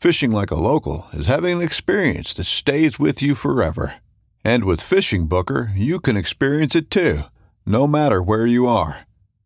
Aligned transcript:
Fishing 0.00 0.30
like 0.30 0.52
a 0.52 0.54
local 0.54 1.06
is 1.12 1.26
having 1.26 1.56
an 1.56 1.62
experience 1.62 2.32
that 2.34 2.44
stays 2.44 3.00
with 3.00 3.20
you 3.20 3.34
forever. 3.34 3.94
And 4.44 4.62
with 4.64 4.78
FishingBooker, 4.78 5.70
you 5.74 5.98
can 5.98 6.16
experience 6.16 6.76
it 6.76 6.88
too, 6.88 7.22
no 7.66 7.88
matter 7.88 8.22
where 8.22 8.46
you 8.46 8.68
are. 8.68 9.00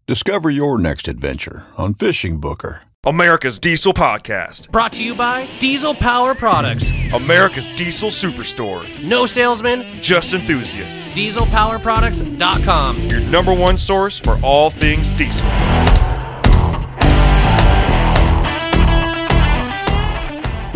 Discover 0.06 0.50
your 0.50 0.77
next 0.78 1.08
adventure 1.08 1.64
on 1.78 1.95
FishingBooker. 1.95 2.80
America's 3.06 3.58
Diesel 3.58 3.95
Podcast. 3.95 4.70
Brought 4.70 4.92
to 4.92 5.03
you 5.03 5.14
by 5.14 5.48
Diesel 5.58 5.95
Power 5.95 6.34
Products. 6.34 6.91
America's 7.14 7.67
Diesel 7.69 8.11
Superstore. 8.11 8.84
No 9.03 9.25
salesman, 9.25 9.80
Just 10.03 10.34
enthusiasts. 10.34 11.08
dieselpowerproducts.com. 11.19 12.98
Your 13.08 13.20
number 13.20 13.55
one 13.55 13.78
source 13.78 14.19
for 14.19 14.39
all 14.42 14.69
things 14.69 15.08
diesel. 15.12 15.48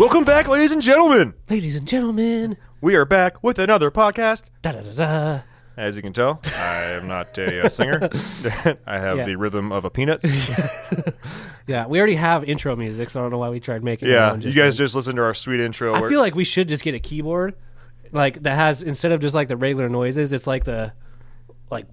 Welcome 0.07 0.23
back, 0.23 0.47
ladies 0.47 0.71
and 0.71 0.81
gentlemen. 0.81 1.33
Ladies 1.49 1.75
and 1.75 1.85
gentlemen. 1.85 2.55
We 2.79 2.95
are 2.95 3.03
back 3.03 3.43
with 3.43 3.59
another 3.59 3.91
podcast. 3.91 4.43
Da 4.61 4.71
da 4.71 4.79
da 4.79 4.91
da. 4.93 5.39
As 5.75 5.97
you 5.97 6.01
can 6.01 6.13
tell, 6.13 6.39
I 6.55 6.83
am 6.93 7.09
not 7.09 7.37
a 7.37 7.65
uh, 7.65 7.67
singer. 7.67 8.07
I 8.87 8.99
have 8.99 9.17
Yeah. 9.17 9.25
the 9.25 9.35
rhythm 9.35 9.73
of 9.73 9.83
a 9.83 9.89
peanut. 9.89 10.21
Yeah, 11.67 11.87
we 11.87 11.97
already 11.97 12.15
have 12.15 12.45
intro 12.45 12.73
music, 12.77 13.09
so 13.09 13.19
I 13.19 13.23
don't 13.23 13.31
know 13.31 13.37
why 13.37 13.49
we 13.49 13.59
tried 13.59 13.83
making 13.83 14.07
it. 14.07 14.11
Yeah, 14.13 14.35
you 14.37 14.53
guys 14.53 14.77
just 14.77 14.95
listen 14.95 15.17
to 15.17 15.23
our 15.23 15.33
sweet 15.33 15.59
intro. 15.59 15.93
I 15.93 15.99
where- 15.99 16.09
feel 16.09 16.21
like 16.21 16.35
we 16.35 16.45
should 16.45 16.69
just 16.69 16.85
get 16.85 16.95
a 16.95 16.99
keyboard, 16.99 17.55
like 18.13 18.43
that 18.43 18.55
has 18.55 18.81
instead 18.81 19.11
of 19.11 19.19
just 19.19 19.35
like 19.35 19.49
the 19.49 19.57
regular 19.57 19.89
noises, 19.89 20.31
it's 20.31 20.47
like 20.47 20.63
the 20.63 20.93
like 21.69 21.85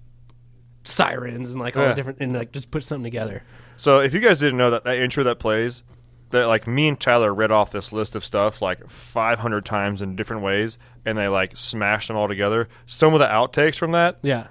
sirens 0.85 1.51
and 1.51 1.59
like 1.59 1.77
all 1.77 1.83
Yeah. 1.83 1.89
the 1.89 1.95
different 1.97 2.21
and 2.21 2.33
like 2.33 2.53
just 2.53 2.71
put 2.71 2.85
something 2.85 3.03
together. 3.03 3.43
So 3.77 3.99
if 3.99 4.15
you 4.15 4.21
guys 4.21 4.39
didn't 4.39 4.59
know 4.59 4.71
that 4.71 4.85
that 4.85 4.99
intro 4.99 5.25
that 5.25 5.41
plays, 5.41 5.83
that 6.35 6.47
like 6.47 6.67
me 6.67 6.89
and 6.89 7.01
Tyler 7.01 7.33
read 7.35 7.51
off 7.51 7.71
this 7.73 7.93
list 7.93 8.15
of 8.15 8.25
stuff 8.25 8.61
like 8.63 8.89
500 8.89 9.65
times 9.65 10.03
in 10.03 10.15
different 10.17 10.43
ways, 10.43 10.79
and 11.05 11.17
they 11.19 11.29
like 11.29 11.57
smashed 11.57 12.09
them 12.09 12.17
all 12.17 12.29
together. 12.29 12.69
Some 12.87 13.15
of 13.15 13.21
the 13.21 13.27
outtakes 13.27 13.77
from 13.77 13.93
that 13.93 14.19
Yeah, 14.23 14.49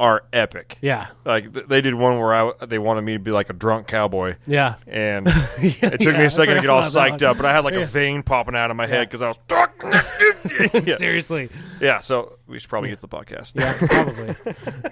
are 0.00 0.24
epic. 0.32 0.78
yeah, 0.82 1.06
Like 1.24 1.52
th- 1.54 1.66
they 1.66 1.80
did 1.80 1.94
one 1.94 2.18
where 2.18 2.34
I 2.34 2.66
they 2.66 2.78
wanted 2.78 3.02
me 3.02 3.12
to 3.14 3.18
be 3.18 3.30
like 3.30 3.48
a 3.48 3.52
drunk 3.54 3.86
cowboy. 3.86 4.36
yeah. 4.46 4.74
And 4.86 5.26
it 5.58 6.00
took 6.00 6.00
yeah, 6.12 6.18
me 6.18 6.24
a 6.24 6.30
second 6.30 6.56
to 6.56 6.60
get 6.60 6.68
all 6.70 6.82
psyched 6.82 7.22
up, 7.22 7.36
but 7.36 7.46
I 7.46 7.52
had 7.52 7.64
like 7.64 7.74
Yeah. 7.74 7.80
a 7.80 7.86
vein 7.86 8.22
popping 8.22 8.54
out 8.56 8.70
of 8.70 8.76
my 8.76 8.86
head 8.86 9.08
because 9.08 9.22
I 9.22 9.28
was. 9.28 9.36
yeah. 10.86 10.96
Seriously, 10.96 11.48
yeah, 11.80 11.98
so 12.00 12.38
we 12.46 12.58
should 12.58 12.68
probably 12.70 12.88
get 12.90 12.98
to 12.98 13.02
the 13.02 13.08
podcast. 13.08 13.52
yeah, 13.54 13.74
probably, 13.78 14.34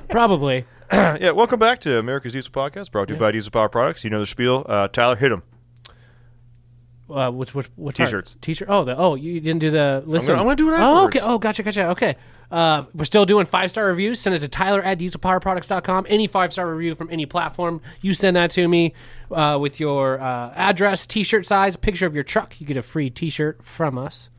probably. 0.09 0.65
yeah, 0.93 1.31
welcome 1.31 1.59
back 1.59 1.81
to 1.81 1.99
America's 1.99 2.33
Diesel 2.33 2.53
Podcast, 2.53 2.91
brought 2.93 3.09
to 3.09 3.15
you 3.15 3.21
by 3.21 3.33
Diesel 3.33 3.51
Power 3.51 3.69
Products. 3.69 4.05
You 4.05 4.11
know 4.11 4.21
the 4.21 4.27
spiel. 4.27 4.65
Uh, 4.69 4.89
Tyler, 4.89 5.17
hit 5.17 5.33
him. 5.33 5.43
Uh, 7.11 7.31
which 7.31 7.55
which 7.55 7.67
what? 7.77 7.95
T-shirts. 7.95 8.37
T-shirt. 8.41 8.69
Oh, 8.71 8.85
the 8.85 8.97
oh 8.97 9.15
you 9.15 9.39
didn't 9.41 9.61
do 9.61 9.71
the 9.71 10.03
listen. 10.07 10.33
I'm 10.33 10.45
gonna 10.45 10.57
do 10.57 10.71
it 10.71 10.75
Oh, 10.79 11.05
okay. 11.07 11.19
afterwards. 11.19 11.35
Oh, 11.35 11.39
gotcha, 11.39 11.63
gotcha. 11.63 11.89
Okay. 11.91 12.17
Uh, 12.51 12.85
we're 12.95 13.05
still 13.05 13.27
doing 13.27 13.47
five 13.47 13.71
star 13.71 13.87
reviews. 13.87 14.21
Send 14.21 14.35
it 14.37 14.39
to 14.41 14.49
Tyler 14.49 14.81
at 14.83 14.99
dieselpowerproducts.com. 14.99 16.07
Any 16.09 16.27
five 16.27 16.53
star 16.53 16.73
review 16.73 16.95
from 16.95 17.11
any 17.11 17.27
platform, 17.27 17.81
you 18.01 18.15
send 18.15 18.37
that 18.37 18.51
to 18.53 18.67
me 18.69 18.95
uh, 19.31 19.59
with 19.61 19.81
your 19.81 20.21
uh, 20.21 20.53
address, 20.55 21.07
T-shirt 21.07 21.47
size, 21.47 21.77
picture 21.77 22.07
of 22.07 22.15
your 22.15 22.23
truck. 22.25 22.61
You 22.61 22.67
get 22.67 22.77
a 22.77 22.83
free 22.83 23.11
T-shirt 23.11 23.63
from 23.65 23.99
us 23.99 24.31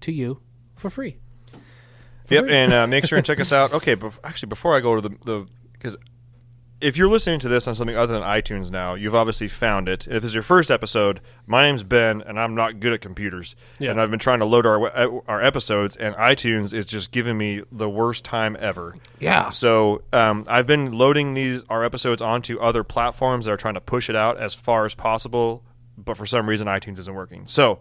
to 0.00 0.10
you 0.12 0.40
for 0.74 0.90
free. 0.90 1.18
Yep, 2.30 2.46
and 2.48 2.72
uh, 2.72 2.86
make 2.86 3.04
sure 3.06 3.18
and 3.18 3.26
check 3.26 3.38
us 3.40 3.52
out. 3.52 3.72
Okay, 3.72 3.94
bef- 3.94 4.18
actually, 4.24 4.48
before 4.48 4.74
I 4.76 4.80
go 4.80 4.98
to 5.00 5.08
the 5.08 5.14
the 5.24 5.46
because 5.74 5.96
if 6.84 6.96
you're 6.96 7.08
listening 7.08 7.40
to 7.40 7.48
this 7.48 7.66
on 7.66 7.74
something 7.74 7.96
other 7.96 8.12
than 8.12 8.22
iTunes 8.22 8.70
now, 8.70 8.94
you've 8.94 9.14
obviously 9.14 9.48
found 9.48 9.88
it. 9.88 10.06
If 10.06 10.22
this 10.22 10.24
is 10.24 10.34
your 10.34 10.42
first 10.42 10.70
episode, 10.70 11.20
my 11.46 11.62
name's 11.62 11.82
Ben, 11.82 12.20
and 12.22 12.38
I'm 12.38 12.54
not 12.54 12.78
good 12.80 12.92
at 12.92 13.00
computers, 13.00 13.56
Yeah. 13.78 13.90
and 13.90 14.00
I've 14.00 14.10
been 14.10 14.18
trying 14.18 14.40
to 14.40 14.44
load 14.44 14.66
our 14.66 15.22
our 15.28 15.42
episodes, 15.42 15.96
and 15.96 16.14
iTunes 16.16 16.72
is 16.72 16.86
just 16.86 17.10
giving 17.10 17.38
me 17.38 17.62
the 17.72 17.88
worst 17.88 18.24
time 18.24 18.56
ever. 18.60 18.94
Yeah. 19.18 19.50
So 19.50 20.02
um, 20.12 20.44
I've 20.46 20.66
been 20.66 20.92
loading 20.92 21.34
these 21.34 21.64
our 21.70 21.82
episodes 21.82 22.20
onto 22.20 22.58
other 22.60 22.84
platforms 22.84 23.46
that 23.46 23.52
are 23.52 23.56
trying 23.56 23.74
to 23.74 23.80
push 23.80 24.10
it 24.10 24.16
out 24.16 24.38
as 24.38 24.54
far 24.54 24.84
as 24.84 24.94
possible, 24.94 25.62
but 25.96 26.16
for 26.16 26.26
some 26.26 26.48
reason 26.48 26.66
iTunes 26.66 26.98
isn't 26.98 27.14
working. 27.14 27.44
So 27.46 27.78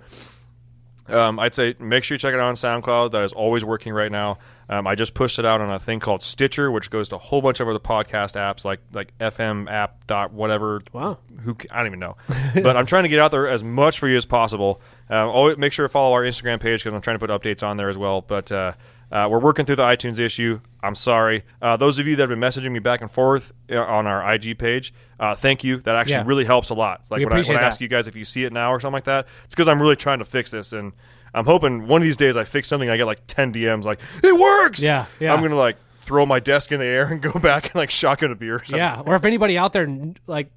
um, 1.08 1.40
I'd 1.40 1.53
say 1.53 1.75
make 1.80 2.03
sure 2.03 2.16
you 2.16 2.19
check 2.19 2.34
it 2.34 2.40
out 2.40 2.47
on 2.47 2.56
SoundCloud. 2.56 3.12
That 3.12 3.24
is 3.24 3.34
always 3.34 3.66
working 3.66 3.94
right 3.94 4.12
now. 4.12 4.38
Um, 4.69 4.88
I 4.88 4.96
just 4.96 5.14
pushed 5.14 5.40
it 5.40 5.46
out 5.46 5.59
on 5.59 5.69
a 5.69 5.78
thing 5.80 6.00
called 6.00 6.24
Stitcher, 6.24 6.72
which 6.72 6.90
goes 6.90 7.09
to 7.09 7.18
a 7.18 7.19
whole 7.19 7.41
bunch 7.41 7.59
of 7.59 7.68
other 7.68 7.80
podcast 7.80 8.36
apps 8.36 8.64
like 8.64 8.80
like 8.94 9.18
FM 9.19 9.69
app 9.69 10.08
dot 10.08 10.31
whatever. 10.31 10.81
Wow. 10.94 11.18
Who 11.42 11.58
I 11.69 11.80
don't 11.80 11.88
even 11.88 12.00
know, 12.00 12.16
but 12.56 12.78
I'm 12.78 12.86
trying 12.86 13.03
to 13.03 13.09
get 13.09 13.19
out 13.19 13.31
there 13.31 13.47
as 13.47 13.63
much 13.63 14.00
for 14.00 14.08
you 14.08 14.16
as 14.16 14.25
possible. 14.25 14.81
Um, 15.09 15.30
always 15.30 15.58
make 15.58 15.74
sure 15.74 15.84
to 15.84 15.90
follow 15.90 16.13
our 16.13 16.24
Instagram 16.24 16.59
page 16.59 16.81
because 16.81 16.94
I'm 16.94 17.02
trying 17.02 17.19
to 17.19 17.28
put 17.28 17.30
updates 17.30 17.62
on 17.62 17.78
there 17.78 17.90
as 17.90 17.97
well. 17.97 18.22
But 18.22 18.52
uh, 18.52 18.74
uh, 19.13 19.28
we're 19.29 19.40
working 19.40 19.63
through 19.63 19.75
the 19.78 19.84
iTunes 19.84 20.19
issue. 20.19 20.59
I'm 20.81 20.96
sorry. 20.96 21.44
Uh, 21.62 21.78
those 21.78 22.00
of 22.00 22.07
you 22.07 22.16
that 22.18 22.24
have 22.24 22.29
been 22.29 22.40
messaging 22.40 22.72
me 22.72 22.79
back 22.79 23.00
and 23.01 23.09
forth 23.09 23.53
uh, 23.72 23.78
on 23.81 24.07
our 24.07 24.34
IG 24.34 24.57
page, 24.57 24.94
uh, 25.19 25.35
thank 25.35 25.63
you. 25.63 25.78
That 25.81 25.96
actually 25.96 26.16
Yeah. 26.16 26.24
really 26.25 26.46
helps 26.46 26.69
a 26.69 26.74
lot. 26.74 27.03
Like 27.09 27.19
We 27.19 27.25
when 27.25 27.34
I, 27.34 27.41
when 27.47 27.57
I 27.57 27.62
ask 27.62 27.79
you 27.79 27.88
guys 27.88 28.07
if 28.07 28.16
you 28.16 28.25
see 28.25 28.44
it 28.44 28.51
now 28.51 28.74
or 28.74 28.79
something 28.81 28.94
like 28.96 29.03
that, 29.06 29.28
it's 29.46 29.53
because 29.56 29.68
I'm 29.69 29.81
really 29.81 29.96
trying 29.96 30.19
to 30.19 30.25
fix 30.25 30.51
this, 30.51 30.74
and 30.74 30.91
I'm 31.34 31.46
hoping 31.46 31.88
one 31.88 32.01
of 32.01 32.06
these 32.06 32.18
days 32.18 32.35
I 32.35 32.44
fix 32.44 32.68
something. 32.68 32.90
I 32.90 32.97
get 32.97 33.06
like 33.06 33.22
10 33.28 33.53
DMs 33.53 33.85
like 33.85 34.00
it 34.24 34.38
works. 34.38 34.81
Yeah, 34.81 35.06
yeah. 35.19 35.34
I'm 35.34 35.41
gonna 35.41 35.56
like 35.56 35.78
throw 36.01 36.25
my 36.25 36.40
desk 36.40 36.71
in 36.71 36.80
the 36.80 36.86
air 36.86 37.06
and 37.07 37.21
go 37.33 37.33
back 37.39 37.66
and 37.68 37.75
like 37.75 37.92
shotgun 37.92 38.31
a 38.31 38.36
beer. 38.36 38.56
Or 38.56 38.59
something. 38.59 38.77
Yeah. 38.77 39.01
Or 39.06 39.16
if 39.16 39.24
anybody 39.25 39.57
out 39.57 39.74
there 39.74 39.88
like 40.27 40.51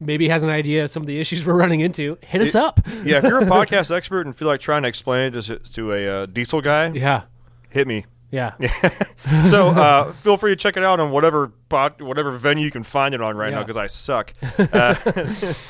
maybe 0.00 0.28
has 0.28 0.42
an 0.42 0.50
idea 0.50 0.84
of 0.84 0.90
some 0.90 1.02
of 1.02 1.06
the 1.06 1.18
issues 1.20 1.44
we're 1.46 1.54
running 1.54 1.80
into, 1.80 2.18
hit 2.26 2.40
us 2.42 2.54
up. 2.54 2.80
yeah. 3.04 3.18
If 3.18 3.24
you're 3.24 3.38
a 3.38 3.44
podcast 3.58 3.94
expert 3.94 4.26
and 4.26 4.34
feel 4.34 4.48
like 4.48 4.60
trying 4.60 4.82
to 4.82 4.88
explain 4.88 5.32
it 5.34 5.40
to, 5.42 5.58
to 5.58 5.92
a 5.92 6.08
uh, 6.22 6.26
diesel 6.26 6.60
guy, 6.60 6.88
Yeah. 6.88 7.22
Hit 7.70 7.86
me. 7.86 8.06
Yeah. 8.30 8.54
so 9.48 9.68
uh, 9.68 10.12
feel 10.12 10.36
free 10.36 10.52
to 10.52 10.56
check 10.56 10.76
it 10.76 10.84
out 10.84 11.00
on 11.00 11.10
whatever 11.10 11.48
pod, 11.68 12.00
whatever 12.00 12.30
venue 12.32 12.64
you 12.64 12.70
can 12.70 12.84
find 12.84 13.14
it 13.14 13.20
on 13.20 13.36
right 13.36 13.52
now 13.52 13.62
because 13.62 13.76
I 13.76 13.88
suck. 13.88 14.32
Uh, 14.58 14.94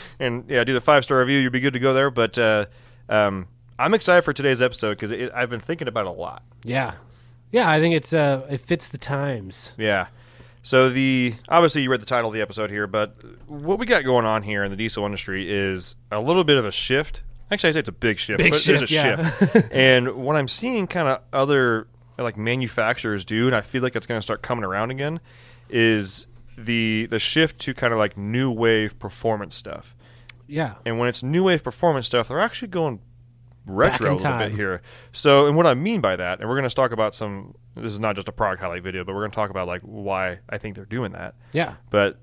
and 0.21 0.45
yeah, 0.49 0.65
do 0.65 0.75
the 0.75 0.81
five 0.81 1.05
star 1.05 1.21
review. 1.21 1.39
You'll 1.39 1.53
be 1.53 1.61
good 1.61 1.73
to 1.73 1.79
go 1.79 1.95
there. 1.95 2.11
But 2.11 2.39
uh, 2.39 2.67
um, 3.09 3.49
I'm 3.79 3.95
excited 3.95 4.23
for 4.23 4.33
today's 4.33 4.61
episode 4.61 4.99
because 4.99 5.13
I've 5.35 5.49
been 5.49 5.61
thinking 5.61 5.89
about 5.89 6.07
it 6.07 6.09
a 6.09 6.13
lot. 6.13 6.43
Yeah. 6.63 6.95
Yeah, 7.51 7.69
I 7.69 7.81
think 7.81 7.95
it's 7.95 8.13
uh 8.13 8.47
it 8.51 8.61
fits 8.61 8.89
the 8.89 8.99
times. 8.99 9.73
Yeah. 9.77 10.09
So 10.63 10.91
the 10.91 11.35
obviously 11.49 11.83
you 11.83 11.91
read 11.91 12.01
the 12.01 12.07
title 12.07 12.29
of 12.29 12.35
the 12.35 12.43
episode 12.43 12.71
here, 12.71 12.87
but 12.87 13.17
what 13.49 13.79
we 13.79 13.87
got 13.87 14.05
going 14.05 14.27
on 14.27 14.43
here 14.43 14.63
in 14.63 14.71
the 14.71 14.77
diesel 14.77 15.05
industry 15.07 15.51
is 15.51 15.97
a 16.13 16.21
little 16.21 16.45
bit 16.45 16.59
of 16.59 16.67
a 16.67 16.71
shift. 16.71 17.23
Actually, 17.51 17.71
I 17.71 17.73
say 17.73 17.79
it's 17.81 17.89
a 17.89 17.93
big 17.93 18.19
shift. 18.19 18.39
Big 18.39 18.53
but 18.53 18.63
there's 18.65 18.83
a 18.83 18.87
shift, 18.87 18.93
yeah. 18.93 19.39
shift. 19.39 19.69
and 19.73 20.15
what 20.15 20.37
I'm 20.37 20.49
seeing, 20.49 20.87
kind 20.87 21.09
of 21.09 21.21
other 21.33 21.89
like 22.19 22.37
manufacturers 22.37 23.25
do, 23.25 23.47
and 23.47 23.57
I 23.57 23.61
feel 23.61 23.83
like 23.83 23.97
it's 23.97 24.07
going 24.07 24.19
to 24.19 24.23
start 24.23 24.43
coming 24.43 24.65
around 24.65 24.91
again, 24.91 25.21
is 25.69 26.27
the 26.57 27.07
the 27.11 27.19
shift 27.19 27.59
to 27.61 27.75
kind 27.75 27.93
of 27.93 27.99
like 27.99 28.17
new 28.17 28.51
wave 28.51 28.99
performance 28.99 29.57
stuff. 29.57 29.97
Yeah. 30.47 30.75
And 30.85 30.99
when 30.99 31.09
it's 31.09 31.23
new 31.23 31.45
wave 31.45 31.63
performance 31.63 32.07
stuff, 32.07 32.29
they're 32.29 32.41
actually 32.41 32.69
going 32.69 33.01
retro 33.67 34.15
a 34.15 34.17
little 34.17 34.39
bit 34.39 34.53
here. 34.53 34.83
So, 35.13 35.47
and 35.47 35.57
what 35.57 35.67
I 35.67 35.75
mean 35.75 36.01
by 36.01 36.17
that, 36.17 36.41
and 36.41 36.49
we're 36.49 36.57
going 36.57 36.69
to 36.69 36.75
talk 36.75 36.93
about 36.93 37.15
some. 37.15 37.55
This 37.77 37.93
is 37.93 38.01
not 38.01 38.17
just 38.17 38.29
a 38.29 38.33
product 38.33 38.61
highlight 38.63 38.83
video, 38.83 39.05
but 39.05 39.15
we're 39.15 39.23
going 39.23 39.31
to 39.31 39.37
talk 39.37 39.51
about 39.51 39.67
like 39.67 39.83
why 39.83 40.41
I 40.49 40.59
think 40.59 40.75
they're 40.75 40.85
doing 40.85 41.13
that. 41.13 41.35
Yeah. 41.53 41.75
But 41.91 42.19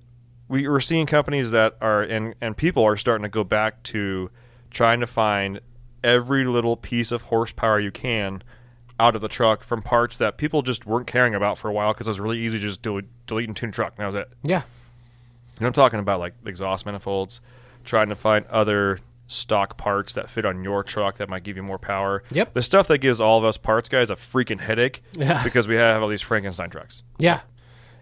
we, 0.49 0.67
we're 0.67 0.81
seeing 0.81 1.05
companies 1.05 1.51
that 1.51 1.77
are 1.81 2.03
and 2.03 2.35
and 2.41 2.55
people 2.55 2.83
are 2.83 2.97
starting 2.97 3.23
to 3.23 3.29
go 3.29 3.43
back 3.43 3.81
to 3.83 4.29
trying 4.71 4.99
to 4.99 5.07
find 5.07 5.59
every 6.03 6.45
little 6.45 6.75
piece 6.77 7.11
of 7.11 7.23
horsepower 7.23 7.79
you 7.79 7.91
can 7.91 8.43
out 8.99 9.15
of 9.15 9.21
the 9.21 9.27
truck 9.27 9.63
from 9.63 9.81
parts 9.81 10.17
that 10.17 10.37
people 10.37 10.61
just 10.61 10.85
weren't 10.85 11.07
caring 11.07 11.35
about 11.35 11.57
for 11.57 11.69
a 11.69 11.73
while 11.73 11.93
because 11.93 12.07
it 12.07 12.09
was 12.11 12.19
really 12.19 12.39
easy 12.39 12.57
to 12.59 12.65
just 12.65 12.81
del- 12.81 13.01
delete 13.27 13.47
and 13.47 13.55
tune 13.55 13.71
truck. 13.71 13.93
And 13.97 13.99
that 14.03 14.05
was 14.07 14.15
it. 14.15 14.29
Yeah. 14.43 14.63
And 15.57 15.67
I'm 15.67 15.73
talking 15.73 15.99
about 15.99 16.19
like 16.19 16.33
exhaust 16.45 16.85
manifolds, 16.85 17.41
trying 17.85 18.09
to 18.09 18.15
find 18.15 18.45
other 18.47 18.99
stock 19.27 19.77
parts 19.77 20.13
that 20.13 20.29
fit 20.29 20.45
on 20.45 20.63
your 20.63 20.83
truck 20.83 21.17
that 21.17 21.27
might 21.29 21.43
give 21.43 21.57
you 21.57 21.63
more 21.63 21.77
power. 21.77 22.23
Yep. 22.31 22.53
The 22.53 22.63
stuff 22.63 22.87
that 22.87 22.99
gives 22.99 23.19
all 23.19 23.37
of 23.37 23.43
us 23.43 23.57
parts 23.57 23.89
guys 23.89 24.09
a 24.09 24.15
freaking 24.15 24.59
headache 24.59 25.03
Yeah. 25.13 25.43
because 25.45 25.67
we 25.67 25.75
have 25.75 26.01
all 26.01 26.07
these 26.07 26.21
Frankenstein 26.21 26.69
trucks. 26.69 27.03
Yeah, 27.19 27.41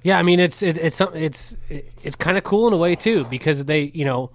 yeah. 0.04 0.20
I 0.20 0.22
mean, 0.24 0.40
it's 0.40 0.62
it, 0.62 0.78
it's 0.78 0.96
some 0.96 1.14
it's 1.16 1.58
it's 1.70 2.16
kind 2.16 2.38
of 2.38 2.44
cool 2.44 2.68
in 2.68 2.74
a 2.74 2.78
way 2.78 2.96
too 2.96 3.26
because 3.26 3.66
they 3.66 3.92
you 3.94 4.06
know 4.06 4.30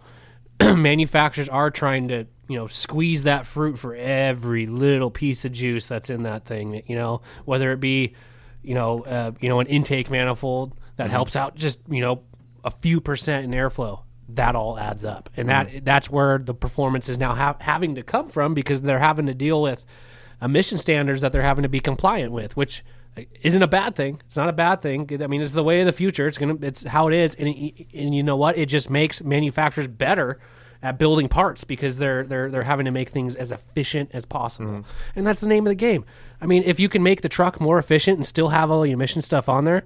manufacturers 0.77 1.49
are 1.49 1.71
trying 1.71 2.09
to 2.09 2.27
you 2.49 2.57
know 2.57 2.67
squeeze 2.67 3.23
that 3.23 3.47
fruit 3.47 3.79
for 3.79 3.95
every 3.95 4.67
little 4.67 5.11
piece 5.11 5.45
of 5.45 5.53
juice 5.53 5.87
that's 5.87 6.11
in 6.11 6.25
that 6.25 6.45
thing. 6.45 6.83
You 6.87 6.97
know, 6.97 7.23
whether 7.45 7.73
it 7.73 7.81
be 7.81 8.15
you 8.62 8.75
know 8.75 9.03
uh, 9.05 9.33
you 9.41 9.49
know 9.49 9.61
an 9.61 9.67
intake 9.67 10.11
manifold 10.11 10.77
that 10.97 11.11
helps 11.11 11.37
out 11.37 11.55
just 11.55 11.81
you 11.89 12.01
know 12.01 12.23
a 12.65 12.71
few 12.71 13.01
percent 13.01 13.45
in 13.45 13.53
airflow. 13.53 14.03
That 14.35 14.55
all 14.55 14.79
adds 14.79 15.05
up, 15.05 15.29
and 15.37 15.49
that 15.49 15.85
that's 15.85 16.09
where 16.09 16.39
the 16.39 16.55
performance 16.55 17.09
is 17.09 17.19
now 17.19 17.35
ha- 17.35 17.57
having 17.61 17.97
to 17.97 18.03
come 18.03 18.29
from 18.29 18.55
because 18.55 18.81
they're 18.83 19.01
having 19.01 19.27
to 19.27 19.35
deal 19.35 19.61
with 19.61 19.85
emission 20.41 20.79
standards 20.79 21.21
that 21.23 21.33
they're 21.33 21.43
having 21.43 21.65
to 21.65 21.69
be 21.69 21.81
compliant 21.81 22.33
with, 22.33 22.57
which 22.57 22.85
isn't 23.43 23.63
a 23.63 23.67
bad 23.67 23.97
thing. 23.97 24.21
It's 24.27 24.37
not 24.37 24.49
a 24.49 24.53
bad 24.53 24.83
thing. 24.83 25.09
I 25.23 25.27
mean, 25.27 25.41
it's 25.41 25.53
the 25.53 25.65
way 25.65 25.81
of 25.81 25.87
the 25.87 25.93
future. 25.93 26.27
It's 26.27 26.39
gonna. 26.39 26.57
It's 26.63 26.83
how 26.85 27.09
it 27.09 27.15
is, 27.15 27.35
and 27.35 27.49
it, 27.49 27.87
and 27.95 28.15
you 28.15 28.23
know 28.23 28.37
what? 28.37 28.57
It 28.57 28.67
just 28.67 28.91
makes 28.91 29.23
manufacturers 29.23 29.89
better 29.89 30.39
at 30.83 30.99
building 30.99 31.29
parts 31.29 31.65
because 31.65 31.99
they're 31.99 32.25
they're 32.25 32.51
they're 32.51 32.63
having 32.63 32.87
to 32.87 32.91
make 32.91 33.11
things 33.11 33.37
as 33.37 33.53
efficient 33.53 34.11
as 34.13 34.25
possible, 34.25 34.71
mm-hmm. 34.71 34.91
and 35.15 35.27
that's 35.27 35.41
the 35.41 35.47
name 35.47 35.67
of 35.67 35.71
the 35.71 35.75
game. 35.75 36.05
I 36.41 36.47
mean, 36.47 36.63
if 36.65 36.81
you 36.81 36.89
can 36.89 37.03
make 37.03 37.23
the 37.23 37.29
truck 37.29 37.61
more 37.61 37.79
efficient 37.79 38.17
and 38.17 38.27
still 38.27 38.49
have 38.49 38.71
all 38.71 38.83
the 38.83 38.91
emission 38.91 39.23
stuff 39.23 39.49
on 39.49 39.65
there, 39.65 39.85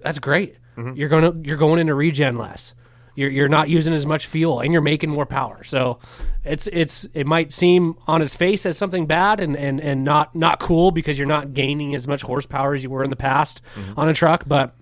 that's 0.00 0.18
great. 0.18 0.56
Mm-hmm. 0.76 0.96
You're 0.96 1.08
gonna 1.08 1.32
you're 1.42 1.56
going 1.56 1.78
into 1.78 1.94
regen 1.94 2.36
less. 2.36 2.74
You're, 3.14 3.30
you're 3.30 3.48
not 3.48 3.68
using 3.68 3.94
as 3.94 4.06
much 4.06 4.26
fuel 4.26 4.60
and 4.60 4.72
you're 4.72 4.82
making 4.82 5.10
more 5.10 5.26
power. 5.26 5.62
So 5.64 5.98
it's 6.44 6.66
it's 6.68 7.06
it 7.14 7.26
might 7.26 7.52
seem 7.52 7.96
on 8.06 8.22
its 8.22 8.34
face 8.34 8.66
as 8.66 8.76
something 8.76 9.06
bad 9.06 9.40
and, 9.40 9.56
and, 9.56 9.80
and 9.80 10.04
not 10.04 10.34
not 10.34 10.58
cool 10.58 10.90
because 10.90 11.18
you're 11.18 11.28
not 11.28 11.54
gaining 11.54 11.94
as 11.94 12.08
much 12.08 12.22
horsepower 12.22 12.74
as 12.74 12.82
you 12.82 12.90
were 12.90 13.04
in 13.04 13.10
the 13.10 13.16
past 13.16 13.62
mm-hmm. 13.74 13.98
on 13.98 14.08
a 14.08 14.14
truck, 14.14 14.44
but 14.46 14.74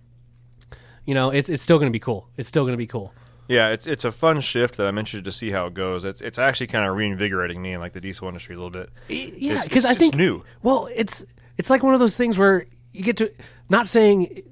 you 1.04 1.14
know 1.14 1.30
it's 1.30 1.48
it's 1.48 1.62
still 1.62 1.78
going 1.78 1.90
to 1.90 1.92
be 1.92 2.00
cool. 2.00 2.28
It's 2.36 2.48
still 2.48 2.64
going 2.64 2.74
to 2.74 2.78
be 2.78 2.86
cool. 2.86 3.12
Yeah, 3.48 3.68
it's 3.68 3.86
it's 3.86 4.04
a 4.04 4.12
fun 4.12 4.40
shift 4.40 4.76
that 4.78 4.86
I'm 4.86 4.96
interested 4.96 5.24
to 5.24 5.32
see 5.32 5.50
how 5.50 5.66
it 5.66 5.74
goes. 5.74 6.04
It's 6.04 6.20
it's 6.22 6.38
actually 6.38 6.68
kind 6.68 6.88
of 6.88 6.96
reinvigorating 6.96 7.60
me 7.60 7.72
in 7.72 7.80
like 7.80 7.92
the 7.92 8.00
diesel 8.00 8.28
industry 8.28 8.54
a 8.54 8.58
little 8.58 8.70
bit. 8.70 8.88
Yeah, 9.08 9.62
because 9.62 9.84
I 9.84 9.90
it's 9.90 9.98
think 9.98 10.14
new. 10.14 10.42
Well, 10.62 10.88
it's 10.94 11.24
it's 11.58 11.68
like 11.68 11.82
one 11.82 11.92
of 11.92 12.00
those 12.00 12.16
things 12.16 12.38
where 12.38 12.66
you 12.92 13.02
get 13.02 13.18
to 13.18 13.30
not 13.68 13.86
saying 13.86 14.42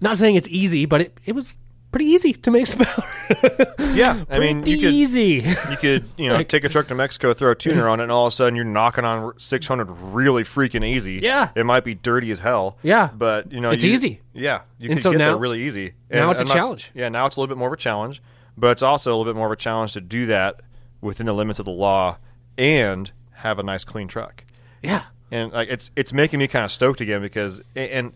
not 0.00 0.16
saying 0.16 0.36
it's 0.36 0.48
easy, 0.48 0.84
but 0.84 1.02
it, 1.02 1.18
it 1.26 1.32
was 1.32 1.58
pretty 1.92 2.06
easy 2.06 2.32
to 2.32 2.50
make 2.50 2.66
some 2.66 2.84
power. 2.84 3.04
Yeah, 3.92 4.24
I 4.30 4.38
mean 4.38 4.64
you 4.64 4.78
could 4.78 4.92
easy. 4.94 5.44
you 5.70 5.76
could 5.76 6.04
you 6.16 6.28
know 6.30 6.42
take 6.54 6.64
a 6.64 6.68
truck 6.70 6.88
to 6.88 6.94
Mexico, 6.94 7.34
throw 7.34 7.50
a 7.50 7.54
tuner 7.54 7.88
on 7.90 8.00
it, 8.00 8.04
and 8.04 8.12
all 8.12 8.26
of 8.26 8.32
a 8.32 8.34
sudden 8.36 8.56
you're 8.56 8.64
knocking 8.64 9.04
on 9.04 9.34
600 9.38 9.84
really 9.90 10.44
freaking 10.44 10.84
easy. 10.84 11.18
Yeah. 11.22 11.50
it 11.54 11.64
might 11.66 11.84
be 11.84 11.94
dirty 11.94 12.30
as 12.30 12.40
hell. 12.40 12.78
Yeah. 12.82 13.10
but 13.14 13.52
you 13.52 13.60
know 13.60 13.70
It's 13.70 13.84
you- 13.84 13.92
easy. 13.92 14.20
Yeah, 14.32 14.62
you 14.78 14.88
And 14.88 14.96
can 14.98 15.02
so 15.02 15.12
get 15.12 15.18
there 15.18 15.36
really 15.36 15.62
easy. 15.62 15.92
now 16.10 16.30
it's 16.30 16.40
a 16.40 16.44
unless- 16.44 16.56
challenge. 16.56 16.90
Yeah, 16.94 17.10
now 17.10 17.26
it's 17.26 17.36
a 17.36 17.40
little 17.40 17.54
bit 17.54 17.58
more 17.58 17.68
of 17.68 17.74
a 17.74 17.76
challenge, 17.76 18.22
but 18.56 18.68
it's 18.70 18.82
also 18.82 19.10
a 19.10 19.14
little 19.16 19.30
bit 19.32 19.36
more 19.36 19.46
of 19.46 19.52
a 19.52 19.56
challenge 19.56 19.92
to 19.92 20.00
do 20.00 20.24
that 20.26 20.60
within 21.02 21.26
the 21.26 21.34
limits 21.34 21.58
of 21.58 21.64
the 21.66 21.70
law 21.72 22.16
and 22.56 23.12
have 23.36 23.58
a 23.58 23.62
nice 23.62 23.84
clean 23.84 24.08
truck. 24.08 24.44
yeah. 24.82 25.02
and 25.30 25.52
like 25.52 25.68
it's 25.68 25.90
it's 25.96 26.12
making 26.14 26.38
me 26.38 26.46
kind 26.48 26.64
of 26.64 26.72
stoked 26.72 27.00
again 27.02 27.20
because 27.20 27.60
and 27.76 28.12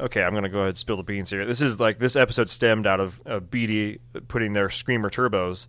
okay 0.00 0.22
i'm 0.22 0.34
gonna 0.34 0.48
go 0.48 0.58
ahead 0.58 0.68
and 0.68 0.78
spill 0.78 0.96
the 0.96 1.02
beans 1.02 1.30
here 1.30 1.44
this 1.46 1.60
is 1.60 1.78
like 1.80 1.98
this 1.98 2.16
episode 2.16 2.48
stemmed 2.48 2.86
out 2.86 3.00
of 3.00 3.20
uh, 3.26 3.40
bd 3.40 3.98
putting 4.28 4.52
their 4.52 4.68
screamer 4.70 5.10
turbos 5.10 5.66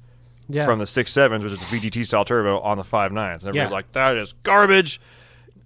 Yeah. 0.48 0.66
from 0.66 0.80
the 0.80 0.86
six 0.88 1.12
sevens 1.12 1.44
which 1.44 1.54
is 1.54 1.60
the 1.60 1.66
vgt 1.78 2.06
style 2.06 2.26
turbo 2.26 2.60
on 2.60 2.78
the 2.78 2.84
five 2.84 3.12
nines 3.12 3.44
and 3.44 3.50
everybody's 3.50 3.72
Yeah. 3.72 3.76
like 3.76 3.92
that 3.94 4.18
is 4.18 4.34
garbage 4.44 5.00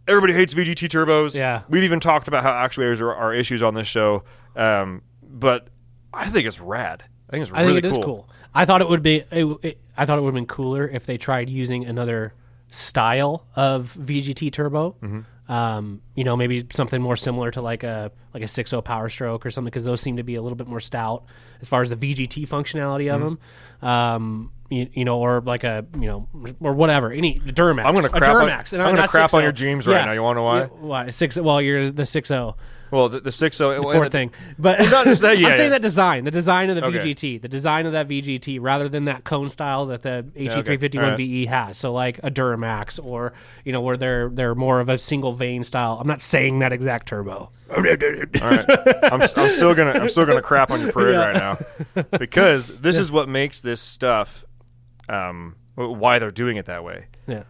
everybody 0.07 0.33
hates 0.33 0.53
vgt 0.53 0.87
turbos 0.89 1.35
Yeah. 1.35 1.61
we've 1.69 1.83
even 1.83 1.99
talked 1.99 2.27
about 2.27 2.43
how 2.43 2.51
actuators 2.51 2.99
are, 3.01 3.13
are 3.13 3.33
issues 3.33 3.61
on 3.63 3.73
this 3.73 3.87
show 3.87 4.23
um, 4.55 5.01
but 5.21 5.67
i 6.13 6.25
think 6.29 6.47
it's 6.47 6.59
rad 6.59 7.03
i 7.29 7.31
think 7.31 7.43
it's 7.43 7.51
I 7.53 7.61
really 7.63 7.81
think 7.81 7.93
it 7.95 7.97
is 7.99 8.03
cool. 8.05 8.29
I 8.55 8.65
thought 8.65 8.81
it 8.81 8.87
would 8.89 9.01
be. 9.01 9.23
It, 9.31 9.57
it, 9.63 9.77
I 9.97 10.05
thought 10.05 10.19
it 10.19 10.21
would 10.21 10.27
have 10.27 10.35
been 10.35 10.45
cooler 10.45 10.87
if 10.87 11.07
they 11.07 11.17
tried 11.17 11.49
using 11.49 11.85
another 11.85 12.35
style 12.69 13.47
of 13.55 13.97
VGT 13.99 14.51
turbo. 14.51 14.91
Mm-hmm. 15.01 15.21
Um, 15.49 16.01
you 16.15 16.23
know, 16.23 16.37
maybe 16.37 16.65
something 16.71 17.01
more 17.01 17.17
similar 17.17 17.51
to 17.51 17.61
like 17.61 17.83
a 17.83 18.11
like 18.33 18.43
a 18.43 18.47
6.0 18.47 18.83
Power 18.85 19.09
Stroke 19.09 19.45
or 19.45 19.51
something, 19.51 19.69
because 19.69 19.83
those 19.83 19.99
seem 20.01 20.17
to 20.17 20.23
be 20.23 20.35
a 20.35 20.41
little 20.41 20.55
bit 20.55 20.67
more 20.67 20.79
stout 20.79 21.25
as 21.61 21.67
far 21.67 21.81
as 21.81 21.89
the 21.89 21.97
VGT 21.97 22.47
functionality 22.47 23.13
of 23.13 23.19
Mm-hmm. 23.21 23.35
them. 23.81 23.89
Um, 23.89 24.51
you, 24.69 24.87
you 24.93 25.05
know, 25.05 25.19
or 25.19 25.41
like 25.41 25.63
a 25.65 25.85
you 25.99 26.07
know, 26.07 26.27
or 26.61 26.73
whatever. 26.73 27.11
Any 27.11 27.39
Duramax. 27.39 27.85
I'm 27.85 27.93
gonna 27.93 28.07
A 28.07 28.09
crap 28.09 28.35
on- 28.35 28.47
Duramax. 28.47 28.79
I'm 28.79 28.95
gonna 28.95 29.07
crap 29.07 29.33
on 29.33 29.43
your 29.43 29.51
dreams 29.51 29.85
right 29.85 30.05
now. 30.05 30.13
You 30.13 30.23
wanna 30.23 30.39
know 30.39 30.43
why? 30.45 30.59
Yeah, 30.61 30.67
why 30.79 31.09
six? 31.09 31.37
Well, 31.37 31.61
you're 31.61 31.91
the 31.91 32.03
6.0 32.03 32.55
well 32.93 33.09
the, 33.09 33.19
the 33.19 33.29
6.0 33.31 33.81
Ford 33.81 34.11
thing. 34.11 34.31
But 34.57 34.79
not 34.79 35.05
just 35.05 35.21
that, 35.23 35.37
yeah, 35.39 35.47
I'm 35.47 35.53
saying 35.53 35.63
yeah. 35.63 35.69
that 35.69 35.81
design, 35.81 36.23
the 36.23 36.31
design 36.31 36.69
of 36.69 36.75
the 36.75 36.85
Okay. 36.85 36.99
VGT, 36.99 37.41
the 37.41 37.47
design 37.47 37.85
of 37.85 37.93
that 37.93 38.07
VGT, 38.07 38.59
rather 38.61 38.87
than 38.87 39.05
that 39.05 39.23
cone 39.23 39.49
style 39.49 39.87
that 39.87 40.03
the 40.03 40.25
HE351 40.35 40.95
All 40.95 41.09
right. 41.09 41.17
VE 41.17 41.45
has. 41.47 41.77
So 41.77 41.91
like 41.91 42.19
a 42.19 42.29
Duramax, 42.29 43.03
or 43.03 43.33
you 43.65 43.71
know 43.73 43.81
where 43.81 43.97
they're 43.97 44.29
they're 44.29 44.55
more 44.55 44.79
of 44.79 44.89
a 44.89 44.97
single 44.97 45.33
vane 45.33 45.63
style. 45.63 45.97
I'm 45.99 46.07
not 46.07 46.21
saying 46.21 46.59
that 46.59 46.71
exact 46.71 47.07
turbo. 47.07 47.49
All 47.75 47.81
right, 47.81 48.03
I'm, 49.11 49.21
I'm 49.21 49.27
still 49.27 49.73
gonna 49.73 49.91
I'm 49.99 50.09
still 50.09 50.25
gonna 50.27 50.43
crap 50.43 50.69
on 50.69 50.79
your 50.81 50.91
parade 50.91 51.15
right 51.17 51.33
now 51.33 51.57
because 52.19 52.67
this 52.79 52.99
is 52.99 53.11
what 53.11 53.27
makes 53.27 53.61
this 53.61 53.81
stuff, 53.81 54.45
um, 55.09 55.55
why 55.73 56.19
they're 56.19 56.29
doing 56.29 56.57
it 56.57 56.67
that 56.67 56.83
way. 56.83 57.05
Yeah, 57.25 57.43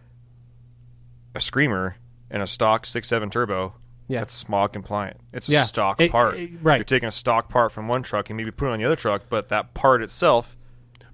A 1.34 1.40
screamer 1.40 1.96
and 2.30 2.42
a 2.42 2.46
stock 2.46 2.86
six 2.86 3.06
seven 3.08 3.28
turbo. 3.28 3.74
Yeah. 4.08 4.20
that's 4.20 4.34
smog 4.34 4.72
compliant. 4.72 5.16
It's 5.32 5.48
a 5.48 5.52
Yeah. 5.52 5.62
stock 5.64 6.00
It- 6.00 6.10
part. 6.10 6.36
it- 6.38 6.50
right. 6.62 6.76
You're 6.78 6.84
taking 6.84 7.08
a 7.08 7.12
stock 7.12 7.48
part 7.48 7.72
from 7.72 7.88
one 7.88 8.02
truck 8.02 8.28
and 8.30 8.36
maybe 8.36 8.50
put 8.50 8.68
it 8.68 8.72
on 8.72 8.78
the 8.78 8.84
other 8.84 8.96
truck, 8.96 9.22
but 9.28 9.48
that 9.48 9.74
part 9.74 10.02
itself. 10.02 10.56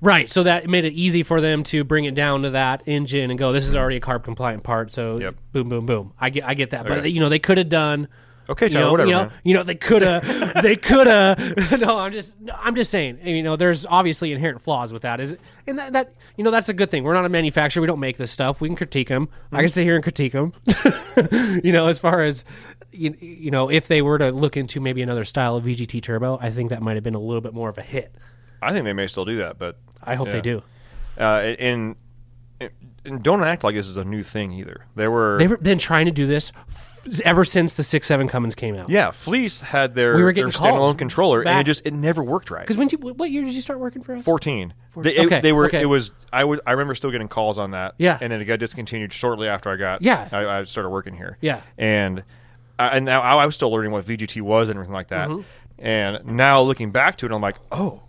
right. 0.02 0.30
So 0.30 0.42
that 0.44 0.66
made 0.68 0.84
it 0.86 0.94
easy 0.94 1.22
for 1.22 1.40
them 1.42 1.62
to 1.64 1.84
bring 1.84 2.04
it 2.06 2.14
down 2.14 2.42
to 2.42 2.50
that 2.50 2.82
engine 2.86 3.28
and 3.30 3.38
go. 3.38 3.52
This 3.52 3.68
is 3.68 3.76
already 3.76 3.96
a 3.96 4.00
carb 4.00 4.24
compliant 4.24 4.62
part. 4.62 4.90
So 4.90 5.18
Yep. 5.20 5.34
boom, 5.52 5.68
boom, 5.68 5.84
boom. 5.86 6.12
I 6.20 6.30
get 6.30 6.44
I 6.48 6.54
get 6.54 6.70
that. 6.70 6.86
But 6.88 7.12
you 7.12 7.20
know 7.20 7.28
they 7.28 7.38
could 7.38 7.58
have 7.58 7.68
done. 7.68 8.08
Okay, 8.50 8.66
you 8.66 8.74
know, 8.74 8.90
whatever. 8.90 9.06
you 9.08 9.14
know, 9.14 9.22
man. 9.26 9.32
you 9.44 9.54
know, 9.54 9.62
they 9.62 9.76
could 9.76 10.02
have, 10.02 10.24
they 10.62 10.74
could 10.76 11.06
have. 11.06 11.38
No, 11.80 11.98
I'm 12.00 12.10
just, 12.12 12.34
I'm 12.52 12.74
just 12.74 12.90
saying. 12.90 13.20
You 13.24 13.42
know, 13.44 13.54
there's 13.56 13.86
obviously 13.86 14.32
inherent 14.32 14.60
flaws 14.60 14.92
with 14.92 15.02
that. 15.02 15.20
Is 15.20 15.36
and 15.68 15.78
that, 15.78 15.92
that, 15.92 16.12
you 16.36 16.42
know, 16.44 16.50
that's 16.50 16.68
a 16.68 16.72
good 16.74 16.90
thing. 16.90 17.04
We're 17.04 17.14
not 17.14 17.24
a 17.24 17.28
manufacturer. 17.28 17.80
We 17.80 17.86
don't 17.86 18.00
make 18.00 18.16
this 18.16 18.30
stuff. 18.32 18.60
We 18.60 18.68
can 18.68 18.76
critique 18.76 19.08
them. 19.08 19.28
I 19.52 19.60
can 19.60 19.68
sit 19.68 19.84
here 19.84 19.94
and 19.94 20.02
critique 20.02 20.32
them. 20.32 20.52
you 21.62 21.72
know, 21.72 21.86
as 21.88 21.98
far 22.00 22.22
as 22.22 22.44
you, 22.92 23.14
you 23.20 23.50
know, 23.52 23.70
if 23.70 23.86
they 23.86 24.02
were 24.02 24.18
to 24.18 24.32
look 24.32 24.56
into 24.56 24.80
maybe 24.80 25.00
another 25.00 25.24
style 25.24 25.54
of 25.56 25.64
VGT 25.64 26.02
turbo, 26.02 26.38
I 26.42 26.50
think 26.50 26.70
that 26.70 26.82
might 26.82 26.96
have 26.96 27.04
been 27.04 27.14
a 27.14 27.20
little 27.20 27.40
bit 27.40 27.54
more 27.54 27.68
of 27.68 27.78
a 27.78 27.82
hit. 27.82 28.12
I 28.60 28.72
think 28.72 28.84
they 28.84 28.92
may 28.92 29.06
still 29.06 29.24
do 29.24 29.36
that, 29.36 29.58
but 29.58 29.78
I 30.02 30.16
hope 30.16 30.26
Yeah. 30.26 30.32
they 30.32 30.40
do. 30.40 30.62
uh, 31.18 31.54
and, 31.58 31.94
and 33.04 33.22
don't 33.22 33.42
act 33.42 33.64
like 33.64 33.74
this 33.74 33.86
is 33.88 33.96
a 33.96 34.04
new 34.04 34.22
thing 34.22 34.52
either. 34.52 34.86
There 34.96 35.10
were 35.10 35.38
They've 35.38 35.62
been 35.62 35.78
trying 35.78 36.06
to 36.06 36.12
do 36.12 36.26
this 36.26 36.52
ever 37.24 37.44
since 37.44 37.76
the 37.76 37.82
six 37.82 38.06
seven 38.06 38.28
Cummins 38.28 38.54
came 38.54 38.76
out. 38.76 38.88
Yeah, 38.88 39.10
Fleece 39.10 39.60
had 39.60 39.94
their, 39.94 40.16
We 40.16 40.22
were 40.22 40.32
their 40.32 40.46
standalone 40.48 40.98
controller, 40.98 41.42
and 41.42 41.58
it 41.60 41.64
just 41.64 41.86
it 41.86 41.92
never 41.94 42.22
worked 42.22 42.50
right. 42.50 42.60
Because 42.62 42.76
when 42.76 42.88
you, 42.90 42.98
what 42.98 43.30
year 43.30 43.44
did 43.44 43.52
you 43.54 43.60
start 43.60 43.78
working 43.80 44.02
for 44.02 44.14
us? 44.14 44.24
Fourteen, 44.24 44.74
they, 44.96 45.16
it- 45.16 45.26
Okay, 45.26 45.40
they 45.40 45.52
were. 45.52 45.66
okay. 45.66 45.82
It 45.82 45.86
was. 45.86 46.10
I 46.32 46.44
was. 46.44 46.60
I 46.66 46.72
remember 46.72 46.94
still 46.94 47.10
getting 47.10 47.28
calls 47.28 47.58
on 47.58 47.72
that. 47.72 47.94
Yeah. 47.98 48.18
and 48.20 48.32
then 48.32 48.40
it 48.40 48.44
got 48.44 48.58
discontinued 48.58 49.12
shortly 49.12 49.48
after 49.48 49.70
I 49.70 49.76
got. 49.76 50.02
Yeah. 50.02 50.28
I, 50.32 50.58
I 50.60 50.64
started 50.64 50.90
working 50.90 51.14
here. 51.14 51.38
Yeah. 51.40 51.62
and 51.78 52.22
I, 52.78 52.88
and 52.96 53.04
now 53.04 53.20
I 53.22 53.44
was 53.46 53.54
still 53.54 53.70
learning 53.70 53.92
what 53.92 54.04
VGT 54.04 54.40
was 54.42 54.68
and 54.68 54.76
everything 54.76 54.94
like 54.94 55.08
that. 55.08 55.28
Mm-hmm. 55.28 55.42
And 55.84 56.24
now 56.26 56.60
looking 56.62 56.90
back 56.90 57.18
to 57.18 57.26
it, 57.26 57.32
I'm 57.32 57.40
like, 57.40 57.56
oh, 57.72 58.02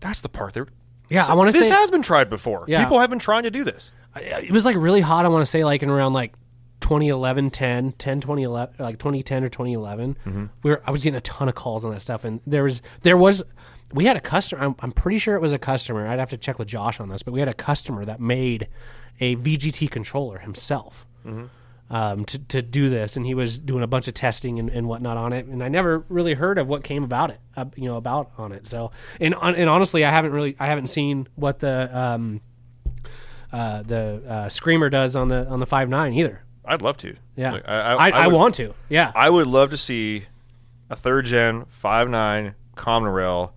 that's 0.00 0.20
the 0.20 0.28
part 0.28 0.54
there. 0.54 0.66
Yeah, 1.10 1.26
I 1.26 1.34
want 1.34 1.48
to 1.48 1.52
say 1.52 1.58
This 1.60 1.68
has 1.68 1.90
been 1.90 2.02
tried 2.02 2.30
before. 2.30 2.64
Yeah. 2.66 2.82
People 2.82 2.98
have 2.98 3.10
been 3.10 3.18
trying 3.18 3.42
to 3.44 3.50
do 3.50 3.64
this. 3.64 3.92
it 4.16 4.50
was 4.50 4.64
like 4.64 4.76
really 4.76 5.00
hot. 5.02 5.24
I 5.24 5.28
want 5.28 5.42
to 5.42 5.46
say 5.46 5.64
like 5.64 5.82
in 5.82 5.90
around 5.90 6.12
like 6.14 6.32
2011, 6.84 7.48
10, 7.48 7.92
10, 7.92 8.20
2011, 8.20 8.74
like 8.78 8.98
2010 8.98 9.44
or 9.44 9.48
2011. 9.48 10.18
Mm-hmm. 10.26 10.44
We 10.62 10.70
were, 10.70 10.82
I 10.84 10.90
was 10.90 11.02
getting 11.02 11.16
a 11.16 11.22
ton 11.22 11.48
of 11.48 11.54
calls 11.54 11.82
on 11.82 11.92
that 11.92 12.00
stuff, 12.00 12.26
and 12.26 12.40
there 12.46 12.62
was, 12.62 12.82
there 13.00 13.16
was, 13.16 13.42
we 13.94 14.04
had 14.04 14.18
a 14.18 14.20
customer. 14.20 14.62
I'm, 14.62 14.74
I'm 14.80 14.92
pretty 14.92 15.16
sure 15.16 15.34
it 15.34 15.40
was 15.40 15.54
a 15.54 15.58
customer. 15.58 16.06
I'd 16.06 16.18
have 16.18 16.28
to 16.28 16.36
check 16.36 16.58
with 16.58 16.68
Josh 16.68 17.00
on 17.00 17.08
this, 17.08 17.22
but 17.22 17.32
we 17.32 17.40
had 17.40 17.48
a 17.48 17.54
customer 17.54 18.04
that 18.04 18.20
made 18.20 18.68
a 19.18 19.34
VGT 19.36 19.90
controller 19.90 20.38
himself. 20.40 21.06
Um, 21.90 22.24
to, 22.26 22.38
to 22.38 22.60
do 22.60 22.90
this, 22.90 23.16
and 23.16 23.24
he 23.24 23.34
was 23.34 23.58
doing 23.58 23.82
a 23.82 23.86
bunch 23.86 24.08
of 24.08 24.14
testing 24.14 24.58
and, 24.58 24.68
and 24.68 24.88
whatnot 24.88 25.16
on 25.16 25.32
it, 25.32 25.46
and 25.46 25.62
I 25.62 25.68
never 25.68 26.04
really 26.08 26.34
heard 26.34 26.58
of 26.58 26.66
what 26.66 26.82
came 26.82 27.04
about 27.04 27.30
it, 27.30 27.40
uh, 27.56 27.66
you 27.76 27.88
know, 27.88 27.96
about 27.96 28.32
on 28.36 28.52
it. 28.52 28.66
So, 28.66 28.90
and 29.20 29.34
and 29.40 29.68
honestly, 29.68 30.04
I 30.04 30.10
haven't 30.10 30.32
really, 30.32 30.56
I 30.58 30.66
haven't 30.66 30.88
seen 30.88 31.28
what 31.34 31.60
the 31.60 31.96
um, 31.96 32.40
uh, 33.52 33.82
the 33.82 34.22
uh, 34.26 34.48
screamer 34.48 34.88
does 34.90 35.14
on 35.14 35.28
the 35.28 35.46
on 35.46 35.60
the 35.60 35.66
five 35.66 35.90
nine 35.90 36.14
either. 36.14 36.42
I'd 36.66 36.82
love 36.82 36.96
to. 36.98 37.16
Yeah, 37.36 37.52
Like, 37.52 37.68
I, 37.68 38.10
I, 38.10 38.26
would- 38.26 38.36
want 38.36 38.54
to. 38.56 38.74
Yeah, 38.88 39.12
I 39.14 39.28
would 39.30 39.46
love 39.46 39.70
to 39.70 39.76
see 39.76 40.24
a 40.90 40.96
third 40.96 41.26
gen 41.26 41.64
five 41.68 42.08
nine 42.08 42.54
common 42.76 43.10
rail 43.10 43.54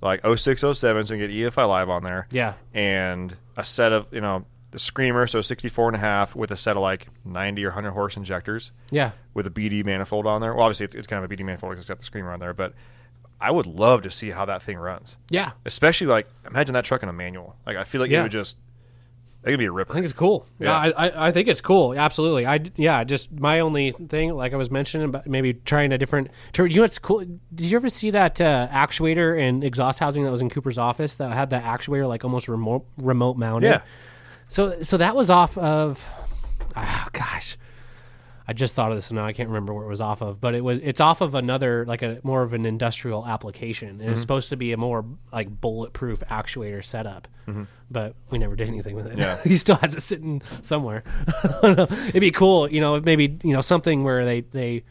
like 0.00 0.20
0607 0.24 1.06
so 1.06 1.14
we 1.14 1.20
can 1.20 1.28
get 1.30 1.52
EFILive 1.54 1.88
on 1.88 2.02
there. 2.04 2.28
Yeah. 2.30 2.54
And 2.72 3.36
a 3.56 3.64
set 3.64 3.92
of, 3.92 4.06
you 4.12 4.20
know, 4.20 4.44
the 4.70 4.78
screamer, 4.78 5.26
so 5.26 5.40
64 5.40 5.88
and 5.88 5.96
a 5.96 5.98
half 5.98 6.36
with 6.36 6.50
a 6.52 6.56
set 6.56 6.76
of 6.76 6.82
like 6.82 7.08
90 7.24 7.64
or 7.64 7.68
100 7.70 7.90
horse 7.90 8.16
injectors 8.16 8.70
yeah, 8.90 9.12
with 9.34 9.46
a 9.46 9.50
BD 9.50 9.84
manifold 9.84 10.26
on 10.26 10.40
there. 10.40 10.54
Well, 10.54 10.64
obviously 10.64 10.84
it's, 10.84 10.94
it's 10.94 11.06
kind 11.06 11.24
of 11.24 11.30
a 11.30 11.34
BD 11.34 11.44
manifold 11.44 11.70
because 11.72 11.82
it's 11.84 11.88
got 11.88 11.98
the 11.98 12.04
screamer 12.04 12.30
on 12.30 12.38
there, 12.38 12.52
but 12.54 12.74
I 13.40 13.50
would 13.50 13.66
love 13.66 14.02
to 14.02 14.10
see 14.10 14.30
how 14.30 14.44
that 14.44 14.62
thing 14.62 14.76
runs. 14.78 15.16
yeah. 15.30 15.52
Especially 15.64 16.06
like 16.06 16.28
imagine 16.46 16.74
that 16.74 16.84
truck 16.84 17.02
in 17.02 17.08
a 17.08 17.12
manual. 17.12 17.56
Like 17.66 17.76
I 17.76 17.84
feel 17.84 18.00
like 18.00 18.10
Yeah. 18.10 18.20
it 18.20 18.22
would 18.24 18.32
just 18.32 18.56
it 19.48 19.52
could 19.52 19.58
be 19.58 19.64
a 19.64 19.72
ripper. 19.72 19.92
I 19.92 19.94
think 19.94 20.04
it's 20.04 20.12
cool. 20.12 20.46
Yeah. 20.58 20.84
Yeah, 20.84 20.92
I, 20.96 21.06
I, 21.06 21.28
I 21.28 21.32
think 21.32 21.48
it's 21.48 21.60
cool. 21.60 21.98
Absolutely. 21.98 22.46
I 22.46 22.60
yeah. 22.76 23.02
Just 23.04 23.32
my 23.32 23.60
only 23.60 23.92
thing, 23.92 24.34
like 24.34 24.52
I 24.52 24.56
was 24.56 24.70
mentioning, 24.70 25.08
about 25.08 25.26
maybe 25.26 25.54
trying 25.54 25.92
a 25.92 25.98
different. 25.98 26.30
You 26.56 26.68
know 26.68 26.82
what's 26.82 26.98
cool? 26.98 27.24
Did 27.54 27.70
you 27.70 27.76
ever 27.76 27.88
see 27.88 28.10
that 28.10 28.40
uh, 28.40 28.68
actuator 28.70 29.40
and 29.40 29.64
exhaust 29.64 30.00
housing 30.00 30.24
that 30.24 30.30
was 30.30 30.40
in 30.40 30.50
Cooper's 30.50 30.78
office 30.78 31.16
that 31.16 31.32
had 31.32 31.50
that 31.50 31.64
actuator 31.64 32.06
like 32.06 32.24
almost 32.24 32.48
remote 32.48 32.86
remote 32.98 33.36
mounted? 33.36 33.68
yeah. 33.68 33.80
So 34.48 34.82
so 34.82 34.96
that 34.98 35.16
was 35.16 35.30
off 35.30 35.56
of. 35.58 36.04
Oh 36.76 37.06
gosh. 37.12 37.56
I 38.50 38.54
just 38.54 38.74
thought 38.74 38.90
of 38.90 38.96
this 38.96 39.12
now. 39.12 39.26
I 39.26 39.34
can't 39.34 39.50
remember 39.50 39.74
where 39.74 39.84
it 39.84 39.88
was 39.88 40.00
off 40.00 40.22
of, 40.22 40.40
but 40.40 40.54
it 40.54 40.64
was 40.64 40.78
it's 40.78 41.00
off 41.00 41.20
of 41.20 41.34
another 41.34 41.84
like 41.84 42.00
a 42.00 42.18
more 42.22 42.42
of 42.42 42.54
an 42.54 42.64
industrial 42.64 43.26
application, 43.26 43.88
and 43.90 44.00
Mm-hmm. 44.00 44.10
it's 44.12 44.20
supposed 44.22 44.48
to 44.48 44.56
be 44.56 44.72
a 44.72 44.78
more 44.78 45.04
like 45.32 45.60
bulletproof 45.60 46.20
actuator 46.30 46.82
setup. 46.84 47.28
But 47.90 48.14
we 48.30 48.36
never 48.38 48.56
did 48.56 48.68
anything 48.68 48.94
with 48.96 49.06
it. 49.06 49.12
Mm-hmm. 49.12 49.20
Yeah. 49.20 49.42
he 49.44 49.56
still 49.56 49.76
has 49.76 49.94
it 49.94 50.00
sitting 50.00 50.40
somewhere. 50.62 51.02
I 51.28 51.58
don't 51.62 51.76
know. 51.90 51.96
It'd 52.08 52.20
be 52.20 52.30
cool, 52.30 52.70
you 52.70 52.80
know, 52.80 53.00
maybe 53.00 53.38
you 53.42 53.52
know 53.52 53.60
something 53.60 54.02
where 54.02 54.24
they 54.24 54.40
they 54.40 54.84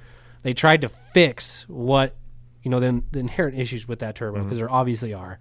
they 0.43 0.53
tried 0.53 0.81
to 0.81 0.89
fix 0.89 1.65
what 1.67 2.15
you 2.63 2.69
know 2.71 2.79
the, 2.79 3.01
the 3.11 3.19
inherent 3.19 3.57
issues 3.59 3.87
with 3.87 3.99
that 3.99 4.15
turbo 4.15 4.43
because 4.43 4.59
there 4.59 4.69
obviously 4.71 5.13
are. 5.15 5.39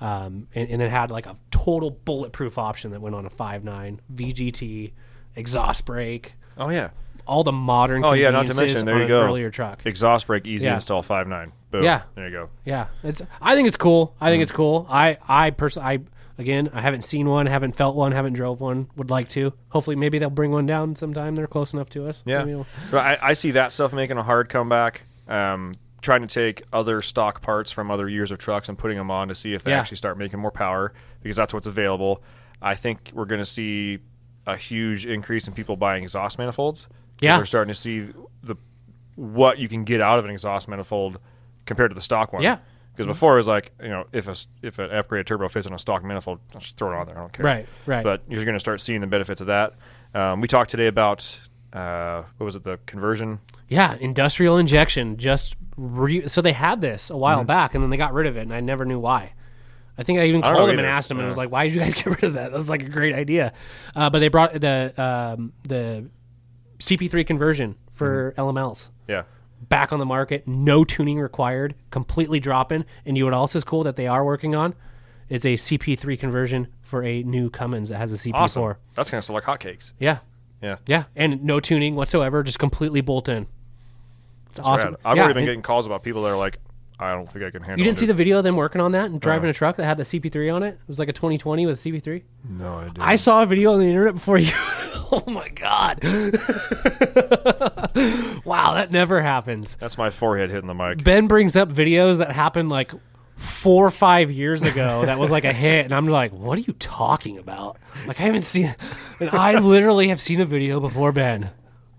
Um, 0.00 0.48
and, 0.54 0.68
and 0.68 0.80
then 0.80 0.90
had 0.90 1.10
like 1.10 1.26
a 1.26 1.36
total 1.50 1.90
bulletproof 1.90 2.58
option 2.58 2.90
that 2.90 3.00
went 3.00 3.14
on 3.14 3.24
a 3.24 3.30
5.9 3.30 3.98
VGT 4.14 4.92
exhaust 5.36 5.84
brake, 5.86 6.34
Oh 6.58 6.68
yeah. 6.70 6.90
All 7.26 7.44
the 7.44 7.52
modern. 7.52 8.04
Oh 8.04 8.12
yeah, 8.12 8.30
not 8.30 8.46
to 8.46 8.54
mention 8.54 8.84
there 8.86 9.00
you 9.00 9.08
go. 9.08 9.22
Earlier 9.22 9.50
truck. 9.50 9.84
Exhaust 9.84 10.26
brake 10.26 10.46
easy 10.46 10.66
Yeah. 10.66 10.74
install 10.74 11.02
five 11.02 11.26
nine. 11.28 11.52
Boom. 11.70 11.82
Yeah. 11.84 12.02
There 12.14 12.26
you 12.26 12.32
go. 12.32 12.48
Yeah, 12.64 12.86
it's. 13.02 13.22
I 13.40 13.54
think 13.54 13.66
it's 13.68 13.76
cool. 13.76 14.14
I 14.20 14.28
Mm. 14.28 14.32
think 14.32 14.42
it's 14.42 14.52
cool. 14.52 14.86
I 14.88 15.18
I 15.28 15.50
personally, 15.50 15.88
I 15.88 15.98
again, 16.38 16.70
I 16.72 16.80
haven't 16.80 17.02
seen 17.02 17.28
one, 17.28 17.46
haven't 17.46 17.74
felt 17.76 17.96
one, 17.96 18.12
haven't 18.12 18.34
drove 18.34 18.60
one. 18.60 18.88
Would 18.96 19.10
like 19.10 19.28
to. 19.30 19.52
Hopefully, 19.70 19.96
maybe 19.96 20.18
they'll 20.18 20.30
bring 20.30 20.50
one 20.52 20.66
down 20.66 20.94
sometime. 20.96 21.34
They're 21.34 21.46
close 21.46 21.72
enough 21.74 21.88
to 21.90 22.08
us. 22.08 22.22
Yeah, 22.26 22.44
we'll- 22.44 22.66
but 22.90 22.98
I, 22.98 23.18
I 23.30 23.32
see 23.32 23.50
that 23.52 23.72
stuff 23.72 23.92
making 23.92 24.16
a 24.18 24.22
hard 24.22 24.48
comeback. 24.48 25.02
Um, 25.28 25.74
trying 26.02 26.20
to 26.20 26.28
take 26.28 26.62
other 26.72 27.02
stock 27.02 27.42
parts 27.42 27.72
from 27.72 27.90
other 27.90 28.08
years 28.08 28.30
of 28.30 28.38
trucks 28.38 28.68
and 28.68 28.78
putting 28.78 28.96
them 28.96 29.10
on 29.10 29.26
to 29.26 29.34
see 29.34 29.54
if 29.54 29.64
they 29.64 29.72
Yeah. 29.72 29.80
actually 29.80 29.96
start 29.96 30.16
making 30.16 30.38
more 30.38 30.52
power 30.52 30.92
because 31.20 31.36
that's 31.36 31.52
what's 31.52 31.66
available. 31.66 32.22
I 32.62 32.76
think 32.76 33.10
we're 33.12 33.24
going 33.24 33.40
to 33.40 33.44
see 33.44 33.98
a 34.46 34.56
huge 34.56 35.04
increase 35.04 35.48
in 35.48 35.54
people 35.54 35.76
buying 35.76 36.04
exhaust 36.04 36.38
manifolds. 36.38 36.86
Yeah. 37.20 37.38
we're 37.38 37.44
starting 37.46 37.72
to 37.72 37.78
see 37.78 38.08
the 38.42 38.56
what 39.14 39.58
you 39.58 39.68
can 39.68 39.84
get 39.84 40.00
out 40.02 40.18
of 40.18 40.24
an 40.24 40.30
exhaust 40.30 40.68
manifold 40.68 41.18
compared 41.64 41.90
to 41.90 41.94
the 41.94 42.00
stock 42.00 42.32
one. 42.32 42.42
Yeah. 42.42 42.58
Because 42.92 43.06
before 43.06 43.34
it 43.34 43.36
was 43.36 43.46
like, 43.48 43.72
you 43.82 43.88
know, 43.90 44.04
if 44.12 44.26
a 44.26 44.34
if 44.62 44.78
an 44.78 44.88
upgraded 44.90 45.26
turbo 45.26 45.48
fits 45.48 45.66
on 45.66 45.74
a 45.74 45.78
stock 45.78 46.02
manifold, 46.02 46.40
I'll 46.54 46.60
just 46.60 46.76
throw 46.78 46.92
it 46.92 46.96
on 47.00 47.06
there. 47.06 47.16
I 47.16 47.20
don't 47.20 47.32
care. 47.32 47.44
Right, 47.44 47.66
right. 47.84 48.02
But 48.02 48.22
you're 48.28 48.44
going 48.44 48.54
to 48.54 48.60
start 48.60 48.80
seeing 48.80 49.02
the 49.02 49.06
benefits 49.06 49.40
of 49.42 49.48
that. 49.48 49.74
Um, 50.14 50.40
we 50.40 50.48
talked 50.48 50.70
today 50.70 50.86
about 50.86 51.38
uh, 51.74 52.22
what 52.38 52.46
was 52.46 52.56
it, 52.56 52.64
the 52.64 52.78
conversion? 52.86 53.40
Yeah, 53.68 53.96
industrial 54.00 54.56
injection. 54.56 55.18
Just 55.18 55.56
re- 55.76 56.26
so 56.26 56.40
they 56.40 56.52
had 56.54 56.80
this 56.80 57.10
a 57.10 57.16
while 57.18 57.44
back, 57.44 57.74
and 57.74 57.82
then 57.82 57.90
they 57.90 57.98
got 57.98 58.14
rid 58.14 58.26
of 58.26 58.36
it, 58.38 58.42
and 58.42 58.54
I 58.54 58.60
never 58.60 58.86
knew 58.86 58.98
why. 58.98 59.34
I 59.98 60.02
think 60.02 60.18
I 60.18 60.24
even 60.26 60.42
I 60.42 60.54
called 60.54 60.70
them 60.70 60.78
and 60.78 60.86
asked 60.86 61.08
them, 61.08 61.18
and 61.18 61.24
Yeah. 61.24 61.28
was 61.28 61.36
like, 61.38 61.50
"Why 61.50 61.64
did 61.66 61.74
you 61.74 61.80
guys 61.80 61.94
get 62.02 62.06
rid 62.06 62.24
of 62.24 62.32
that? 62.34 62.50
That 62.50 62.56
was 62.56 62.70
like 62.70 62.82
a 62.82 62.88
great 62.88 63.14
idea." 63.14 63.52
Uh, 63.94 64.08
but 64.08 64.20
they 64.20 64.28
brought 64.28 64.58
the 64.58 64.94
um, 64.96 65.52
the 65.64 66.08
CP3 66.78 67.26
conversion 67.26 67.76
for 67.92 68.32
mm-hmm. 68.36 68.40
LMLs 68.58 68.88
Yeah. 69.08 69.22
back 69.68 69.92
on 69.92 69.98
the 69.98 70.06
market, 70.06 70.46
no 70.46 70.84
tuning 70.84 71.18
required, 71.18 71.74
completely 71.90 72.40
dropping. 72.40 72.84
And 73.04 73.16
you 73.16 73.24
know 73.24 73.30
what 73.30 73.34
else 73.36 73.54
is 73.54 73.64
cool 73.64 73.82
that 73.84 73.96
they 73.96 74.06
are 74.06 74.24
working 74.24 74.54
on 74.54 74.74
is 75.28 75.44
a 75.44 75.54
CP3 75.54 76.18
conversion 76.18 76.68
for 76.82 77.02
a 77.02 77.22
new 77.24 77.50
Cummins 77.50 77.88
that 77.88 77.96
has 77.98 78.12
a 78.12 78.16
CP4. 78.16 78.34
Awesome. 78.34 78.74
That's 78.94 79.10
going 79.10 79.20
to 79.20 79.26
sell 79.26 79.34
like 79.34 79.44
hotcakes. 79.44 79.92
Yeah, 79.98 80.18
Yeah. 80.62 80.76
yeah, 80.86 81.04
and 81.16 81.42
no 81.44 81.58
tuning 81.60 81.96
whatsoever, 81.96 82.42
just 82.42 82.58
completely 82.58 83.00
bolt 83.00 83.28
in. 83.28 83.46
It's 84.50 84.60
awesome. 84.60 84.90
Rad. 84.92 85.00
I've 85.04 85.16
Yeah, 85.16 85.22
already 85.24 85.34
been 85.34 85.42
and- 85.42 85.46
getting 85.48 85.62
calls 85.62 85.86
about 85.86 86.02
people 86.02 86.22
that 86.22 86.28
are 86.28 86.36
like, 86.36 86.58
I 86.98 87.12
don't 87.12 87.28
think 87.28 87.44
I 87.44 87.50
can 87.50 87.62
handle 87.62 87.78
You 87.78 87.84
didn't 87.84 87.98
it. 87.98 88.00
see 88.00 88.06
the 88.06 88.14
video 88.14 88.38
of 88.38 88.44
them 88.44 88.56
working 88.56 88.80
on 88.80 88.92
that 88.92 89.10
and 89.10 89.20
driving 89.20 89.48
Uh. 89.48 89.50
a 89.50 89.52
truck 89.52 89.76
that 89.76 89.84
had 89.84 89.98
the 89.98 90.04
CP3 90.04 90.54
on 90.54 90.62
it? 90.62 90.68
It 90.80 90.88
was 90.88 90.98
like 90.98 91.08
a 91.08 91.12
2020 91.12 91.66
with 91.66 91.78
CP3. 91.78 92.22
No, 92.48 92.78
I 92.78 92.84
didn't. 92.84 93.00
I 93.02 93.16
saw 93.16 93.42
a 93.42 93.46
video 93.46 93.72
on 93.74 93.80
the 93.80 93.86
internet 93.86 94.14
before 94.14 94.38
you. 94.38 94.52
oh 95.12 95.22
my 95.26 95.48
god! 95.50 96.02
wow, 98.44 98.74
that 98.74 98.88
never 98.90 99.22
happens. 99.22 99.76
That's 99.76 99.98
my 99.98 100.10
forehead 100.10 100.50
hitting 100.50 100.66
the 100.68 100.74
mic. 100.74 101.04
Ben 101.04 101.26
brings 101.28 101.56
up 101.56 101.70
videos 101.70 102.18
that 102.18 102.32
happened 102.32 102.68
like 102.70 102.92
four 103.36 103.86
or 103.86 103.90
five 103.90 104.30
years 104.30 104.62
ago 104.62 105.04
that 105.04 105.18
was 105.18 105.30
like 105.30 105.44
a 105.44 105.52
hit, 105.52 105.84
and 105.84 105.92
I'm 105.92 106.06
like, 106.06 106.32
what 106.32 106.58
are 106.58 106.62
you 106.62 106.72
talking 106.74 107.38
about? 107.38 107.76
Like 108.06 108.20
I 108.20 108.24
haven't 108.24 108.42
seen, 108.42 108.74
and 109.20 109.30
I 109.30 109.58
literally 109.58 110.08
have 110.08 110.20
seen 110.20 110.40
a 110.40 110.44
video 110.46 110.80
before 110.80 111.12
Ben. 111.12 111.50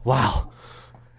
Wow, 0.03 0.51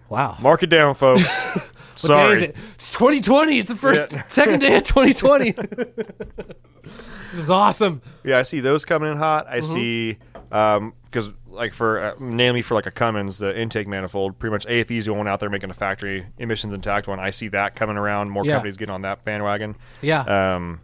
wow. 0.09 0.37
Mark 0.41 0.63
it 0.63 0.71
down, 0.71 0.95
folks. 0.95 1.31
What 2.03 2.09
day 2.09 2.15
Sorry. 2.15 2.33
is 2.33 2.43
it? 2.43 2.57
It's 2.75 2.91
2020. 2.93 3.59
It's 3.59 3.69
the 3.69 3.77
first, 3.77 4.13
Yeah. 4.13 4.23
second 4.29 4.61
day 4.61 4.77
of 4.77 4.83
2020. 4.85 5.51
this 7.31 7.39
is 7.39 7.51
awesome. 7.51 8.03
Yeah, 8.25 8.39
I 8.39 8.43
see 8.43 8.61
those 8.61 8.85
coming 8.85 9.11
in 9.13 9.19
hot. 9.19 9.47
I 9.49 9.59
Mm-hmm. 9.61 9.73
see 9.73 10.19
because 10.51 11.33
like 11.47 11.73
for 11.75 11.99
uh, 12.03 12.15
namely 12.21 12.63
for 12.63 12.75
like 12.75 12.87
a 12.87 12.91
Cummins, 12.91 13.39
the 13.39 13.59
intake 13.59 13.87
manifold, 13.87 14.39
pretty 14.39 14.53
much 14.53 14.67
AFE's 14.67 15.05
the 15.07 15.13
one 15.15 15.27
out 15.29 15.41
there 15.41 15.51
making 15.51 15.71
a 15.71 15.75
factory 15.75 16.27
emissions 16.39 16.73
intact 16.73 17.07
one. 17.09 17.19
I 17.21 17.31
see 17.31 17.49
that 17.49 17.75
coming 17.75 17.97
around. 17.97 18.31
More 18.31 18.45
Yeah. 18.45 18.55
companies 18.55 18.77
getting 18.77 18.95
on 18.95 19.03
that 19.03 19.25
bandwagon. 19.25 19.77
Yeah, 20.01 20.55
Um, 20.55 20.81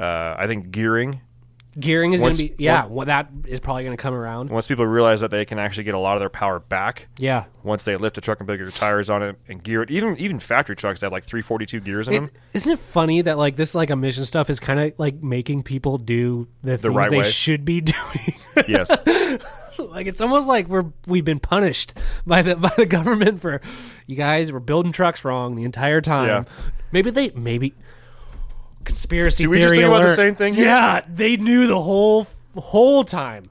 uh, 0.00 0.34
I 0.38 0.46
think 0.46 0.70
gearing. 0.70 1.20
Gearing 1.78 2.12
is 2.12 2.20
going 2.20 2.34
to 2.34 2.42
be. 2.48 2.54
Yeah, 2.58 2.86
well, 2.86 3.06
that 3.06 3.28
is 3.46 3.60
probably 3.60 3.84
going 3.84 3.96
to 3.96 4.00
come 4.02 4.14
around. 4.14 4.50
Once 4.50 4.66
people 4.66 4.86
realize 4.86 5.20
that 5.20 5.30
they 5.30 5.44
can 5.44 5.58
actually 5.58 5.84
get 5.84 5.94
a 5.94 5.98
lot 5.98 6.14
of 6.16 6.20
their 6.20 6.28
power 6.28 6.58
back, 6.58 7.08
Yeah. 7.18 7.44
once 7.62 7.84
they 7.84 7.96
lift 7.96 8.18
a 8.18 8.20
truck 8.20 8.40
and 8.40 8.48
put 8.48 8.58
your 8.58 8.70
tires 8.70 9.08
on 9.10 9.22
it 9.22 9.36
and 9.48 9.62
gear 9.62 9.82
it, 9.82 9.90
even 9.90 10.16
even 10.18 10.38
factory 10.40 10.76
trucks 10.76 11.00
that 11.00 11.06
have 11.06 11.12
like 11.12 11.24
342 11.24 11.80
gears 11.80 12.08
in 12.08 12.14
them. 12.14 12.30
Isn't 12.54 12.72
it 12.72 12.78
funny 12.78 13.22
that 13.22 13.38
like 13.38 13.56
this 13.56 13.74
like 13.74 13.90
emission 13.90 14.24
stuff 14.24 14.50
is 14.50 14.58
kind 14.60 14.80
of 14.80 14.92
like 14.98 15.22
making 15.22 15.62
people 15.62 15.98
do 15.98 16.48
the, 16.62 16.78
things 16.78 16.94
right 16.94 17.10
they 17.10 17.18
way. 17.18 17.24
should 17.24 17.64
be 17.64 17.80
doing? 17.82 18.34
yes. 18.66 18.90
like 19.78 20.06
it's 20.08 20.20
almost 20.20 20.48
like 20.48 20.66
we're 20.68 20.86
we've 21.06 21.24
been 21.24 21.38
punished 21.38 21.94
by 22.26 22.42
the 22.42 22.56
by 22.56 22.72
the 22.76 22.86
government 22.86 23.40
for 23.40 23.60
you 24.06 24.16
guys 24.16 24.50
were 24.50 24.58
building 24.60 24.90
trucks 24.92 25.24
wrong 25.24 25.54
the 25.54 25.64
entire 25.64 26.00
time. 26.00 26.26
Yeah. 26.28 26.44
Maybe 26.90 27.10
they 27.10 27.30
maybe 27.30 27.74
conspiracy 28.88 29.44
Do 29.44 29.50
we 29.50 29.58
just 29.58 29.72
theory 29.72 29.84
think 29.84 29.88
about 29.88 29.98
the 30.00 30.06
alert. 30.06 30.16
same 30.16 30.34
thing 30.34 30.54
here? 30.54 30.64
Yeah, 30.66 31.02
they 31.08 31.36
knew 31.36 31.66
the 31.66 31.80
whole 31.80 32.26
whole 32.56 33.04
time. 33.04 33.50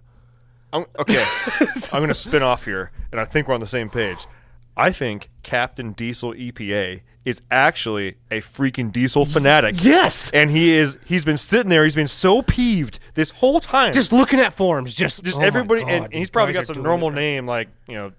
I'm, 0.73 0.85
okay, 0.99 1.25
I'm 1.93 1.99
going 1.99 2.09
to 2.09 2.13
spin 2.13 2.43
off 2.43 2.65
here, 2.65 2.91
and 3.11 3.21
I 3.21 3.25
think 3.25 3.47
we're 3.47 3.53
on 3.53 3.61
the 3.61 3.67
same 3.67 3.89
page. 3.89 4.27
I 4.75 4.91
think 4.91 5.29
Captain 5.43 5.93
Diesel 5.93 6.33
EPA 6.33 7.01
is 7.25 7.41
actually 7.49 8.15
a 8.29 8.39
freaking 8.41 8.91
diesel 8.91 9.25
fanatic. 9.25 9.75
Yes. 9.83 10.29
and 10.31 10.49
he 10.51 10.71
is. 10.71 10.97
He's 11.05 11.25
been 11.25 11.37
sitting 11.37 11.69
there. 11.69 11.83
He's 11.83 11.95
been 11.95 12.07
so 12.07 12.41
peeved 12.41 12.99
this 13.15 13.31
whole 13.31 13.59
time. 13.59 13.93
Just 13.93 14.13
looking 14.13 14.39
at 14.39 14.53
forms, 14.53 14.93
just 14.93 15.23
just 15.23 15.37
oh 15.37 15.41
everybody, 15.41 15.81
God, 15.81 15.89
and, 15.89 16.05
and 16.05 16.13
he's 16.13 16.29
probably 16.29 16.53
got 16.53 16.65
some 16.65 16.83
normal 16.83 17.11
name 17.11 17.45
like 17.45 17.69
you 17.87 17.95
know, 17.95 18.11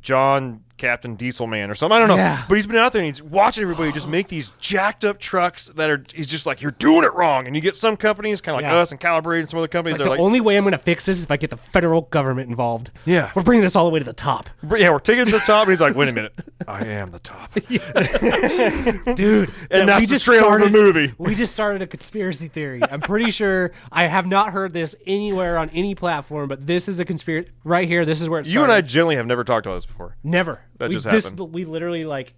John 0.00 0.62
Captain 0.76 1.14
Diesel 1.16 1.46
Man 1.46 1.70
or 1.70 1.74
something. 1.74 1.96
I 1.96 1.98
don't 1.98 2.08
know. 2.08 2.16
Yeah. 2.16 2.44
But 2.48 2.54
he's 2.56 2.66
been 2.66 2.76
out 2.76 2.92
there 2.92 3.02
and 3.02 3.06
he's 3.06 3.22
watching 3.22 3.62
everybody 3.62 3.92
just 3.92 4.08
make 4.08 4.28
these 4.28 4.50
jacked 4.60 5.04
up 5.04 5.18
trucks 5.18 5.66
that 5.76 5.88
are. 5.90 6.04
He's 6.14 6.28
just 6.28 6.46
like, 6.46 6.60
you're 6.62 6.70
doing 6.72 7.04
it 7.04 7.14
wrong. 7.14 7.46
And 7.46 7.54
you 7.56 7.62
get 7.62 7.76
some 7.76 7.96
companies, 7.96 8.40
kind 8.40 8.54
of 8.56 8.62
like 8.62 8.70
Yeah. 8.70 8.78
us 8.78 8.90
and 8.92 9.00
Calibrate 9.00 9.40
and 9.40 9.50
some 9.50 9.58
other 9.58 9.68
companies, 9.68 9.98
Like, 9.98 10.04
the 10.06 10.10
like, 10.10 10.20
only 10.20 10.40
way 10.40 10.56
I'm 10.56 10.64
going 10.64 10.72
to 10.72 10.78
fix 10.78 11.06
this 11.06 11.18
is 11.18 11.24
if 11.24 11.30
I 11.30 11.36
get 11.36 11.50
the 11.50 11.56
federal 11.56 12.02
government 12.02 12.48
involved. 12.50 12.90
Yeah. 13.04 13.30
We're 13.34 13.42
bringing 13.42 13.62
this 13.62 13.76
all 13.76 13.84
the 13.84 13.90
way 13.90 13.98
to 13.98 14.04
the 14.04 14.12
top. 14.12 14.50
Yeah, 14.76 14.90
we're 14.90 14.98
taking 14.98 15.22
it 15.22 15.26
to 15.26 15.32
the 15.32 15.38
top. 15.40 15.62
And 15.66 15.70
he's 15.72 15.80
like, 15.80 15.94
wait 15.96 16.10
a 16.10 16.14
minute, 16.14 16.32
I 16.68 16.84
am 16.86 17.10
the 17.10 17.18
top. 17.20 17.52
Dude. 19.16 19.52
And 19.70 19.88
that 19.88 20.00
that's 20.00 20.10
the 20.10 20.18
trailer 20.18 20.56
of 20.56 20.62
the 20.62 20.70
movie. 20.70 21.14
We 21.18 21.34
just 21.34 21.52
started 21.52 21.82
a 21.82 21.86
conspiracy 21.86 22.48
theory. 22.48 22.82
I'm 22.90 23.00
pretty 23.00 23.30
sure 23.30 23.72
I 23.90 24.06
have 24.06 24.26
not 24.26 24.52
heard 24.52 24.72
this 24.72 24.94
anywhere 25.06 25.58
on 25.58 25.70
any 25.70 25.94
platform, 25.94 26.48
but 26.48 26.66
this 26.66 26.88
is 26.88 27.00
a 27.00 27.04
conspiracy. 27.04 27.50
Right 27.64 27.88
here, 27.88 28.04
this 28.04 28.20
is 28.20 28.28
where 28.28 28.40
it 28.40 28.46
You 28.48 28.62
and 28.62 28.70
I 28.72 28.76
started. 28.76 28.88
generally 28.88 29.16
have 29.16 29.26
never 29.26 29.44
talked 29.44 29.66
about 29.66 29.76
this 29.76 29.86
before. 29.86 30.16
Never. 30.22 30.60
That 30.78 30.88
we, 30.90 30.94
just 30.94 31.08
this, 31.08 31.30
happened. 31.30 31.52
We 31.52 31.64
literally, 31.64 32.04
like, 32.04 32.34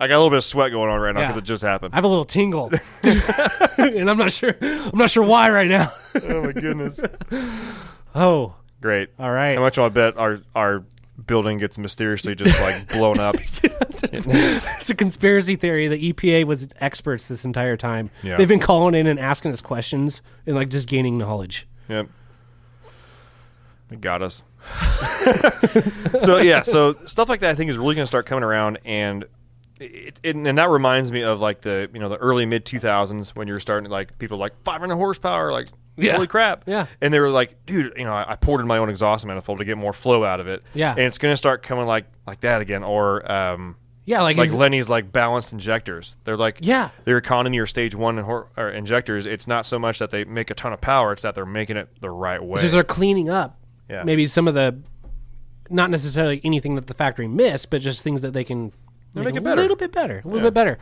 I 0.00 0.08
got 0.08 0.14
a 0.14 0.18
little 0.18 0.30
bit 0.30 0.38
of 0.38 0.44
sweat 0.44 0.70
going 0.72 0.90
on 0.90 1.00
right 1.00 1.14
now 1.14 1.20
Yeah. 1.20 1.26
because 1.28 1.42
it 1.42 1.44
just 1.44 1.62
happened. 1.62 1.94
I 1.94 1.96
have 1.96 2.04
a 2.04 2.08
little 2.08 2.24
tingle. 2.24 2.72
and 3.78 4.10
I'm 4.10 4.18
not 4.18 4.32
sure. 4.32 4.54
I'm 4.60 4.98
not 4.98 5.10
sure 5.10 5.22
why 5.22 5.50
right 5.50 5.68
now. 5.68 5.92
oh 6.22 6.42
my 6.42 6.52
goodness. 6.52 7.00
Oh, 8.14 8.54
Great. 8.80 9.10
all 9.18 9.30
right. 9.30 9.54
How 9.54 9.60
much 9.62 9.78
will 9.78 9.84
I 9.84 9.90
bet 9.90 10.16
our 10.18 10.38
our 10.54 10.84
building 11.24 11.58
gets 11.58 11.78
mysteriously 11.78 12.34
just 12.34 12.58
like 12.60 12.88
blown 12.88 13.20
up? 13.20 13.36
It's 13.38 14.90
a 14.90 14.94
conspiracy 14.94 15.54
theory. 15.56 15.86
The 15.86 16.12
EPA 16.12 16.44
was 16.44 16.68
experts 16.80 17.28
this 17.28 17.44
entire 17.44 17.76
time. 17.76 18.10
Yeah. 18.22 18.36
They've 18.36 18.48
been 18.48 18.58
calling 18.58 18.94
in 18.94 19.06
and 19.06 19.20
asking 19.20 19.52
us 19.52 19.60
questions 19.60 20.20
and 20.46 20.56
like 20.56 20.68
just 20.68 20.88
gaining 20.88 21.16
knowledge. 21.16 21.68
Yep. 21.88 22.08
It 23.92 24.00
got 24.00 24.22
us. 24.22 24.42
so 26.20 26.38
yeah, 26.38 26.62
so 26.62 26.94
stuff 27.06 27.28
like 27.28 27.40
that 27.40 27.50
I 27.50 27.54
think 27.54 27.70
is 27.70 27.78
really 27.78 27.94
going 27.94 28.02
to 28.04 28.06
start 28.06 28.26
coming 28.26 28.44
around, 28.44 28.78
and 28.84 29.24
it, 29.80 30.18
it, 30.22 30.36
and 30.36 30.58
that 30.58 30.68
reminds 30.70 31.10
me 31.12 31.22
of 31.22 31.40
like 31.40 31.60
the 31.62 31.88
you 31.92 32.00
know 32.00 32.08
the 32.08 32.16
early 32.16 32.46
mid 32.46 32.64
two 32.64 32.78
thousands 32.78 33.34
when 33.34 33.48
you're 33.48 33.60
starting 33.60 33.90
like 33.90 34.18
people 34.18 34.38
like 34.38 34.52
500 34.64 34.94
horsepower, 34.94 35.50
like 35.52 35.68
Yeah. 35.96 36.12
holy 36.14 36.26
crap, 36.26 36.64
Yeah. 36.66 36.86
and 37.00 37.12
they 37.12 37.20
were 37.20 37.30
like, 37.30 37.66
dude, 37.66 37.92
you 37.96 38.04
know, 38.04 38.12
I, 38.12 38.32
I 38.32 38.36
poured 38.36 38.60
in 38.60 38.66
my 38.66 38.78
own 38.78 38.88
exhaust 38.88 39.26
manifold 39.26 39.58
to 39.58 39.64
get 39.64 39.76
more 39.76 39.92
flow 39.92 40.24
out 40.24 40.40
of 40.40 40.46
it, 40.48 40.62
Yeah. 40.74 40.90
and 40.92 41.00
it's 41.00 41.18
going 41.18 41.32
to 41.32 41.36
start 41.36 41.62
coming 41.62 41.86
like 41.86 42.06
like 42.26 42.40
that 42.40 42.60
again, 42.60 42.84
or 42.84 43.30
um, 43.30 43.76
Yeah, 44.04 44.22
like, 44.22 44.36
like 44.36 44.48
is- 44.48 44.54
Lenny's 44.54 44.88
like 44.88 45.10
balanced 45.12 45.52
injectors. 45.52 46.16
They're 46.24 46.36
like 46.36 46.58
Yeah. 46.60 46.90
they're 47.04 47.18
economy 47.18 47.58
or 47.58 47.66
stage 47.66 47.94
one 47.94 48.18
hor- 48.18 48.48
or 48.56 48.70
injectors. 48.70 49.26
It's 49.26 49.46
not 49.48 49.66
so 49.66 49.78
much 49.78 49.98
that 49.98 50.10
they 50.10 50.24
make 50.24 50.50
a 50.50 50.54
ton 50.54 50.72
of 50.72 50.80
power; 50.80 51.12
it's 51.12 51.22
that 51.22 51.34
they're 51.34 51.44
making 51.46 51.76
it 51.76 51.88
the 52.00 52.10
right 52.10 52.42
way. 52.42 52.54
because 52.56 52.72
they're 52.72 52.84
cleaning 52.84 53.28
up 53.28 53.58
Yeah. 53.88 54.02
maybe 54.04 54.26
some 54.26 54.48
of 54.48 54.54
the 54.54 54.78
not 55.70 55.90
necessarily 55.90 56.40
anything 56.44 56.74
that 56.74 56.86
the 56.86 56.94
factory 56.94 57.28
missed, 57.28 57.70
but 57.70 57.80
just 57.80 58.02
things 58.04 58.20
that 58.22 58.32
they 58.32 58.44
can 58.44 58.72
make, 59.14 59.24
make 59.26 59.36
a 59.36 59.40
better. 59.40 59.60
little 59.62 59.76
bit 59.76 59.92
better, 59.92 60.20
a 60.24 60.26
little 60.28 60.38
Yeah. 60.38 60.44
bit 60.44 60.54
better. 60.54 60.78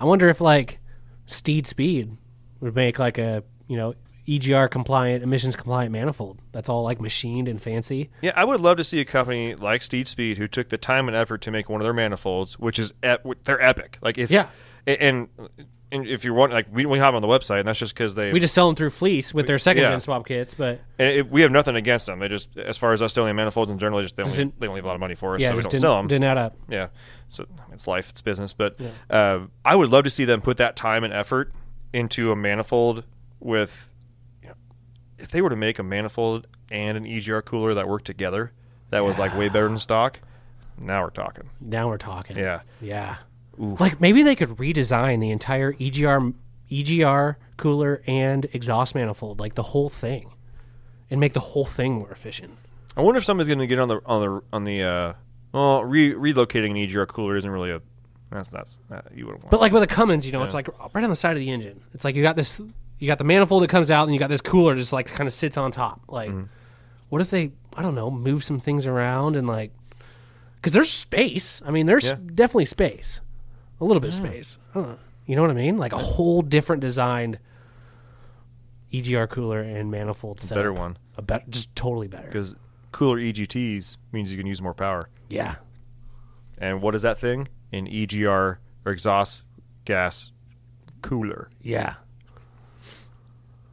I 0.00 0.04
wonder 0.04 0.28
if 0.28 0.40
like 0.40 0.80
Steed 1.26 1.66
Speed 1.66 2.16
would 2.60 2.74
make 2.74 2.98
like 2.98 3.18
a 3.18 3.42
you 3.68 3.76
know 3.76 3.94
EGR 4.26 4.70
compliant, 4.70 5.22
emissions 5.22 5.54
compliant 5.56 5.92
manifold 5.92 6.38
that's 6.52 6.68
all 6.68 6.82
like 6.82 7.00
machined 7.00 7.48
and 7.48 7.60
fancy. 7.60 8.10
Yeah, 8.22 8.32
I 8.34 8.44
would 8.44 8.60
love 8.60 8.76
to 8.78 8.84
see 8.84 9.00
a 9.00 9.04
company 9.04 9.54
like 9.54 9.82
Steed 9.82 10.08
Speed 10.08 10.38
who 10.38 10.48
took 10.48 10.68
the 10.70 10.78
time 10.78 11.08
and 11.08 11.16
effort 11.16 11.42
to 11.42 11.50
make 11.50 11.68
one 11.68 11.80
of 11.80 11.84
their 11.84 11.92
manifolds, 11.92 12.58
which 12.58 12.78
is 12.78 12.92
ep- 13.02 13.26
they're 13.44 13.60
epic. 13.60 13.98
Like 14.00 14.16
if 14.18 14.30
Yeah. 14.30 14.48
and 14.86 15.28
and 15.92 16.08
if 16.08 16.24
you 16.24 16.34
want, 16.34 16.52
like 16.52 16.66
we, 16.72 16.86
we 16.86 16.98
have 16.98 17.14
them 17.14 17.16
on 17.16 17.22
the 17.22 17.28
website, 17.28 17.60
and 17.60 17.68
that's 17.68 17.78
just 17.78 17.94
because 17.94 18.14
they 18.14 18.32
We 18.32 18.40
just 18.40 18.54
sell 18.54 18.66
them 18.66 18.74
through 18.74 18.90
Fleece 18.90 19.32
with 19.32 19.46
their 19.46 19.58
second 19.58 19.82
yeah. 19.82 19.90
gen 19.90 20.00
swap 20.00 20.26
kits, 20.26 20.54
but 20.54 20.80
and 20.98 21.08
it, 21.08 21.30
we 21.30 21.42
have 21.42 21.52
nothing 21.52 21.76
against 21.76 22.06
them. 22.06 22.18
They 22.18 22.26
just, 22.28 22.56
as 22.58 22.76
far 22.76 22.92
as 22.92 23.00
us 23.02 23.12
selling 23.12 23.36
manifolds 23.36 23.70
in 23.70 23.78
general, 23.78 23.98
they 23.98 24.04
just 24.04 24.16
they, 24.16 24.22
only, 24.24 24.36
they 24.58 24.66
don't 24.66 24.74
leave 24.74 24.84
a 24.84 24.86
lot 24.88 24.94
of 24.94 25.00
money 25.00 25.14
for 25.14 25.34
us, 25.36 25.40
yeah, 25.42 25.50
so 25.50 25.56
we 25.56 25.62
don't 25.62 25.80
sell 25.80 25.96
them. 25.98 26.08
didn't 26.08 26.24
add 26.24 26.38
up. 26.38 26.56
Yeah, 26.68 26.88
so 27.28 27.46
it's 27.72 27.86
life, 27.86 28.10
it's 28.10 28.22
business. 28.22 28.52
But 28.52 28.76
uh, 29.10 29.40
I 29.64 29.76
would 29.76 29.90
love 29.90 30.04
to 30.04 30.10
see 30.10 30.24
them 30.24 30.40
put 30.40 30.56
that 30.56 30.74
time 30.74 31.04
and 31.04 31.12
effort 31.12 31.52
into 31.92 32.32
a 32.32 32.36
manifold 32.36 33.04
with. 33.38 33.90
If 35.24 35.30
they 35.30 35.40
were 35.40 35.48
to 35.48 35.56
make 35.56 35.78
a 35.78 35.82
manifold 35.82 36.46
and 36.70 36.98
an 36.98 37.04
EGR 37.06 37.42
cooler 37.46 37.72
that 37.72 37.88
worked 37.88 38.04
together, 38.04 38.52
that 38.90 39.02
was 39.02 39.18
like 39.18 39.34
way 39.34 39.48
better 39.48 39.68
than 39.68 39.78
stock. 39.78 40.20
Now 40.78 41.02
we're 41.02 41.08
talking. 41.08 41.48
Now 41.62 41.88
we're 41.88 41.96
talking. 41.96 42.36
Yeah. 42.36 42.60
Yeah. 42.82 43.16
Like 43.56 44.02
maybe 44.02 44.22
they 44.22 44.36
could 44.36 44.50
redesign 44.50 45.20
the 45.20 45.30
entire 45.30 45.72
EGR 45.72 46.34
EGR 46.70 47.36
cooler 47.56 48.02
and 48.06 48.46
exhaust 48.52 48.94
manifold, 48.94 49.40
like 49.40 49.54
the 49.54 49.62
whole 49.62 49.88
thing, 49.88 50.30
and 51.10 51.20
make 51.20 51.32
the 51.32 51.40
whole 51.40 51.64
thing 51.64 51.94
more 51.94 52.10
efficient. 52.10 52.52
I 52.94 53.00
wonder 53.00 53.16
if 53.16 53.24
somebody's 53.24 53.48
going 53.48 53.60
to 53.60 53.66
get 53.66 53.78
on 53.78 53.88
the 53.88 54.00
on 54.04 54.20
the 54.20 54.42
on 54.52 54.64
the 54.64 54.82
uh, 54.82 55.12
well, 55.52 55.84
re- 55.84 56.12
relocating 56.12 56.72
an 56.72 56.76
EGR 56.76 57.08
cooler 57.08 57.34
isn't 57.34 57.50
really 57.50 57.70
a 57.70 57.80
that's 58.30 58.52
not 58.52 58.68
that 58.90 59.06
you 59.14 59.24
wouldn't 59.24 59.44
want. 59.44 59.50
But 59.52 59.60
like 59.60 59.72
with 59.72 59.82
a 59.82 59.86
Cummins, 59.86 60.26
you 60.26 60.32
know, 60.32 60.42
it's 60.42 60.54
like 60.54 60.68
right 60.92 61.02
on 61.04 61.08
the 61.08 61.16
side 61.16 61.36
of 61.36 61.40
the 61.40 61.50
engine. 61.50 61.82
It's 61.94 62.04
like 62.04 62.14
you 62.14 62.22
got 62.22 62.36
this, 62.36 62.60
you 62.98 63.06
got 63.06 63.18
the 63.18 63.24
manifold 63.24 63.62
that 63.62 63.68
comes 63.70 63.90
out, 63.90 64.04
and 64.04 64.12
you 64.14 64.18
got 64.18 64.28
this 64.30 64.40
cooler 64.40 64.74
just 64.74 64.92
like 64.92 65.06
kind 65.06 65.26
of 65.26 65.32
sits 65.32 65.56
on 65.56 65.72
top. 65.72 66.00
Like, 66.08 66.30
Mm-hmm. 66.30 66.44
what 67.08 67.20
if 67.20 67.30
they, 67.30 67.52
I 67.76 67.82
don't 67.82 67.94
know, 67.94 68.10
move 68.10 68.44
some 68.44 68.60
things 68.60 68.86
around 68.86 69.36
and 69.36 69.46
like, 69.46 69.72
because 70.56 70.72
there's 70.72 70.90
space. 70.90 71.60
I 71.66 71.70
mean, 71.70 71.86
there's 71.86 72.06
Yeah. 72.06 72.16
definitely 72.34 72.64
space, 72.66 73.20
a 73.80 73.84
little 73.84 74.00
bit 74.00 74.08
of 74.08 74.14
space. 74.14 74.58
Know. 74.74 74.96
You 75.26 75.36
know 75.36 75.42
what 75.42 75.50
I 75.50 75.54
mean? 75.54 75.76
Like 75.78 75.92
a 75.92 75.98
whole 75.98 76.42
different 76.42 76.80
designed 76.82 77.38
EGR 78.92 79.28
cooler 79.28 79.60
and 79.60 79.90
manifold 79.90 80.40
setup. 80.40 80.56
better 80.58 80.72
one 80.72 80.96
A 81.16 81.22
better, 81.22 81.44
just 81.48 81.74
totally 81.74 82.06
better. 82.08 82.26
because 82.26 82.54
cooler 82.92 83.18
EGTs 83.18 83.96
means 84.12 84.30
you 84.30 84.36
can 84.38 84.46
use 84.46 84.62
more 84.62 84.74
power. 84.74 85.08
Yeah. 85.28 85.56
And 86.58 86.80
what 86.80 86.94
is 86.94 87.02
that 87.02 87.18
thing? 87.18 87.48
An 87.72 87.86
EGR 87.88 88.58
or 88.84 88.92
exhaust 88.92 89.42
gas 89.84 90.30
cooler. 91.02 91.48
Yeah. 91.60 91.94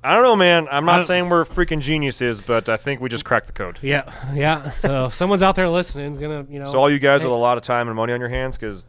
I 0.03 0.13
don't 0.13 0.23
know, 0.23 0.35
man. 0.35 0.67
I'm 0.71 0.85
not 0.85 1.03
saying 1.03 1.29
we're 1.29 1.45
freaking 1.45 1.79
geniuses, 1.79 2.41
but 2.41 2.69
I 2.69 2.77
think 2.77 3.01
we 3.01 3.09
just 3.09 3.23
cracked 3.23 3.47
the 3.47 3.53
code. 3.53 3.77
Yeah. 3.81 4.11
Yeah. 4.33 4.71
So 4.71 5.09
someone's 5.09 5.43
out 5.43 5.55
there 5.55 5.69
listening 5.69 6.11
is 6.11 6.17
gonna, 6.17 6.45
you 6.49 6.59
know. 6.59 6.65
So 6.65 6.79
all 6.79 6.89
you 6.89 6.99
guys 6.99 7.21
hey, 7.21 7.27
with 7.27 7.33
a 7.33 7.37
lot 7.37 7.57
of 7.57 7.63
time 7.63 7.87
and 7.87 7.95
money 7.95 8.13
on 8.13 8.19
your 8.19 8.29
hands, 8.29 8.57
because 8.57 8.85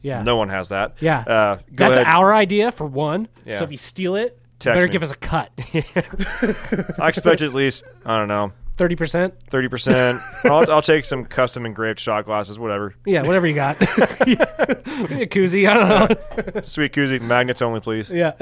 yeah. 0.00 0.22
no 0.22 0.36
one 0.36 0.48
has 0.48 0.70
that. 0.70 0.94
Yeah. 1.00 1.20
Uh, 1.20 1.56
go 1.74 1.86
That's 1.86 1.98
ahead. 1.98 2.12
our 2.12 2.34
idea 2.34 2.72
for 2.72 2.86
one. 2.86 3.28
Yeah. 3.44 3.58
So 3.58 3.64
if 3.64 3.70
you 3.70 3.78
steal 3.78 4.16
it, 4.16 4.40
Text 4.58 4.76
better 4.76 4.86
me. 4.86 4.92
give 4.92 5.02
us 5.02 5.12
a 5.12 5.16
cut. 5.16 5.52
I 6.98 7.08
expect 7.08 7.42
at 7.42 7.52
least 7.52 7.84
I 8.04 8.16
don't 8.16 8.28
know 8.28 8.52
Thirty 8.76 8.94
percent. 8.94 9.34
thirty 9.48 9.68
percent. 9.68 10.20
I'll, 10.44 10.70
I'll 10.70 10.82
take 10.82 11.06
some 11.06 11.24
custom 11.24 11.64
engraved 11.64 11.98
shot 11.98 12.26
glasses, 12.26 12.58
whatever. 12.58 12.94
Yeah, 13.06 13.22
whatever 13.22 13.46
you 13.46 13.54
got. 13.54 13.80
yeah. 14.26 14.42
A 14.58 15.26
koozie. 15.26 15.66
I 15.66 15.74
don't 15.74 16.54
know. 16.54 16.60
Sweet 16.62 16.92
koozie, 16.92 17.20
magnets 17.20 17.62
only, 17.62 17.80
please. 17.80 18.10
Yeah. 18.10 18.32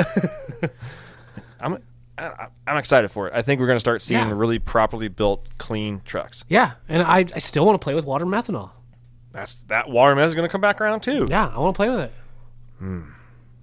I'm 1.60 1.78
I'm 2.16 2.77
excited 2.77 3.11
for 3.11 3.29
it. 3.29 3.33
I 3.35 3.42
think 3.42 3.61
we're 3.61 3.66
going 3.66 3.77
to 3.77 3.81
start 3.81 4.00
seeing 4.03 4.20
Yeah. 4.20 4.33
really 4.35 4.59
properly 4.59 5.09
built, 5.09 5.46
clean 5.59 6.00
trucks. 6.05 6.44
Yeah. 6.48 6.72
And 6.88 7.03
I, 7.03 7.18
I 7.35 7.38
still 7.38 7.66
want 7.66 7.81
to 7.81 7.85
play 7.85 7.94
with 7.94 8.05
water 8.05 8.24
methanol. 8.24 8.70
That's 9.33 9.55
that 9.66 9.90
water 9.90 10.14
mess 10.14 10.29
is 10.29 10.35
going 10.37 10.46
to 10.48 10.53
come 10.53 10.61
back 10.61 10.81
around 10.81 11.00
too. 11.00 11.27
Yeah, 11.29 11.53
I 11.53 11.59
want 11.59 11.74
to 11.74 11.77
play 11.77 11.88
with 11.88 11.98
it. 12.00 12.12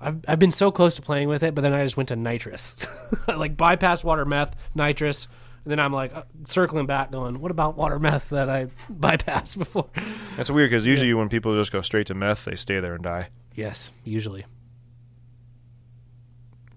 I've, 0.02 0.18
I've 0.28 0.40
been 0.40 0.52
so 0.52 0.72
close 0.72 0.96
to 0.96 1.02
playing 1.02 1.28
with 1.30 1.44
it, 1.44 1.54
but 1.56 1.62
then 1.62 1.74
I 1.74 1.84
just 1.84 1.96
went 1.96 2.10
to 2.10 2.16
nitrous. 2.16 2.76
like 3.28 3.56
bypass 3.56 4.04
water 4.04 4.26
meth, 4.26 4.56
nitrous, 4.74 5.28
and 5.64 5.72
then 5.72 5.80
I'm 5.80 5.94
like 5.94 6.14
uh, 6.16 6.24
circling 6.46 6.88
back, 6.88 7.12
going, 7.12 7.40
"What 7.40 7.52
about 7.52 7.78
water 7.78 8.00
meth 8.00 8.30
that 8.30 8.50
I 8.50 8.66
bypassed 8.92 9.58
before?" 9.60 9.90
That's 10.38 10.50
weird 10.50 10.72
because 10.72 10.86
usually 10.88 11.14
when 11.14 11.30
people 11.30 11.56
just 11.56 11.72
go 11.72 11.82
straight 11.82 12.08
to 12.08 12.16
meth, 12.16 12.46
they 12.46 12.56
stay 12.56 12.80
there 12.80 12.96
and 12.96 13.04
die. 13.04 13.30
Yes, 13.56 13.92
usually. 14.04 14.46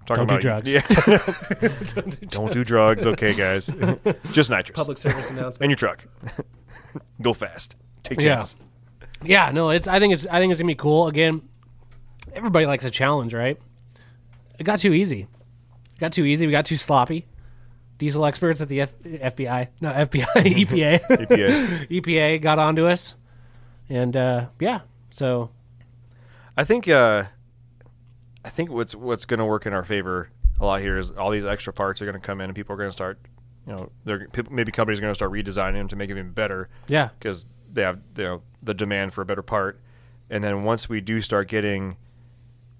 Talking 0.06 0.26
Don't 0.26 0.36
do 0.36 0.42
drugs. 0.42 0.72
Yeah. 0.72 0.86
Don't 2.28 2.52
do 2.52 2.62
drugs. 2.64 3.06
Okay, 3.06 3.32
guys. 3.34 3.70
just 4.32 4.50
nitrous. 4.50 4.76
Public 4.76 4.98
service 4.98 5.30
announcement. 5.30 5.60
And 5.62 5.70
your 5.70 5.76
truck. 5.76 6.04
go 7.22 7.32
fast. 7.32 7.76
Take 8.02 8.20
Yeah. 8.20 8.36
chances. 8.36 8.56
Yeah, 9.24 9.50
no, 9.52 9.70
it's. 9.70 9.88
I 9.88 9.98
think 10.00 10.12
it's. 10.12 10.26
I 10.26 10.38
think 10.38 10.50
it's 10.50 10.60
gonna 10.60 10.70
be 10.70 10.74
cool. 10.74 11.06
Again, 11.08 11.40
everybody 12.34 12.66
likes 12.66 12.84
a 12.84 12.90
challenge, 12.90 13.32
right? 13.32 13.58
It 14.58 14.64
got 14.64 14.78
too 14.80 14.92
easy. 14.92 15.22
It 15.22 15.98
got 15.98 16.12
too 16.12 16.24
easy. 16.26 16.46
We 16.46 16.52
got 16.52 16.66
too 16.66 16.76
sloppy. 16.76 17.26
Diesel 17.96 18.26
experts 18.26 18.60
at 18.60 18.68
the 18.68 18.82
F- 18.82 18.92
FBI, 19.02 19.68
no 19.80 19.90
FBI, 19.92 20.26
EPA, 20.26 21.00
EPA. 21.08 21.88
EPA 21.88 22.42
got 22.42 22.58
onto 22.58 22.86
us, 22.86 23.14
and 23.88 24.14
uh, 24.16 24.46
yeah. 24.60 24.80
So 25.10 25.50
I 26.56 26.64
think 26.64 26.86
uh, 26.88 27.24
I 28.44 28.50
think 28.50 28.70
what's 28.70 28.94
what's 28.94 29.24
going 29.24 29.38
to 29.38 29.44
work 29.46 29.66
in 29.66 29.72
our 29.72 29.84
favor 29.84 30.28
a 30.60 30.64
lot 30.66 30.80
here 30.80 30.98
is 30.98 31.10
all 31.12 31.30
these 31.30 31.44
extra 31.44 31.72
parts 31.72 32.00
are 32.00 32.04
going 32.04 32.14
to 32.20 32.24
come 32.24 32.40
in 32.40 32.44
and 32.50 32.54
people 32.54 32.74
are 32.74 32.76
going 32.76 32.88
to 32.88 32.92
start, 32.92 33.18
you 33.66 33.72
know, 33.74 33.90
they're 34.04 34.28
maybe 34.50 34.70
companies 34.70 34.98
are 34.98 35.02
going 35.02 35.10
to 35.10 35.14
start 35.16 35.32
redesigning 35.32 35.74
them 35.74 35.88
to 35.88 35.96
make 35.96 36.10
it 36.10 36.12
even 36.12 36.30
better 36.30 36.68
yeah, 36.86 37.08
because 37.18 37.44
they 37.72 37.82
have 37.82 37.98
you 38.16 38.24
know 38.24 38.42
the 38.62 38.74
demand 38.74 39.12
for 39.14 39.22
a 39.22 39.24
better 39.24 39.42
part, 39.42 39.80
and 40.30 40.44
then 40.44 40.62
once 40.64 40.88
we 40.88 41.00
do 41.00 41.20
start 41.20 41.48
getting 41.48 41.96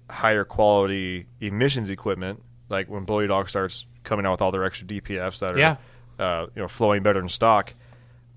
higher 0.09 0.43
quality 0.45 1.25
emissions 1.41 1.89
equipment, 1.89 2.41
like 2.69 2.89
when 2.89 3.03
Blowy 3.03 3.27
Dog 3.27 3.49
starts 3.49 3.85
coming 4.03 4.25
out 4.25 4.31
with 4.33 4.41
all 4.41 4.51
their 4.51 4.63
extra 4.63 4.85
DPFs 4.87 5.39
that 5.39 5.51
are 5.53 5.57
Yeah. 5.57 5.75
uh, 6.19 6.45
you 6.55 6.61
know 6.61 6.67
flowing 6.67 7.01
better 7.03 7.19
than 7.19 7.29
stock, 7.29 7.73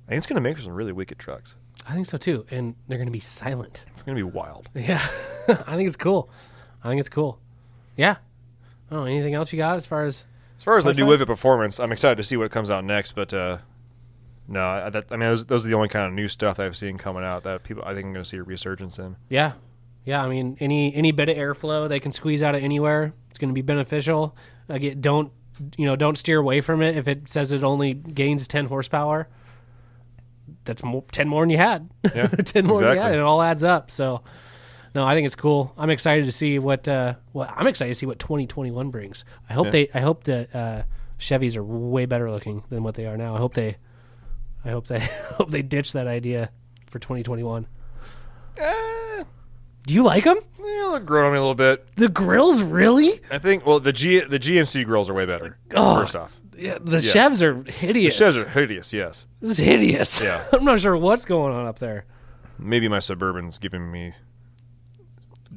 I 0.06 0.10
think 0.10 0.18
it's 0.18 0.26
going 0.26 0.42
to 0.42 0.48
make 0.48 0.58
some 0.58 0.72
really 0.72 0.92
wicked 0.92 1.18
trucks. 1.18 1.56
I 1.86 1.94
think 1.94 2.06
so 2.06 2.18
too, 2.18 2.44
and 2.50 2.74
they're 2.88 2.98
going 2.98 3.06
to 3.06 3.12
be 3.12 3.20
silent. 3.20 3.82
It's 3.94 4.02
gonna 4.02 4.16
be 4.16 4.22
wild. 4.22 4.68
Yeah, 4.74 5.06
I 5.48 5.76
think 5.76 5.86
it's 5.86 5.96
cool. 5.96 6.28
I 6.88 6.92
think 6.92 7.00
it's 7.00 7.08
cool. 7.08 7.38
Yeah. 7.96 8.16
I 8.90 8.94
don't 8.94 9.04
know. 9.04 9.10
Anything 9.10 9.34
else 9.34 9.52
you 9.52 9.58
got 9.58 9.76
as 9.76 9.86
far 9.86 10.04
as? 10.04 10.24
As 10.56 10.64
far 10.64 10.76
as 10.78 10.84
the 10.84 10.92
new 10.92 11.02
fun? 11.02 11.10
Wave 11.10 11.20
of 11.20 11.28
performance, 11.28 11.78
I'm 11.78 11.92
excited 11.92 12.16
to 12.16 12.24
see 12.24 12.36
what 12.36 12.50
comes 12.50 12.70
out 12.70 12.84
next. 12.84 13.12
But 13.12 13.32
uh, 13.32 13.58
no, 14.48 14.66
I, 14.66 14.90
that, 14.90 15.06
I 15.10 15.16
mean 15.16 15.28
those, 15.28 15.44
those 15.44 15.64
are 15.64 15.68
the 15.68 15.74
only 15.74 15.88
kind 15.88 16.06
of 16.06 16.12
new 16.12 16.26
stuff 16.26 16.56
that 16.56 16.66
I've 16.66 16.76
seen 16.76 16.96
coming 16.98 17.22
out 17.22 17.44
that 17.44 17.62
people 17.62 17.84
I 17.84 17.94
think 17.94 18.06
I'm 18.06 18.12
going 18.12 18.24
to 18.24 18.28
see 18.28 18.38
a 18.38 18.42
resurgence 18.42 18.98
in. 18.98 19.16
Yeah, 19.28 19.52
yeah. 20.04 20.24
I 20.24 20.28
mean, 20.28 20.56
any 20.58 20.94
any 20.94 21.12
bit 21.12 21.28
of 21.28 21.36
airflow 21.36 21.88
they 21.88 22.00
can 22.00 22.10
squeeze 22.10 22.42
out 22.42 22.54
of 22.54 22.62
anywhere, 22.62 23.12
it's 23.30 23.38
going 23.38 23.50
to 23.50 23.54
be 23.54 23.62
beneficial. 23.62 24.34
Again, 24.68 25.00
don't 25.00 25.32
you 25.76 25.86
know? 25.86 25.96
Don't 25.96 26.16
steer 26.16 26.38
away 26.40 26.60
from 26.60 26.82
it 26.82 26.96
if 26.96 27.06
it 27.06 27.28
says 27.28 27.52
it 27.52 27.62
only 27.62 27.94
gains 27.94 28.48
ten 28.48 28.66
horsepower. 28.66 29.28
That's 30.64 30.82
more, 30.82 31.04
ten 31.12 31.28
more 31.28 31.42
than 31.42 31.50
you 31.50 31.58
had. 31.58 31.90
Yeah, 32.14 32.26
ten 32.28 32.66
more 32.66 32.78
than 32.78 32.86
you 32.86 32.92
exactly. 32.94 33.12
had. 33.12 33.14
It 33.14 33.20
all 33.20 33.42
adds 33.42 33.62
up. 33.62 33.90
So, 33.90 34.22
no, 34.94 35.04
I 35.04 35.14
think 35.14 35.26
it's 35.26 35.34
cool. 35.36 35.72
I'm 35.76 35.90
excited 35.90 36.24
to 36.26 36.32
see 36.32 36.58
what. 36.58 36.86
Uh, 36.88 37.14
well, 37.32 37.52
I'm 37.56 37.66
excited 37.66 37.90
to 37.90 37.94
see 37.94 38.06
what 38.06 38.18
2021 38.18 38.90
brings. 38.90 39.24
I 39.48 39.52
hope 39.52 39.66
Yeah. 39.66 39.70
they. 39.70 39.88
I 39.94 40.00
hope 40.00 40.24
that 40.24 40.54
uh, 40.54 40.82
Chevys 41.18 41.56
are 41.56 41.62
way 41.64 42.06
better 42.06 42.30
looking 42.30 42.62
than 42.68 42.82
what 42.82 42.94
they 42.94 43.06
are 43.06 43.16
now. 43.16 43.34
I 43.34 43.38
hope 43.38 43.54
they. 43.54 43.76
I 44.64 44.70
hope 44.70 44.86
they 44.86 45.00
hope 45.34 45.50
they 45.50 45.62
ditch 45.62 45.92
that 45.92 46.06
idea 46.06 46.50
for 46.86 46.98
2021. 46.98 47.66
Eh, 48.58 49.24
Do 49.86 49.94
you 49.94 50.02
like 50.02 50.24
them? 50.24 50.38
yeah, 50.58 50.88
they're 50.90 51.00
growing 51.00 51.26
on 51.26 51.32
me 51.32 51.38
a 51.38 51.40
little 51.40 51.54
bit. 51.54 51.86
The 51.96 52.08
grills, 52.08 52.62
really? 52.62 53.20
I 53.30 53.38
think. 53.38 53.64
Well, 53.66 53.80
the 53.80 53.92
G 53.92 54.20
the 54.20 54.38
GMC 54.38 54.84
grills 54.84 55.08
are 55.08 55.14
way 55.14 55.26
better. 55.26 55.58
Oh. 55.74 56.00
First 56.00 56.16
off, 56.16 56.36
Yeah, 56.56 56.78
the 56.80 57.00
Chevs 57.00 57.42
are 57.42 57.62
hideous. 57.70 58.18
the. 58.18 58.24
Chevs 58.24 58.36
are 58.36 58.48
hideous. 58.48 58.92
Yes, 58.92 59.26
this 59.40 59.52
is 59.52 59.58
hideous. 59.58 60.20
Yeah. 60.20 60.44
I'm 60.52 60.64
not 60.64 60.80
sure 60.80 60.96
what's 60.96 61.24
going 61.24 61.52
on 61.54 61.66
up 61.66 61.78
there. 61.78 62.04
maybe 62.58 62.88
my 62.88 62.98
suburban's 62.98 63.58
giving 63.58 63.90
me 63.92 64.14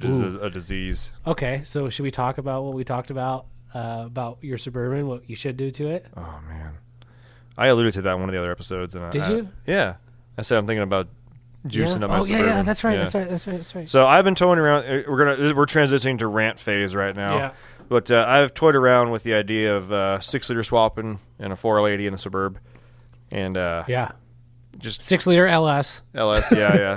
dis- 0.01 0.35
a 0.35 0.49
disease. 0.49 1.11
Okay, 1.25 1.61
so 1.63 1.89
should 1.89 2.03
we 2.03 2.11
talk 2.11 2.37
about 2.37 2.63
what 2.63 2.73
we 2.73 2.83
talked 2.83 3.09
about 3.11 3.45
uh, 3.73 4.03
about 4.05 4.39
your 4.41 4.57
suburban? 4.57 5.07
What 5.07 5.29
you 5.29 5.35
should 5.35 5.55
do 5.57 5.71
to 5.71 5.89
it? 5.89 6.05
Oh 6.17 6.39
man, 6.47 6.73
I 7.57 7.67
alluded 7.67 7.93
to 7.93 8.01
that 8.03 8.13
in 8.13 8.19
one 8.19 8.29
of 8.29 8.33
the 8.33 8.39
other 8.39 8.51
episodes. 8.51 8.95
And 8.95 9.11
Did 9.11 9.21
I- 9.23 9.29
you? 9.31 9.49
Yeah, 9.65 9.95
I 10.37 10.41
said 10.41 10.57
I'm 10.57 10.67
thinking 10.67 10.83
about 10.83 11.07
juicing 11.67 11.99
yeah? 11.99 12.05
up 12.05 12.09
my 12.11 12.17
oh 12.17 12.17
yeah, 12.19 12.23
suburban. 12.25 12.47
yeah, 12.47 12.61
that's 12.63 12.83
right, 12.83 12.93
Yeah. 12.93 12.97
that's 13.03 13.15
right, 13.15 13.29
that's 13.29 13.47
right, 13.47 13.55
that's 13.57 13.75
right. 13.75 13.89
So 13.89 14.07
I've 14.07 14.23
been 14.25 14.35
toying 14.35 14.59
around. 14.59 14.85
uh, 14.85 15.01
We're 15.07 15.35
gonna 15.35 15.55
we're 15.55 15.65
transitioning 15.65 16.19
to 16.19 16.27
rant 16.27 16.59
phase 16.59 16.95
right 16.95 17.15
now. 17.15 17.35
Yeah. 17.37 17.51
But 17.89 18.09
uh, 18.09 18.23
I've 18.27 18.53
toyed 18.53 18.75
around 18.75 19.11
with 19.11 19.23
the 19.23 19.33
idea 19.33 19.75
of 19.75 19.91
uh, 19.91 20.19
six 20.21 20.47
liter 20.49 20.63
swapping 20.63 21.19
and 21.39 21.51
a 21.51 21.57
480 21.57 22.07
in 22.07 22.13
the 22.13 22.17
suburb, 22.17 22.57
and 23.29 23.57
uh, 23.57 23.83
yeah, 23.87 24.11
just 24.77 25.01
six 25.01 25.27
liter 25.27 25.45
LS. 25.45 26.01
LS. 26.15 26.49
Yeah, 26.53 26.95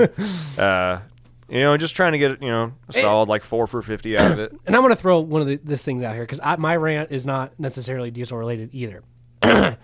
yeah. 0.56 1.00
you 1.54 1.60
know, 1.60 1.76
just 1.76 1.94
trying 1.94 2.12
to 2.12 2.18
get 2.18 2.42
you 2.42 2.48
know 2.48 2.72
a 2.88 2.92
solid 2.92 3.28
like 3.28 3.44
four 3.44 3.68
for 3.68 3.80
50 3.80 4.18
out 4.18 4.32
of 4.32 4.38
it. 4.40 4.52
And 4.66 4.74
I'm 4.74 4.82
going 4.82 4.94
to 4.94 5.00
throw 5.00 5.20
one 5.20 5.40
of 5.40 5.46
the, 5.46 5.60
this 5.62 5.84
things 5.84 6.02
out 6.02 6.14
here 6.14 6.24
because 6.24 6.40
my 6.58 6.74
rant 6.76 7.12
is 7.12 7.24
not 7.24 7.58
necessarily 7.60 8.10
diesel 8.10 8.36
related 8.36 8.70
either. 8.72 9.04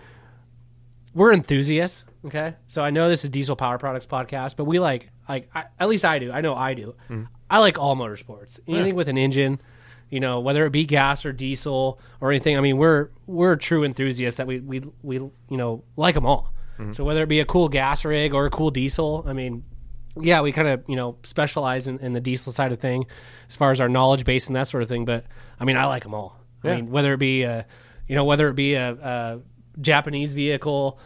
We're 1.14 1.33
enthusiasts, 1.33 2.04
okay? 2.26 2.56
So 2.66 2.83
I 2.83 2.90
know 2.90 3.09
this 3.09 3.24
is 3.24 3.30
Diesel 3.30 3.56
Power 3.56 3.78
Products 3.78 4.06
podcast, 4.06 4.56
but 4.56 4.64
we 4.64 4.80
like 4.80 5.11
like 5.28 5.48
I, 5.54 5.66
at 5.78 5.88
least 5.88 6.04
I 6.04 6.18
do. 6.18 6.33
I 6.33 6.40
know 6.40 6.54
I 6.54 6.74
do. 6.74 6.96
Mm. 7.09 7.28
I 7.48 7.59
like 7.59 7.78
all 7.78 7.94
motorsports. 7.94 8.59
Anything 8.66 8.96
with 8.96 9.09
an 9.09 9.18
engine, 9.18 9.61
you 10.09 10.18
know, 10.18 10.40
whether 10.40 10.66
it 10.66 10.70
be 10.70 10.85
gas 10.85 11.24
or 11.24 11.33
diesel 11.33 12.00
or 12.20 12.33
anything. 12.33 12.56
I 12.56 12.61
mean, 12.61 12.78
we're 12.78 13.11
we're 13.26 13.54
true 13.56 13.85
enthusiasts 13.85 14.38
that 14.38 14.46
we 14.46 14.59
we 14.59 14.83
we 15.02 15.16
you 15.16 15.33
know 15.50 15.85
like 15.96 16.16
them 16.16 16.26
all. 16.26 16.52
Mm-hmm. 16.78 16.92
So 16.92 17.04
whether 17.04 17.22
it 17.22 17.28
be 17.28 17.40
a 17.40 17.44
cool 17.44 17.68
gas 17.68 18.04
rig 18.04 18.35
or 18.35 18.46
a 18.46 18.50
cool 18.50 18.70
diesel, 18.70 19.24
I 19.26 19.35
mean, 19.35 19.64
yeah, 20.18 20.40
we 20.40 20.52
kind 20.52 20.68
of 20.68 20.82
you 20.88 20.96
know 20.96 21.16
specialize 21.22 21.86
in, 21.86 21.98
in 22.00 22.12
the 22.12 22.20
diesel 22.20 22.52
side 22.52 22.72
of 22.72 22.80
thing, 22.80 23.06
as 23.48 23.56
far 23.56 23.70
as 23.70 23.80
our 23.80 23.88
knowledge 23.88 24.24
base 24.24 24.46
and 24.46 24.56
that 24.56 24.68
sort 24.68 24.82
of 24.82 24.88
thing. 24.88 25.04
But 25.04 25.24
I 25.58 25.64
mean, 25.64 25.76
I 25.76 25.86
like 25.86 26.02
them 26.02 26.14
all. 26.14 26.36
I 26.62 26.76
mean, 26.76 26.90
whether 26.90 27.14
it 27.14 27.18
be 27.18 27.42
a, 27.42 27.66
you 28.06 28.14
know, 28.14 28.24
whether 28.24 28.48
it 28.48 28.54
be 28.54 28.74
a, 28.74 28.92
a 28.92 29.40
Japanese 29.80 30.32
vehicle 30.32 30.98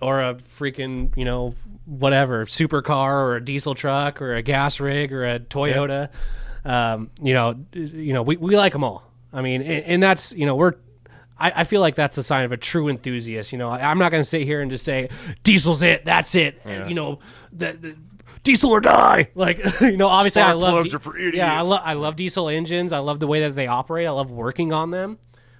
or 0.00 0.20
a 0.20 0.34
freaking 0.34 1.16
you 1.16 1.24
know 1.24 1.54
whatever 1.84 2.46
supercar 2.46 3.12
or 3.12 3.36
a 3.36 3.44
diesel 3.44 3.74
truck 3.74 4.22
or 4.22 4.34
a 4.34 4.42
gas 4.42 4.80
rig 4.80 5.12
or 5.12 5.26
a 5.26 5.40
Toyota, 5.40 6.08
um, 6.64 7.10
you 7.20 7.34
know, 7.34 7.56
you 7.72 8.12
know, 8.12 8.22
we 8.22 8.36
we 8.36 8.56
like 8.56 8.72
them 8.72 8.84
all. 8.84 9.02
I 9.32 9.42
mean, 9.42 9.62
and, 9.62 9.84
and 9.84 10.02
that's 10.02 10.32
you 10.32 10.46
know 10.46 10.56
we're. 10.56 10.74
I, 11.44 11.64
feel 11.64 11.80
like 11.80 11.96
that's 11.96 12.16
a 12.18 12.22
sign 12.22 12.44
of 12.44 12.52
a 12.52 12.56
true 12.56 12.88
enthusiast. 12.88 13.50
You 13.50 13.58
know, 13.58 13.68
I, 13.68 13.90
I'm 13.90 13.98
not 13.98 14.12
going 14.12 14.22
to 14.22 14.28
sit 14.28 14.42
here 14.42 14.60
and 14.60 14.70
just 14.70 14.84
say 14.84 15.08
diesel's 15.42 15.82
it, 15.82 16.04
that's 16.04 16.36
it. 16.36 16.60
And, 16.64 16.88
you 16.88 16.94
know, 16.94 17.18
the, 17.52 17.72
the 17.72 17.96
diesel 18.42 18.70
or 18.70 18.80
die. 18.80 19.28
Like, 19.34 19.58
you 19.80 19.96
know, 19.96 20.08
obviously 20.08 20.42
I 20.42 20.52
love. 20.52 20.72
plugs 20.72 20.94
are 20.94 20.98
for 20.98 21.16
idiots. 21.16 21.36
Yeah, 21.36 21.58
I, 21.58 21.62
lo- 21.62 21.76
I 21.82 21.92
love 21.94 22.16
diesel 22.16 22.48
engines. 22.48 22.92
I 22.92 22.98
love 22.98 23.20
the 23.20 23.26
way 23.26 23.40
that 23.40 23.54
they 23.54 23.66
operate. 23.66 24.06
I 24.06 24.10
love 24.10 24.30
working 24.30 24.72
on 24.72 24.90
them. 24.90 25.18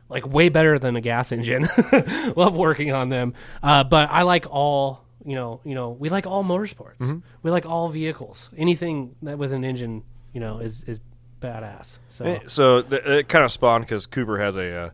Like 0.09 0.27
way 0.27 0.49
better 0.51 0.79
than 0.79 0.95
a 0.97 1.01
gas 1.01 1.33
engine. 1.33 1.69
love 2.37 2.55
working 2.55 2.93
on 2.93 3.09
them. 3.09 3.33
Uh, 3.63 3.85
but 3.85 4.11
I 4.11 4.23
like 4.23 4.47
all. 4.51 5.01
You 5.25 5.37
know, 5.37 5.61
you 5.65 5.77
know, 5.77 5.91
we 5.91 6.09
like 6.09 6.27
all 6.27 6.43
motorsports. 6.43 6.99
Mm-hmm. 6.99 7.19
We 7.45 7.51
like 7.53 7.65
all 7.65 7.89
vehicles. 7.89 8.51
Anything 8.57 9.15
that 9.23 9.39
with 9.39 9.53
an 9.53 9.63
engine, 9.65 10.03
you 10.33 10.41
know, 10.41 10.59
is 10.59 10.83
is 10.85 11.01
badass. 11.41 11.99
So 12.09 12.25
Eh, 12.25 12.39
So 12.49 12.83
th- 12.83 13.03
it 13.05 13.29
kind 13.29 13.45
of 13.45 13.53
spawned 13.53 13.85
because 13.85 14.07
Cooper 14.07 14.39
has 14.39 14.57
a, 14.57 14.77
uh, 14.77 14.91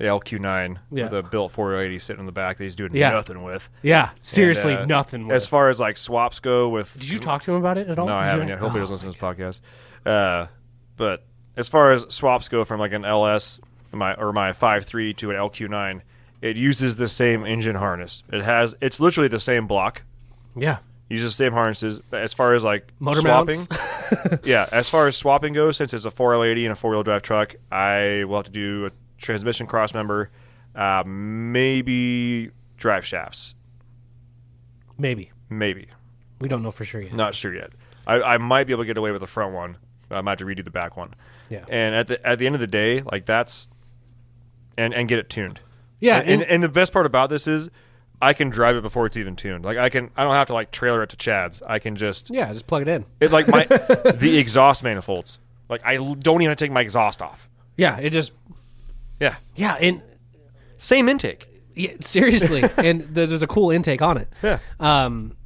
a 0.00 0.04
LQ9 0.04 0.78
Yeah. 0.90 1.04
with 1.04 1.12
a 1.12 1.22
built 1.22 1.52
480 1.52 1.98
sitting 1.98 2.20
in 2.20 2.26
the 2.26 2.32
back 2.32 2.56
that 2.58 2.64
he's 2.64 2.76
doing 2.76 2.94
Yeah. 2.94 3.10
nothing 3.10 3.42
with. 3.42 3.68
yeah, 3.82 4.10
seriously, 4.20 4.72
And, 4.72 4.82
uh, 4.82 4.86
nothing. 4.86 5.26
With 5.28 5.36
As 5.36 5.46
far 5.46 5.68
as 5.68 5.78
like 5.80 5.96
swaps 5.96 6.40
go 6.40 6.68
with 6.68 6.92
Did 6.98 7.08
you 7.08 7.18
talk 7.18 7.42
to 7.44 7.52
him 7.52 7.58
about 7.58 7.78
it 7.78 7.88
at 7.88 7.98
all? 7.98 8.06
No, 8.06 8.14
I 8.14 8.24
you- 8.24 8.30
haven't 8.30 8.48
yet. 8.48 8.58
Hope 8.58 8.72
he 8.72 8.78
Oh, 8.78 8.80
doesn't 8.80 8.94
listen 8.94 9.12
to 9.12 9.16
this 9.18 9.22
podcast. 9.22 9.60
Uh, 10.04 10.46
but 10.96 11.24
as 11.56 11.68
far 11.68 11.92
as 11.92 12.06
swaps 12.08 12.48
go 12.48 12.64
from 12.64 12.80
like 12.80 12.92
an 12.92 13.04
LS 13.04 13.60
my 13.92 14.14
or 14.14 14.32
my 14.32 14.52
5.3 14.52 15.12
to 15.18 15.30
an 15.30 15.36
LQ9, 15.36 16.00
it 16.40 16.56
uses 16.56 16.96
the 16.96 17.06
same 17.08 17.44
engine 17.44 17.76
harness. 17.76 18.24
It 18.32 18.42
has 18.42 18.74
it's 18.80 18.98
literally 18.98 19.28
the 19.28 19.38
same 19.40 19.66
block. 19.66 20.02
Yeah. 20.56 20.78
Uses 21.10 21.36
the 21.36 21.44
same 21.44 21.52
harnesses. 21.52 22.00
As 22.10 22.32
far 22.32 22.54
as 22.54 22.64
like 22.64 22.88
Motor 22.98 23.20
swapping, 23.20 23.60
yeah. 24.44 24.66
As 24.72 24.88
far 24.88 25.06
as 25.08 25.14
swapping 25.16 25.52
goes, 25.52 25.76
since 25.76 25.92
it's 25.92 26.06
a 26.06 26.10
4L80 26.10 26.62
and 26.64 26.72
a 26.72 26.74
four 26.74 26.90
wheel 26.92 27.02
drive 27.02 27.20
truck, 27.22 27.54
I 27.70 28.24
will 28.26 28.36
have 28.36 28.46
to 28.46 28.50
do 28.50 28.86
a 28.86 28.90
transmission 29.22 29.66
cross 29.66 29.94
member, 29.94 30.30
uh, 30.74 31.02
maybe 31.06 32.50
drive 32.76 33.06
shafts, 33.06 33.54
Maybe. 34.98 35.30
maybe. 35.48 35.88
We 36.40 36.48
don't 36.48 36.62
know 36.62 36.70
for 36.70 36.84
sure 36.84 37.00
yet. 37.00 37.14
Not 37.14 37.34
sure 37.34 37.54
yet. 37.54 37.70
I, 38.06 38.20
I 38.20 38.38
might 38.38 38.64
be 38.66 38.72
able 38.72 38.82
to 38.82 38.86
get 38.86 38.96
away 38.96 39.12
with 39.12 39.20
the 39.20 39.26
front 39.26 39.54
one. 39.54 39.76
but 40.08 40.16
I 40.16 40.20
might 40.20 40.32
have 40.32 40.38
to 40.40 40.44
redo 40.44 40.64
the 40.64 40.70
back 40.70 40.96
one. 40.96 41.14
Yeah. 41.48 41.64
And 41.68 41.94
at 41.94 42.08
the 42.08 42.26
at 42.26 42.38
the 42.38 42.46
end 42.46 42.54
of 42.54 42.60
the 42.60 42.66
day, 42.66 43.00
like 43.02 43.24
that's 43.26 43.68
and 44.76 44.92
and 44.94 45.08
get 45.08 45.18
it 45.18 45.30
tuned. 45.30 45.60
Yeah, 46.00 46.18
And, 46.18 46.28
and, 46.28 46.42
and- 46.42 46.50
and 46.50 46.62
the 46.62 46.68
best 46.68 46.92
part 46.92 47.06
about 47.06 47.30
this 47.30 47.46
is 47.46 47.70
I 48.20 48.32
can 48.32 48.50
drive 48.50 48.76
it 48.76 48.82
before 48.82 49.06
it's 49.06 49.16
even 49.16 49.36
tuned. 49.36 49.64
Like 49.64 49.78
I 49.78 49.88
can 49.88 50.10
I 50.16 50.24
don't 50.24 50.32
have 50.34 50.48
to 50.48 50.54
like 50.54 50.70
trailer 50.72 51.02
it 51.02 51.10
to 51.10 51.16
Chad's. 51.16 51.62
I 51.62 51.78
can 51.78 51.94
just 51.96 52.30
Yeah, 52.30 52.52
just 52.52 52.66
plug 52.66 52.82
it 52.82 52.88
in. 52.88 53.04
it 53.20 53.30
like 53.30 53.46
my 53.48 53.64
the 53.66 54.38
exhaust 54.38 54.82
manifolds. 54.82 55.38
Like 55.68 55.82
I 55.84 55.96
don't 55.96 56.42
even 56.42 56.50
have 56.50 56.58
to 56.58 56.64
take 56.64 56.72
my 56.72 56.80
exhaust 56.80 57.22
off. 57.22 57.48
Yeah, 57.76 57.98
it 57.98 58.10
just 58.10 58.32
Yeah. 59.20 59.36
yeah, 59.56 59.74
and 59.74 60.02
Same 60.76 61.08
intake. 61.08 61.48
yeah, 61.74 61.92
seriously, 62.00 62.62
and 62.76 63.02
there's, 63.02 63.28
there's 63.30 63.42
a 63.42 63.46
cool 63.46 63.70
intake 63.70 64.02
on 64.02 64.16
it. 64.18 64.28
Yeah. 64.42 64.58
Um, 64.80 65.36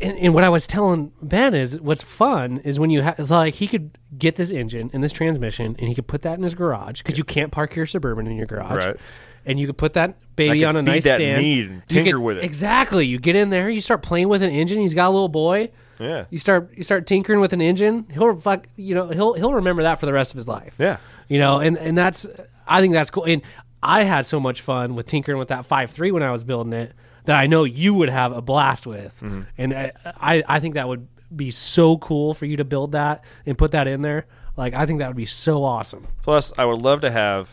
and, 0.00 0.16
and 0.18 0.32
what 0.34 0.44
I 0.44 0.48
was 0.48 0.66
telling 0.68 1.10
Ben 1.20 1.54
is 1.54 1.80
what's 1.80 2.02
fun 2.02 2.58
is 2.58 2.78
when 2.78 2.90
you 2.90 3.02
have 3.02 3.18
like 3.30 3.54
he 3.54 3.66
could 3.66 3.98
get 4.16 4.36
this 4.36 4.52
engine 4.52 4.90
and 4.92 5.02
this 5.02 5.10
transmission 5.12 5.74
and 5.76 5.88
he 5.88 5.94
could 5.96 6.06
put 6.06 6.22
that 6.22 6.38
in 6.38 6.44
his 6.44 6.54
garage 6.54 7.02
because 7.02 7.18
you 7.18 7.24
can't 7.24 7.50
park 7.50 7.74
your 7.74 7.84
suburban 7.86 8.28
in 8.28 8.36
your 8.36 8.46
garage. 8.46 8.86
Right. 8.86 8.96
And 9.44 9.58
you 9.58 9.66
could 9.66 9.76
put 9.78 9.94
that 9.94 10.16
baby 10.36 10.64
on 10.64 10.76
a 10.76 10.80
feed 10.80 10.86
nice 10.86 11.04
that 11.04 11.16
stand. 11.16 11.42
need 11.42 11.64
and 11.66 11.74
You 11.76 11.82
tinker 11.88 12.12
could- 12.12 12.22
with 12.22 12.38
it. 12.38 12.44
Exactly. 12.44 13.06
You 13.06 13.18
get 13.18 13.34
in 13.34 13.50
there, 13.50 13.68
you 13.68 13.80
start 13.80 14.02
playing 14.02 14.28
with 14.28 14.42
an 14.42 14.50
engine. 14.50 14.78
He's 14.78 14.94
got 14.94 15.08
a 15.08 15.10
little 15.10 15.28
boy. 15.28 15.70
Yeah. 15.98 16.26
You 16.30 16.38
start 16.38 16.70
you 16.76 16.84
start 16.84 17.08
tinkering 17.08 17.40
with 17.40 17.52
an 17.52 17.60
engine. 17.60 18.06
He'll 18.12 18.36
fuck 18.38 18.68
you 18.76 18.94
know 18.94 19.08
he'll 19.08 19.32
he'll 19.32 19.54
remember 19.54 19.82
that 19.82 19.98
for 19.98 20.06
the 20.06 20.12
rest 20.12 20.32
of 20.32 20.36
his 20.36 20.46
life. 20.46 20.76
Yeah. 20.78 20.98
You 21.28 21.40
know, 21.40 21.58
and 21.58 21.76
and 21.76 21.98
that's 21.98 22.24
I 22.68 22.80
think 22.80 22.92
that's 22.94 23.10
cool. 23.10 23.24
And 23.24 23.42
I 23.82 24.02
had 24.04 24.26
so 24.26 24.38
much 24.40 24.60
fun 24.60 24.94
with 24.94 25.06
tinkering 25.06 25.38
with 25.38 25.48
that 25.48 25.66
five 25.66 25.90
three 25.90 26.10
when 26.10 26.22
I 26.22 26.30
was 26.30 26.44
building 26.44 26.72
it 26.72 26.94
that 27.24 27.36
I 27.36 27.46
know 27.46 27.64
you 27.64 27.94
would 27.94 28.08
have 28.08 28.32
a 28.32 28.40
blast 28.42 28.86
with. 28.86 29.14
Mm-hmm. 29.20 29.42
And 29.56 29.74
I, 29.74 29.92
I 30.20 30.42
I 30.48 30.60
think 30.60 30.74
that 30.74 30.88
would 30.88 31.06
be 31.34 31.50
so 31.50 31.98
cool 31.98 32.34
for 32.34 32.46
you 32.46 32.56
to 32.56 32.64
build 32.64 32.92
that 32.92 33.22
and 33.46 33.56
put 33.58 33.72
that 33.72 33.86
in 33.86 34.02
there. 34.02 34.26
Like 34.56 34.74
I 34.74 34.86
think 34.86 34.98
that 35.00 35.08
would 35.08 35.16
be 35.16 35.26
so 35.26 35.62
awesome. 35.62 36.06
Plus, 36.22 36.52
I 36.58 36.64
would 36.64 36.82
love 36.82 37.02
to 37.02 37.10
have 37.10 37.50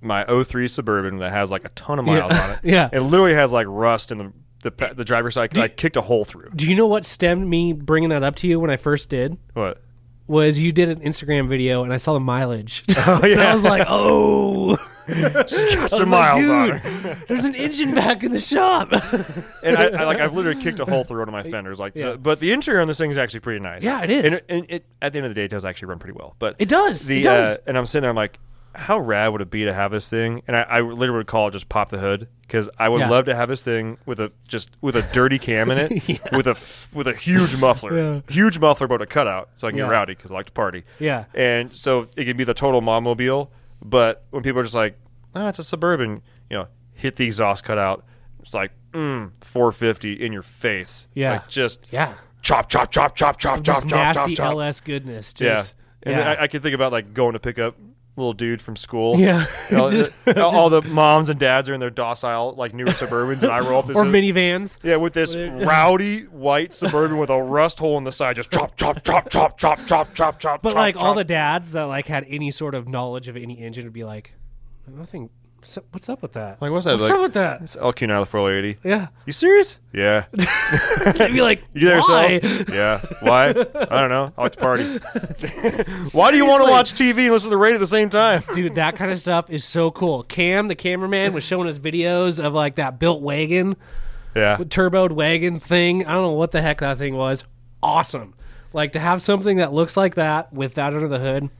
my 0.00 0.24
03 0.44 0.68
Suburban 0.68 1.18
that 1.18 1.30
has 1.32 1.50
like 1.50 1.64
a 1.64 1.68
ton 1.70 1.98
of 1.98 2.06
miles 2.06 2.32
Yeah. 2.32 2.42
on 2.44 2.50
it. 2.50 2.58
Yeah. 2.64 2.88
It 2.92 3.00
literally 3.00 3.34
has 3.34 3.52
like 3.52 3.66
rust 3.68 4.12
in 4.12 4.18
the 4.18 4.32
the, 4.62 4.92
the 4.94 5.04
driver's 5.06 5.34
side. 5.34 5.50
'cause 5.50 5.58
I 5.60 5.68
kicked 5.68 5.96
a 5.96 6.02
hole 6.02 6.24
through. 6.26 6.50
Do 6.54 6.68
you 6.68 6.76
know 6.76 6.86
what 6.86 7.06
stemmed 7.06 7.48
me 7.48 7.72
bringing 7.72 8.10
that 8.10 8.22
up 8.22 8.36
to 8.36 8.46
you 8.46 8.60
when 8.60 8.68
I 8.70 8.76
first 8.76 9.08
did? 9.08 9.38
What? 9.54 9.80
Was 10.30 10.58
you 10.60 10.70
did 10.72 10.88
an 10.88 11.00
Instagram 11.00 11.48
video 11.48 11.82
and 11.82 11.92
I 11.92 11.96
saw 11.96 12.14
the 12.14 12.20
mileage. 12.20 12.84
Oh 12.96 13.26
yeah, 13.26 13.50
I 13.50 13.54
was 13.54 13.64
like, 13.64 13.86
oh. 13.88 14.76
Got 15.10 15.52
I 15.52 15.82
was 15.82 15.90
some 15.90 16.10
like, 16.10 16.36
miles 16.36 16.48
on 16.48 16.66
dude, 16.70 16.76
her. 16.80 17.18
there's 17.26 17.44
an 17.44 17.56
engine 17.56 17.94
back 17.96 18.22
in 18.22 18.30
the 18.30 18.38
shop. 18.40 18.92
and 19.64 19.76
I, 19.76 19.86
I 19.88 20.04
like 20.04 20.20
I've 20.20 20.34
literally 20.34 20.62
kicked 20.62 20.78
a 20.78 20.84
hole 20.84 21.02
through 21.02 21.18
one 21.18 21.28
of 21.28 21.32
my 21.32 21.42
fenders. 21.42 21.80
Like, 21.80 21.98
so- 21.98 22.16
but 22.16 22.38
the 22.38 22.52
interior 22.52 22.80
on 22.80 22.86
this 22.86 22.98
thing 22.98 23.10
is 23.10 23.16
actually 23.18 23.40
pretty 23.40 23.58
nice. 23.60 23.82
Yeah, 23.82 24.02
it 24.02 24.10
is. 24.10 24.24
And, 24.24 24.34
it, 24.34 24.44
and 24.48 24.66
it 24.68 24.86
at 25.02 25.12
the 25.12 25.18
end 25.18 25.26
of 25.26 25.30
the 25.30 25.34
day, 25.34 25.44
it 25.46 25.50
does 25.50 25.64
actually 25.64 25.88
run 25.88 25.98
pretty 25.98 26.16
well. 26.16 26.36
But 26.38 26.54
It 26.60 26.68
does. 26.68 27.06
The 27.06 27.20
It 27.20 27.24
does. 27.24 27.56
Uh, 27.56 27.60
and 27.66 27.76
I'm 27.76 27.86
sitting 27.86 28.02
there, 28.02 28.10
I'm 28.10 28.16
like, 28.16 28.38
how 28.80 28.98
rad 28.98 29.28
would 29.28 29.40
it 29.42 29.50
be 29.50 29.64
to 29.64 29.72
have 29.74 29.90
this 29.92 30.08
thing? 30.08 30.42
And 30.46 30.56
I, 30.56 30.62
I 30.62 30.80
literally 30.80 31.18
would 31.18 31.26
call 31.26 31.48
it 31.48 31.52
just 31.52 31.68
pop 31.68 31.90
the 31.90 31.98
hood 31.98 32.28
because 32.42 32.68
I 32.78 32.88
would 32.88 33.00
Yeah. 33.00 33.08
love 33.10 33.26
to 33.26 33.34
have 33.34 33.48
this 33.48 33.62
thing 33.62 33.98
with 34.06 34.18
a 34.20 34.32
just 34.48 34.70
with 34.80 34.96
a 34.96 35.02
dirty 35.12 35.38
cam 35.38 35.70
in 35.70 35.78
it 35.78 36.20
with 36.32 36.46
a 36.46 36.52
f- 36.52 36.90
with 36.94 37.06
a 37.06 37.12
huge 37.14 37.56
muffler, 37.56 38.22
huge 38.28 38.58
muffler, 38.58 38.88
but 38.88 39.02
a 39.02 39.06
cutout, 39.06 39.50
so 39.54 39.68
I 39.68 39.70
can 39.70 39.78
Yeah. 39.78 39.84
get 39.84 39.90
rowdy 39.90 40.14
because 40.14 40.30
I 40.32 40.34
like 40.34 40.46
to 40.46 40.52
party. 40.52 40.84
Yeah. 40.98 41.24
And 41.34 41.76
so 41.76 42.08
it 42.16 42.24
could 42.24 42.36
be 42.36 42.44
the 42.44 42.54
total 42.54 42.80
mom 42.80 43.04
mobile, 43.04 43.52
but 43.82 44.24
when 44.30 44.42
people 44.42 44.60
are 44.60 44.64
just 44.64 44.74
like, 44.74 44.98
"Ah, 45.34 45.48
it's 45.50 45.58
a 45.58 45.64
suburban," 45.64 46.22
you 46.48 46.56
know, 46.58 46.66
hit 46.94 47.16
the 47.16 47.26
exhaust 47.26 47.62
cutout. 47.64 48.04
It's 48.42 48.54
like, 48.54 48.72
mm, 48.92 49.30
450 49.42 50.14
in 50.14 50.32
your 50.32 50.42
face. 50.42 51.06
Yeah. 51.14 51.32
Like 51.32 51.48
just 51.48 51.92
yeah. 51.92 52.14
chop, 52.42 52.68
chop, 52.70 52.90
chop, 52.90 53.14
chop, 53.14 53.38
chop, 53.38 53.60
Just 53.62 53.82
chop, 53.82 53.90
chop, 53.90 54.16
nasty 54.16 54.34
chop, 54.34 54.46
chop. 54.46 54.52
LS 54.54 54.80
goodness. 54.80 55.34
Yeah. 55.38 55.64
And 56.02 56.14
yeah. 56.16 56.18
then 56.22 56.26
I, 56.26 56.42
I 56.44 56.46
can 56.46 56.62
think 56.62 56.74
about 56.74 56.90
like 56.92 57.12
going 57.12 57.34
to 57.34 57.38
pick 57.38 57.58
up 57.58 57.76
little 58.20 58.32
dude 58.32 58.62
from 58.62 58.76
school. 58.76 59.18
Yeah. 59.18 59.46
You 59.70 59.76
know, 59.76 59.88
Just- 59.88 60.10
all- 60.36 60.54
all 60.54 60.70
the 60.70 60.82
moms 60.82 61.28
and 61.28 61.40
dads 61.40 61.68
are 61.68 61.74
in 61.74 61.80
their 61.80 61.90
docile, 61.90 62.54
like 62.56 62.74
newer 62.74 62.90
Suburbans, 62.90 63.42
and 63.42 63.50
I 63.50 63.60
roll 63.60 63.80
up 63.80 63.86
this 63.88 63.96
or 63.96 64.04
minivans. 64.04 64.78
yeah, 64.82 64.96
with 64.96 65.12
this 65.12 65.34
rowdy 65.66 66.22
white 66.26 66.72
Suburban 66.74 67.18
with 67.18 67.30
a 67.30 67.42
rust 67.42 67.78
hole 67.78 67.98
in 67.98 68.04
the 68.04 68.12
side, 68.12 68.36
just 68.36 68.50
chop, 68.50 68.76
chop, 68.76 69.02
chop, 69.02 69.28
chop, 69.30 69.56
chop, 69.58 69.78
chop, 69.86 70.14
chop, 70.14 70.38
chop. 70.38 70.62
But 70.62 70.70
chop, 70.70 70.76
like 70.76 70.96
all 70.96 71.14
the 71.14 71.24
dads 71.24 71.72
that 71.72 71.84
like 71.84 72.06
had 72.06 72.24
any 72.28 72.50
sort 72.50 72.74
of 72.74 72.86
knowledge 72.88 73.28
of 73.28 73.36
any 73.36 73.58
engine 73.60 73.84
would 73.84 73.92
be 73.92 74.04
like, 74.04 74.34
nothing. 74.86 75.30
What's 75.60 75.76
up, 75.76 75.84
what's 75.90 76.08
up 76.08 76.22
with 76.22 76.32
that? 76.32 76.56
Like, 76.62 76.72
what's 76.72 76.86
that? 76.86 76.92
What's 76.92 77.02
Like- 77.04 77.12
up 77.12 77.20
with 77.20 77.34
that? 77.34 77.60
it's 77.60 77.76
now 77.76 78.20
the 78.20 78.26
480. 78.26 78.78
Yeah. 78.82 79.08
You 79.26 79.32
serious? 79.34 79.78
Yeah. 79.92 80.24
They'd 80.32 81.32
be 81.34 81.42
like, 81.42 81.62
You 81.74 81.86
there 81.88 82.00
why? 82.00 82.28
yourself? 82.28 82.70
Yeah. 82.70 83.00
Why? 83.20 83.48
I 83.48 84.00
don't 84.00 84.08
know. 84.08 84.32
I 84.38 84.42
like 84.42 84.52
to 84.52 84.58
party. 84.58 84.84
Why 86.12 86.30
do 86.30 86.38
you 86.38 86.46
want 86.46 86.64
to 86.64 86.70
watch 86.70 86.94
TV 86.94 87.24
and 87.24 87.32
listen 87.32 87.50
to 87.50 87.54
the 87.54 87.58
radio 87.58 87.76
at 87.76 87.80
the 87.80 87.86
same 87.86 88.08
time? 88.08 88.42
Dude, 88.54 88.76
that 88.76 88.96
kind 88.96 89.10
of 89.10 89.18
stuff 89.18 89.50
is 89.50 89.62
so 89.62 89.90
cool. 89.90 90.22
Cam, 90.22 90.68
the 90.68 90.74
cameraman, 90.74 91.34
was 91.34 91.44
showing 91.44 91.68
us 91.68 91.76
videos 91.78 92.42
of 92.42 92.54
like 92.54 92.76
that 92.76 92.98
built 92.98 93.20
wagon, 93.20 93.76
Yeah. 94.34 94.56
turboed 94.56 95.12
wagon 95.12 95.60
thing. 95.60 96.06
I 96.06 96.12
don't 96.12 96.22
know 96.22 96.32
what 96.32 96.52
the 96.52 96.62
heck 96.62 96.80
that 96.80 96.96
thing 96.96 97.16
was. 97.16 97.44
Awesome. 97.82 98.32
Like 98.72 98.92
to 98.92 99.00
have 99.00 99.20
something 99.20 99.58
that 99.58 99.74
looks 99.74 99.94
like 99.94 100.14
that 100.14 100.52
with 100.54 100.74
that 100.76 100.94
under 100.94 101.08
the 101.08 101.18
hood. 101.18 101.50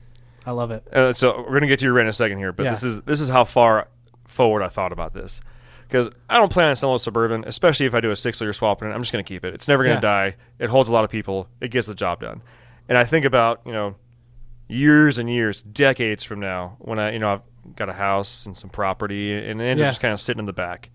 I 0.45 0.51
love 0.51 0.71
it. 0.71 0.87
Uh, 0.91 1.13
so 1.13 1.39
we're 1.47 1.53
gonna 1.53 1.67
get 1.67 1.79
to 1.79 1.85
your 1.85 1.93
rent 1.93 2.05
in 2.07 2.09
a 2.09 2.13
second 2.13 2.37
here, 2.39 2.51
but 2.51 2.63
Yeah. 2.63 2.69
this 2.71 2.83
is 2.83 3.01
this 3.01 3.21
is 3.21 3.29
how 3.29 3.43
far 3.43 3.87
forward 4.25 4.63
I 4.63 4.67
thought 4.67 4.91
about 4.91 5.13
this 5.13 5.41
because 5.87 6.09
I 6.29 6.37
don't 6.37 6.51
plan 6.51 6.69
on 6.69 6.75
selling 6.75 6.95
a 6.95 6.99
suburban, 6.99 7.43
especially 7.45 7.85
if 7.85 7.93
I 7.93 7.99
do 8.01 8.11
a 8.11 8.15
six 8.15 8.39
liter 8.41 8.53
swap 8.53 8.81
in 8.81 8.89
it. 8.89 8.93
I'm 8.93 9.01
just 9.01 9.11
gonna 9.11 9.23
keep 9.23 9.43
it. 9.45 9.53
It's 9.53 9.67
never 9.67 9.83
gonna 9.83 9.95
Yeah. 9.95 9.99
die. 10.01 10.35
It 10.59 10.69
holds 10.69 10.89
a 10.89 10.93
lot 10.93 11.03
of 11.03 11.09
people. 11.09 11.47
It 11.59 11.69
gets 11.69 11.87
the 11.87 11.95
job 11.95 12.21
done. 12.21 12.41
And 12.89 12.97
I 12.97 13.03
think 13.03 13.25
about 13.25 13.61
you 13.65 13.71
know 13.71 13.95
years 14.67 15.17
and 15.17 15.29
years, 15.29 15.61
decades 15.61 16.23
from 16.23 16.39
now, 16.39 16.75
when 16.79 16.97
I 16.99 17.11
you 17.13 17.19
know 17.19 17.33
I've 17.33 17.75
got 17.75 17.89
a 17.89 17.93
house 17.93 18.45
and 18.45 18.57
some 18.57 18.69
property, 18.69 19.33
and 19.33 19.61
it 19.61 19.65
ends 19.65 19.81
Yeah. 19.81 19.87
up 19.87 19.91
just 19.91 20.01
kind 20.01 20.13
of 20.13 20.19
sitting 20.19 20.39
in 20.39 20.45
the 20.45 20.53
back. 20.53 20.89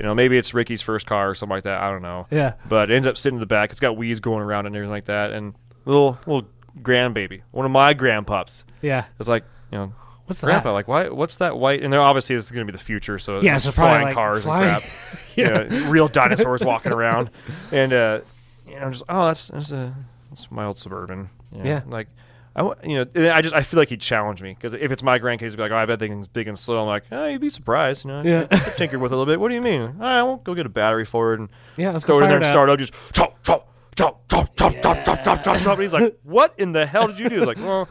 You 0.00 0.06
know, 0.06 0.14
maybe 0.14 0.38
it's 0.38 0.54
Ricky's 0.54 0.80
first 0.82 1.06
car 1.06 1.28
or 1.30 1.34
something 1.34 1.56
like 1.56 1.64
that. 1.64 1.80
I 1.80 1.90
don't 1.90 2.02
know. 2.02 2.26
Yeah. 2.30 2.52
But 2.68 2.90
it 2.90 2.94
ends 2.94 3.06
up 3.06 3.18
sitting 3.18 3.36
in 3.36 3.40
the 3.40 3.46
back. 3.46 3.70
It's 3.72 3.80
got 3.80 3.96
weeds 3.96 4.20
going 4.20 4.42
around 4.42 4.66
and 4.66 4.74
everything 4.76 4.90
like 4.92 5.06
that, 5.06 5.32
and 5.32 5.54
little 5.84 6.18
little 6.26 6.48
grandbaby, 6.82 7.42
one 7.50 7.64
of 7.66 7.72
my 7.72 7.94
grandpups. 7.94 8.64
Yeah. 8.82 9.04
It's 9.18 9.28
like 9.28 9.44
you 9.72 9.78
know, 9.78 9.92
What's 10.26 10.42
grandpa, 10.42 10.68
that? 10.70 10.72
like 10.74 10.88
why? 10.88 11.08
What's 11.08 11.36
that 11.36 11.58
white? 11.58 11.82
And 11.82 11.92
there 11.92 12.00
obviously 12.00 12.36
this 12.36 12.44
is 12.46 12.50
going 12.50 12.66
to 12.66 12.72
be 12.72 12.76
the 12.76 12.82
future, 12.84 13.18
so 13.18 13.40
Yeah, 13.40 13.56
so 13.58 13.70
flying 13.72 14.04
like, 14.04 14.14
cars 14.14 14.44
flying- 14.44 14.68
and 14.74 14.82
crap, 14.82 14.90
yeah, 15.72 15.90
real 15.90 16.08
dinosaurs 16.08 16.62
walking 16.64 16.92
around, 16.92 17.30
and 17.72 17.92
uh, 17.92 18.20
you 18.66 18.74
know, 18.76 18.82
I'm 18.82 18.92
just 18.92 19.04
oh, 19.08 19.26
that's 19.26 19.48
that's 19.48 19.72
a 19.72 19.94
that's 20.30 20.50
my 20.50 20.66
old 20.66 20.78
suburban, 20.78 21.30
you 21.52 21.58
know, 21.58 21.64
Yeah. 21.64 21.82
like. 21.86 22.08
I, 22.56 22.62
you 22.82 22.96
know, 22.96 23.06
and 23.14 23.26
I 23.28 23.40
just 23.40 23.54
I 23.54 23.62
feel 23.62 23.78
like 23.78 23.88
he'd 23.90 24.00
challenge 24.00 24.42
me 24.42 24.52
because 24.52 24.74
if 24.74 24.90
it's 24.90 25.02
my 25.02 25.20
grandkids, 25.20 25.50
he'd 25.50 25.56
be 25.56 25.62
like, 25.62 25.70
"Oh, 25.70 25.76
I 25.76 25.86
bet 25.86 26.00
they 26.00 26.08
can 26.08 26.22
big 26.32 26.48
and 26.48 26.58
slow." 26.58 26.80
I'm 26.80 26.88
like, 26.88 27.04
"Oh, 27.12 27.24
you'd 27.26 27.40
be 27.40 27.50
surprised, 27.50 28.04
you 28.04 28.10
know." 28.10 28.22
Yeah. 28.22 28.46
Tinker 28.76 28.98
with 28.98 29.12
it 29.12 29.14
a 29.14 29.18
little 29.18 29.30
bit. 29.32 29.38
What 29.38 29.50
do 29.50 29.54
you 29.54 29.60
mean? 29.60 29.82
All 29.82 29.90
right, 30.00 30.22
we'll 30.24 30.38
go 30.38 30.54
get 30.56 30.66
a 30.66 30.70
battery 30.70 31.04
for 31.04 31.34
it 31.34 31.38
and 31.40 31.50
Yeah, 31.76 31.92
let's 31.92 32.04
go 32.04 32.14
throw 32.14 32.20
it 32.20 32.22
in 32.24 32.28
there 32.30 32.38
and 32.38 32.44
up. 32.44 32.50
start 32.50 32.68
up. 32.68 32.80
Just 32.80 32.92
chop, 33.12 33.40
chop, 33.44 33.68
chop, 33.98 34.28
chop, 34.28 34.56
chop, 34.56 34.72
chop, 34.82 35.04
chop, 35.04 35.24
chop, 35.24 35.44
chop, 35.44 35.58
chop. 35.60 35.78
He's 35.78 35.92
like, 35.92 36.16
"What 36.22 36.54
in 36.58 36.72
the 36.72 36.86
hell 36.86 37.08
did 37.08 37.18
you 37.20 37.28
do?" 37.28 37.38
He's 37.38 37.46
like, 37.46 37.58
"Well, 37.58 37.88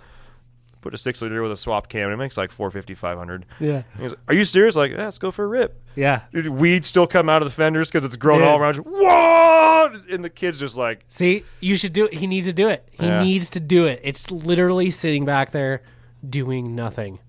put 0.82 0.94
a 0.94 0.98
six 0.98 1.22
liter 1.22 1.42
with 1.44 1.52
a 1.52 1.58
swapped 1.58 1.90
cam, 1.90 2.06
and 2.06 2.14
it 2.14 2.18
makes 2.18 2.38
like 2.38 2.52
450, 2.52 2.94
500. 2.96 3.46
Yeah. 3.60 3.84
He's 4.00 4.12
like, 4.12 4.20
"Are 4.28 4.34
you 4.34 4.46
serious?" 4.46 4.76
Like, 4.76 4.92
yeah, 4.92 5.06
let's 5.06 5.18
go 5.20 5.32
for 5.32 5.44
a 5.44 5.48
rip. 5.48 5.82
Yeah. 5.96 6.22
Dude, 6.32 6.48
weeds 6.48 6.88
still 6.88 7.08
come 7.08 7.30
out 7.30 7.42
of 7.42 7.48
the 7.50 7.54
fenders 7.54 7.90
because 7.92 8.06
it's 8.06 8.16
grown 8.16 8.40
Yeah. 8.42 8.50
all 8.50 8.60
around 8.60 8.78
you. 8.78 8.84
What? 8.84 10.10
And 10.10 10.24
the 10.24 10.30
kid's 10.30 10.60
just 10.60 10.76
like, 10.78 11.04
See, 11.08 11.44
you 11.60 11.76
should 11.76 11.94
do 11.94 12.06
it. 12.06 12.16
He 12.16 12.28
needs 12.28 12.46
to 12.46 12.54
do 12.54 12.68
it. 12.68 12.88
He 12.92 13.06
Yeah. 13.06 13.24
needs 13.24 13.50
to 13.52 13.60
do 13.60 13.86
it. 13.86 14.02
It's 14.04 14.30
literally 14.32 14.90
sitting 14.90 15.24
back 15.26 15.52
there 15.52 15.82
doing 16.28 16.76
nothing. 16.76 17.20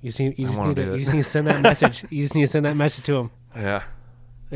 You 0.00 0.10
see, 0.10 0.32
you 0.36 0.46
just 0.46 0.60
need 0.62 0.76
to, 0.76 0.92
you 0.92 0.98
just 0.98 1.12
need 1.12 1.22
to 1.24 1.28
send 1.28 1.46
that 1.48 1.60
message. 1.60 2.04
You 2.10 2.22
just 2.22 2.34
need 2.34 2.42
to 2.42 2.46
send 2.46 2.66
that 2.66 2.76
message 2.76 3.04
to 3.06 3.16
him. 3.16 3.30
"Yeah, 3.56 3.76
I'm 3.76 3.82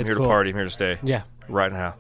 It's 0.01 0.09
here 0.09 0.17
cool. 0.17 0.25
to 0.27 0.29
party. 0.29 0.51
I'm 0.51 0.57
here 0.57 0.65
to 0.65 0.71
stay. 0.71 0.99
Yeah, 1.03 1.23
right 1.49 1.73
now." 1.73 1.95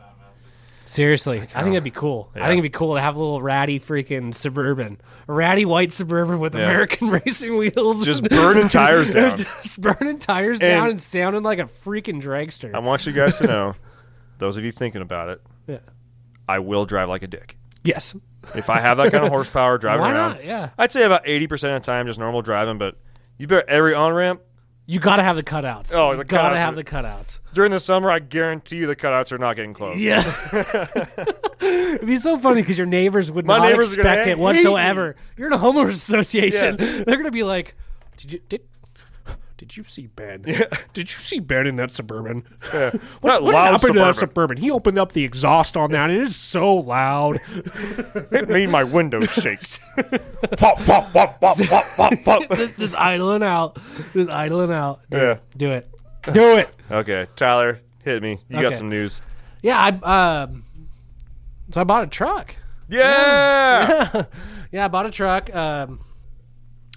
seriously, 0.85 1.38
I 1.55 1.62
think 1.62 1.72
that'd 1.74 1.85
be 1.85 1.90
cool. 1.90 2.31
I 2.35 2.40
think 2.48 2.52
it'd 2.59 2.62
be 2.64 2.68
cool 2.68 2.96
to 2.96 3.00
have 3.00 3.14
a 3.16 3.18
little 3.18 3.40
ratty 3.40 3.78
freaking 3.81 4.35
suburban, 4.35 5.00
a 5.28 5.33
ratty 5.33 5.64
white 5.64 5.92
suburban 5.92 6.38
with 6.38 6.55
Yeah. 6.55 6.62
American 6.64 7.09
racing 7.24 7.57
wheels, 7.57 8.05
Just 8.05 8.24
burning 8.24 8.68
tires 8.68 9.11
down. 9.14 9.37
just 9.38 9.81
burning 9.81 10.18
tires 10.18 10.59
down 10.59 10.83
And- 10.83 10.90
and 10.92 11.00
sounding 11.00 11.42
like 11.44 11.61
a 11.61 11.64
freaking 11.64 12.20
dragster. 12.20 12.74
I 12.74 12.81
want 12.81 13.07
you 13.07 13.12
guys 13.12 13.38
to 13.38 13.46
know, 13.46 13.74
those 14.38 14.57
of 14.57 14.64
you 14.64 14.72
thinking 14.72 15.02
about 15.02 15.28
it, 15.31 15.40
yeah. 15.66 15.78
I 16.48 16.59
will 16.59 16.85
drive 16.85 17.09
like 17.09 17.22
a 17.22 17.28
dick. 17.28 17.57
Yes. 17.85 18.14
If 18.55 18.68
I 18.68 18.81
have 18.81 18.96
that 18.98 19.12
kind 19.12 19.24
of 19.24 19.31
horsepower 19.31 19.78
driving 19.78 20.00
Why 20.02 20.12
around, 20.12 20.33
not? 20.33 20.44
Yeah. 20.44 20.70
I'd 20.76 20.90
say 20.92 21.05
about 21.05 21.22
eighty 21.26 21.46
percent 21.46 21.74
of 21.74 21.81
the 21.83 21.87
time 21.87 22.07
just 22.09 22.18
normal 22.18 22.42
driving. 22.42 22.76
But 22.76 22.96
you 23.38 23.46
better 23.46 23.64
every 23.68 23.94
on 23.94 24.12
ramp 24.12 24.40
You 24.92 25.00
got 25.00 25.16
to 25.16 25.22
have 25.22 25.37
the 25.37 25.42
cutouts. 25.42 25.94
Oh, 25.94 26.11
you 26.11 26.18
the 26.18 26.24
got 26.24 26.50
to 26.50 26.59
have 26.59 26.76
the 26.76 26.85
cutouts. 26.85 27.40
during 27.55 27.70
the 27.70 27.81
summer, 27.81 28.11
I 28.11 28.18
guarantee 28.18 28.76
you 28.76 28.87
the 28.87 28.94
cutouts 28.94 29.33
are 29.33 29.38
not 29.38 29.57
getting 29.57 29.72
close. 29.72 29.98
Yeah. 29.98 30.20
It'd 31.62 32.07
be 32.07 32.18
so 32.18 32.38
funny 32.38 32.61
because 32.61 32.76
your 32.76 32.87
neighbors 32.87 33.31
would 33.31 33.46
My 33.46 33.57
not 33.57 33.70
neighbors 33.70 33.94
expect 33.94 34.26
it 34.26 34.38
whatsoever. 34.38 35.16
You're 35.38 35.46
in 35.46 35.55
a 35.55 35.59
homeowners 35.59 35.92
association. 35.92 36.76
Yeah. 36.78 37.05
They're 37.07 37.16
gonna 37.16 37.31
be 37.31 37.42
like, 37.42 37.74
"Did 38.18 38.33
you 38.35 38.40
did 38.50 38.61
did 39.62 39.77
you 39.77 39.85
see 39.85 40.09
Ben? 40.09 40.42
Did 40.92 41.09
you 41.12 41.18
see 41.18 41.38
Ben 41.38 41.68
in 41.68 41.77
that 41.77 41.92
suburban? 41.92 42.42
Not 42.75 42.94
What 43.20 43.44
loud 43.44 43.72
happened 43.75 43.94
to 43.94 44.01
that 44.01 44.16
suburban? 44.16 44.57
He 44.57 44.72
opened 44.72 44.98
up 44.98 45.12
the 45.12 45.22
exhaust 45.22 45.77
on 45.77 45.92
that, 45.92 46.11
and 46.11 46.27
it's 46.27 46.35
so 46.35 46.75
loud. 46.75 47.40
It 48.33 48.48
made 48.48 48.70
my 48.70 48.83
window 48.83 49.20
shake. 49.20 49.61
pop, 50.59 50.79
pop, 50.85 51.12
pop, 51.12 51.40
pop, 51.40 51.57
pop, 51.59 51.87
pop, 51.96 52.12
pop. 52.25 52.57
just 52.57 52.77
just 52.77 52.96
idling 52.96 53.44
out, 53.44 53.79
just 54.14 54.29
idling 54.31 54.72
out. 54.72 54.98
Do 55.11 55.16
Yeah. 55.18 55.31
it. 55.33 55.40
Do 55.57 55.70
it. 55.70 55.90
Do 56.33 56.57
it. 56.57 56.68
Okay, 56.90 57.29
Tyler, 57.37 57.81
hit 58.05 58.20
me. 58.20 58.40
You 58.48 58.62
got 58.62 58.75
some 58.75 58.88
news. 58.88 59.22
Yeah. 59.62 59.79
I 59.79 60.42
um. 60.44 60.64
So 61.70 61.81
I 61.81 61.85
bought 61.85 62.03
a 62.03 62.09
truck. 62.09 62.57
Yeah. 62.88 64.25
Yeah, 64.72 64.87
I 64.87 64.88
bought 64.88 65.07
a 65.07 65.11
truck. 65.12 65.55
Um, 65.55 66.01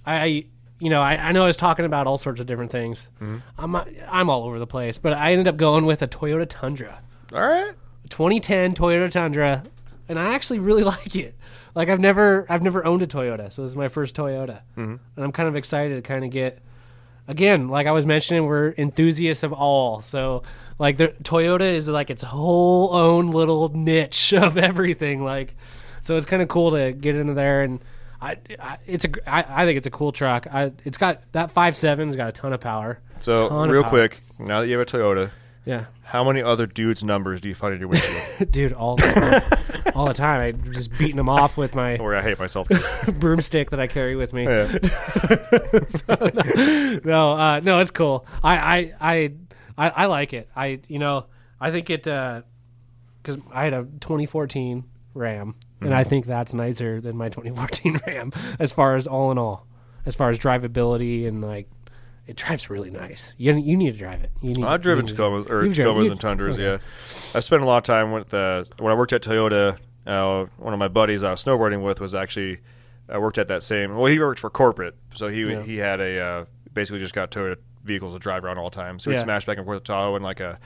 I, 0.03 0.45
you 0.79 0.89
know, 0.89 1.01
I, 1.01 1.13
I 1.15 1.31
know 1.31 1.43
I 1.43 1.47
was 1.47 1.57
talking 1.57 1.85
about 1.85 2.07
all 2.07 2.17
sorts 2.17 2.41
of 2.41 2.47
different 2.47 2.71
things. 2.71 3.09
Mm-hmm. 3.21 3.37
I'm 3.57 3.75
I'm 4.09 4.29
all 4.29 4.43
over 4.43 4.59
the 4.59 4.67
place, 4.67 4.97
but 4.97 5.13
I 5.13 5.31
ended 5.31 5.47
up 5.47 5.57
going 5.57 5.85
with 5.85 6.01
a 6.01 6.07
Toyota 6.07 6.45
Tundra, 6.47 6.99
All 7.33 7.41
right. 7.41 7.73
2010 8.09 8.73
Toyota 8.73 9.09
Tundra, 9.09 9.63
and 10.09 10.19
I 10.19 10.33
actually 10.33 10.59
really 10.59 10.83
like 10.95 11.15
it. 11.15 11.35
Like 11.73 11.89
I've 11.89 11.99
never 11.99 12.45
I've 12.49 12.61
never 12.61 12.85
owned 12.85 13.01
a 13.01 13.07
Toyota, 13.07 13.51
so 13.51 13.61
this 13.61 13.71
is 13.71 13.77
my 13.77 13.87
first 13.87 14.15
Toyota, 14.15 14.61
mm-hmm. 14.77 14.95
and 15.15 15.25
I'm 15.25 15.31
kind 15.31 15.47
of 15.47 15.55
excited 15.55 15.95
to 15.95 16.01
kind 16.01 16.23
of 16.23 16.31
get. 16.31 16.59
Again, 17.27 17.69
like 17.69 17.87
I 17.87 17.91
was 17.91 18.05
mentioning, 18.05 18.45
we're 18.45 18.75
enthusiasts 18.77 19.41
of 19.41 19.51
all. 19.51 19.99
So, 20.01 20.43
like, 20.77 20.97
the 20.97 21.07
Toyota 21.23 21.61
is 21.61 21.89
like 21.89 22.11
its 22.11 22.21
whole 22.21 22.93
own 22.93 23.25
little 23.25 23.69
niche 23.69 24.31
of 24.33 24.59
everything. 24.59 25.23
Like, 25.23 25.55
so 26.01 26.15
it's 26.17 26.27
kind 26.27 26.43
of 26.43 26.49
cool 26.49 26.69
to 26.73 26.91
get 26.91 27.15
into 27.15 27.33
there, 27.33 27.63
and 27.63 27.79
I, 28.25 28.37
I 28.59 28.77
it's 28.87 29.05
a, 29.05 29.09
I, 29.31 29.63
I 29.63 29.65
think 29.65 29.77
it's 29.77 29.87
a 29.87 29.91
cool 29.91 30.11
truck. 30.11 30.47
I, 30.51 30.71
it's 30.83 30.97
got 30.97 31.21
that 31.33 31.51
five 31.51 31.75
seven's 31.75 32.15
got 32.15 32.29
a 32.29 32.31
ton 32.31 32.53
of 32.53 32.59
power. 32.59 32.99
So, 33.19 33.49
Ton 33.49 33.69
real 33.69 33.83
power. 33.83 33.89
quick, 33.89 34.21
now 34.39 34.61
that 34.61 34.67
you 34.67 34.77
have 34.77 34.87
a 34.87 34.91
Toyota, 34.91 35.29
Yeah, 35.63 35.85
how 36.03 36.23
many 36.23 36.41
other 36.41 36.65
dudes' 36.65 37.03
numbers 37.03 37.39
do 37.41 37.47
you 37.49 37.55
find 37.55 37.73
in 37.73 37.79
your 37.79 37.89
windshield? 37.89 38.51
dude, 38.51 38.73
all 38.73 38.95
the 38.97 39.03
time, 39.03 39.91
all 39.95 40.05
the 40.07 40.13
time. 40.13 40.41
I 40.41 40.51
just 40.71 40.97
beating 40.97 41.15
them 41.15 41.29
off 41.29 41.57
with 41.57 41.73
my 41.75 41.97
Or 41.97 42.13
I 42.15 42.21
hate 42.21 42.37
myself. 42.39 42.67
Broomstick 43.19 43.69
that 43.69 43.79
I 43.79 43.87
carry 43.87 44.15
with 44.15 44.33
me. 44.33 44.43
Yeah. 44.43 44.71
no, 47.03 47.31
uh, 47.33 47.61
no, 47.63 47.79
it's 47.79 47.91
cool. 47.91 48.25
I, 48.43 48.57
I, 48.57 48.93
I, 48.99 49.33
I, 49.77 49.89
I 49.89 50.05
like 50.05 50.33
it. 50.33 50.49
I, 50.55 50.79
you 50.87 50.99
know, 50.99 51.25
I 51.59 51.71
think 51.71 51.89
it 51.89 52.03
because 52.03 53.37
I 53.51 53.63
had 53.63 53.73
a 53.73 53.83
2014 53.83 54.83
Ram, 55.13 55.55
and 55.81 55.93
I 55.93 56.03
think 56.03 56.25
that's 56.25 56.53
nicer 56.53 56.99
than 57.01 57.15
my 57.17 57.29
2014 57.29 57.99
Ram 58.07 58.31
as 58.59 58.71
far 58.71 58.95
as 58.95 59.07
all 59.07 59.31
in 59.31 59.37
all, 59.37 59.67
as 60.05 60.15
far 60.15 60.29
as 60.29 60.39
drivability 60.39 61.27
and 61.27 61.41
like. 61.43 61.67
It 62.27 62.37
drives 62.37 62.71
really 62.71 62.89
nice. 62.89 63.35
You 63.37 63.53
you 63.55 63.77
need 63.77 63.91
to 63.93 63.99
drive 63.99 64.23
it. 64.23 64.31
You 64.41 64.55
need. 64.55 64.65
I've 64.65 64.81
driven 64.81 65.05
Tacomas 65.05 65.47
or 65.47 65.63
You've 65.63 65.75
driven- 65.75 65.93
Tacomas 65.95 66.09
and 66.11 66.19
Tundras. 66.19 66.55
okay. 66.55 66.63
Yeah, 66.63 66.77
I 67.35 67.39
spent 67.41 67.61
a 67.61 67.65
lot 67.67 67.77
of 67.77 67.83
time 67.83 68.11
with 68.13 68.29
the 68.29 68.67
when 68.79 68.91
I 68.91 68.95
worked 68.95 69.13
at 69.13 69.21
Toyota. 69.21 69.77
Uh, 70.07 70.45
one 70.57 70.73
of 70.73 70.79
my 70.79 70.87
buddies 70.87 71.21
I 71.23 71.29
was 71.29 71.45
snowboarding 71.45 71.83
with 71.83 71.99
was 72.01 72.15
actually 72.15 72.61
I 73.07 73.19
worked 73.19 73.37
at 73.37 73.47
that 73.49 73.61
same. 73.61 73.95
Well, 73.95 74.07
he 74.07 74.17
worked 74.17 74.39
for 74.39 74.49
corporate, 74.49 74.95
so 75.13 75.27
he 75.27 75.41
Yeah. 75.43 75.61
he 75.61 75.77
had 75.77 76.01
a 76.01 76.19
uh, 76.19 76.45
basically 76.73 76.97
just 76.97 77.13
got 77.13 77.29
Toyota 77.29 77.57
vehicles 77.83 78.13
to 78.13 78.19
drive 78.19 78.43
around 78.43 78.57
all 78.57 78.71
the 78.71 78.75
time. 78.75 78.97
So 78.97 79.11
he'd 79.11 79.17
Yeah. 79.17 79.23
smash 79.23 79.45
back 79.45 79.57
and 79.57 79.65
forth 79.67 79.83
to 79.83 79.83
Tahoe 79.83 80.15
and 80.15 80.23
like 80.25 80.39
a. 80.39 80.57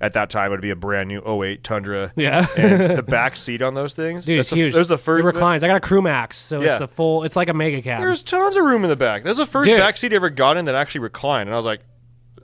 At 0.00 0.14
that 0.14 0.28
time, 0.28 0.48
it 0.48 0.50
would 0.50 0.60
be 0.60 0.70
a 0.70 0.76
brand 0.76 1.08
new 1.08 1.22
08 1.42 1.62
Tundra. 1.64 2.12
Yeah. 2.16 2.46
and 2.56 2.96
the 2.98 3.02
back 3.06 3.36
seat 3.36 3.62
on 3.62 3.74
those 3.74 3.94
things. 3.94 4.26
Dude, 4.26 4.40
it's 4.40 4.50
the, 4.50 4.56
huge. 4.56 4.74
There's 4.74 4.88
the 4.88 4.98
first. 4.98 5.22
It 5.22 5.24
reclines. 5.26 5.62
I 5.62 5.68
got 5.68 5.76
a 5.76 5.80
CrewMax, 5.86 6.34
so 6.34 6.60
Yeah. 6.60 6.70
it's 6.70 6.78
the 6.80 6.88
full. 6.88 7.22
It's 7.22 7.36
like 7.36 7.48
a 7.48 7.54
mega 7.54 7.80
cab. 7.80 8.00
There's 8.00 8.22
tons 8.22 8.56
of 8.56 8.64
room 8.64 8.82
in 8.84 8.90
the 8.90 8.96
back. 8.96 9.22
That's 9.24 9.38
the 9.38 9.46
first 9.46 9.70
Dude. 9.70 9.78
back 9.78 9.96
seat 9.96 10.12
I 10.12 10.16
ever 10.16 10.30
got 10.30 10.56
in 10.56 10.64
that 10.66 10.74
actually 10.74 11.02
reclined, 11.02 11.48
and 11.48 11.54
I 11.54 11.56
was 11.56 11.64
like, 11.64 11.80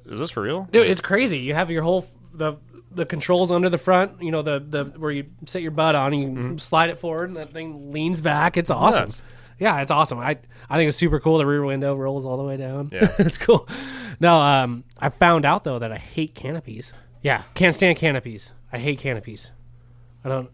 "Is 0.07 0.19
this 0.21 0.31
for 0.31 0.43
real?" 0.43 0.69
Dude, 0.71 0.87
it's 0.87 1.01
crazy. 1.01 1.39
You 1.39 1.55
have 1.55 1.71
your 1.71 1.83
whole 1.83 2.07
the 2.33 2.55
the 2.93 3.05
controls 3.05 3.51
under 3.51 3.69
the 3.69 3.79
front. 3.79 4.23
You 4.23 4.31
know 4.31 4.43
the 4.43 4.61
the 4.61 4.85
where 4.97 5.11
you 5.11 5.27
sit 5.47 5.61
your 5.63 5.73
butt 5.73 5.95
on, 5.97 6.13
and 6.15 6.53
you 6.53 6.59
slide 6.59 6.89
it 6.91 6.99
forward, 6.99 7.29
and 7.31 7.37
that 7.37 7.51
thing 7.51 7.93
leans 7.93 8.21
back. 8.21 8.57
It's 8.57 8.71
awesome. 8.71 9.03
nuts. 9.03 9.23
Yeah, 9.59 9.83
it's 9.83 9.91
awesome. 9.91 10.19
I 10.21 10.39
I 10.71 10.77
think 10.77 10.89
it's 10.89 10.97
super 10.97 11.21
cool. 11.21 11.39
The 11.39 11.47
rear 11.47 11.65
window 11.65 11.95
rolls 11.97 12.25
all 12.25 12.37
the 12.39 12.45
way 12.45 12.57
down. 12.57 12.91
Yeah. 12.93 13.13
it's 13.19 13.37
cool. 13.39 13.69
No, 14.21 14.41
um, 14.41 14.85
I 14.99 15.09
found 15.11 15.45
out 15.45 15.65
though 15.65 15.81
that 15.81 15.93
I 15.93 15.99
hate 15.99 16.35
canopies. 16.35 16.95
Yeah, 17.23 17.43
can't 17.55 17.75
stand 17.75 17.99
canopies. 17.99 18.53
I 18.73 18.79
hate 18.79 18.99
canopies. 18.99 19.51
I 20.25 20.29
don't. 20.29 20.51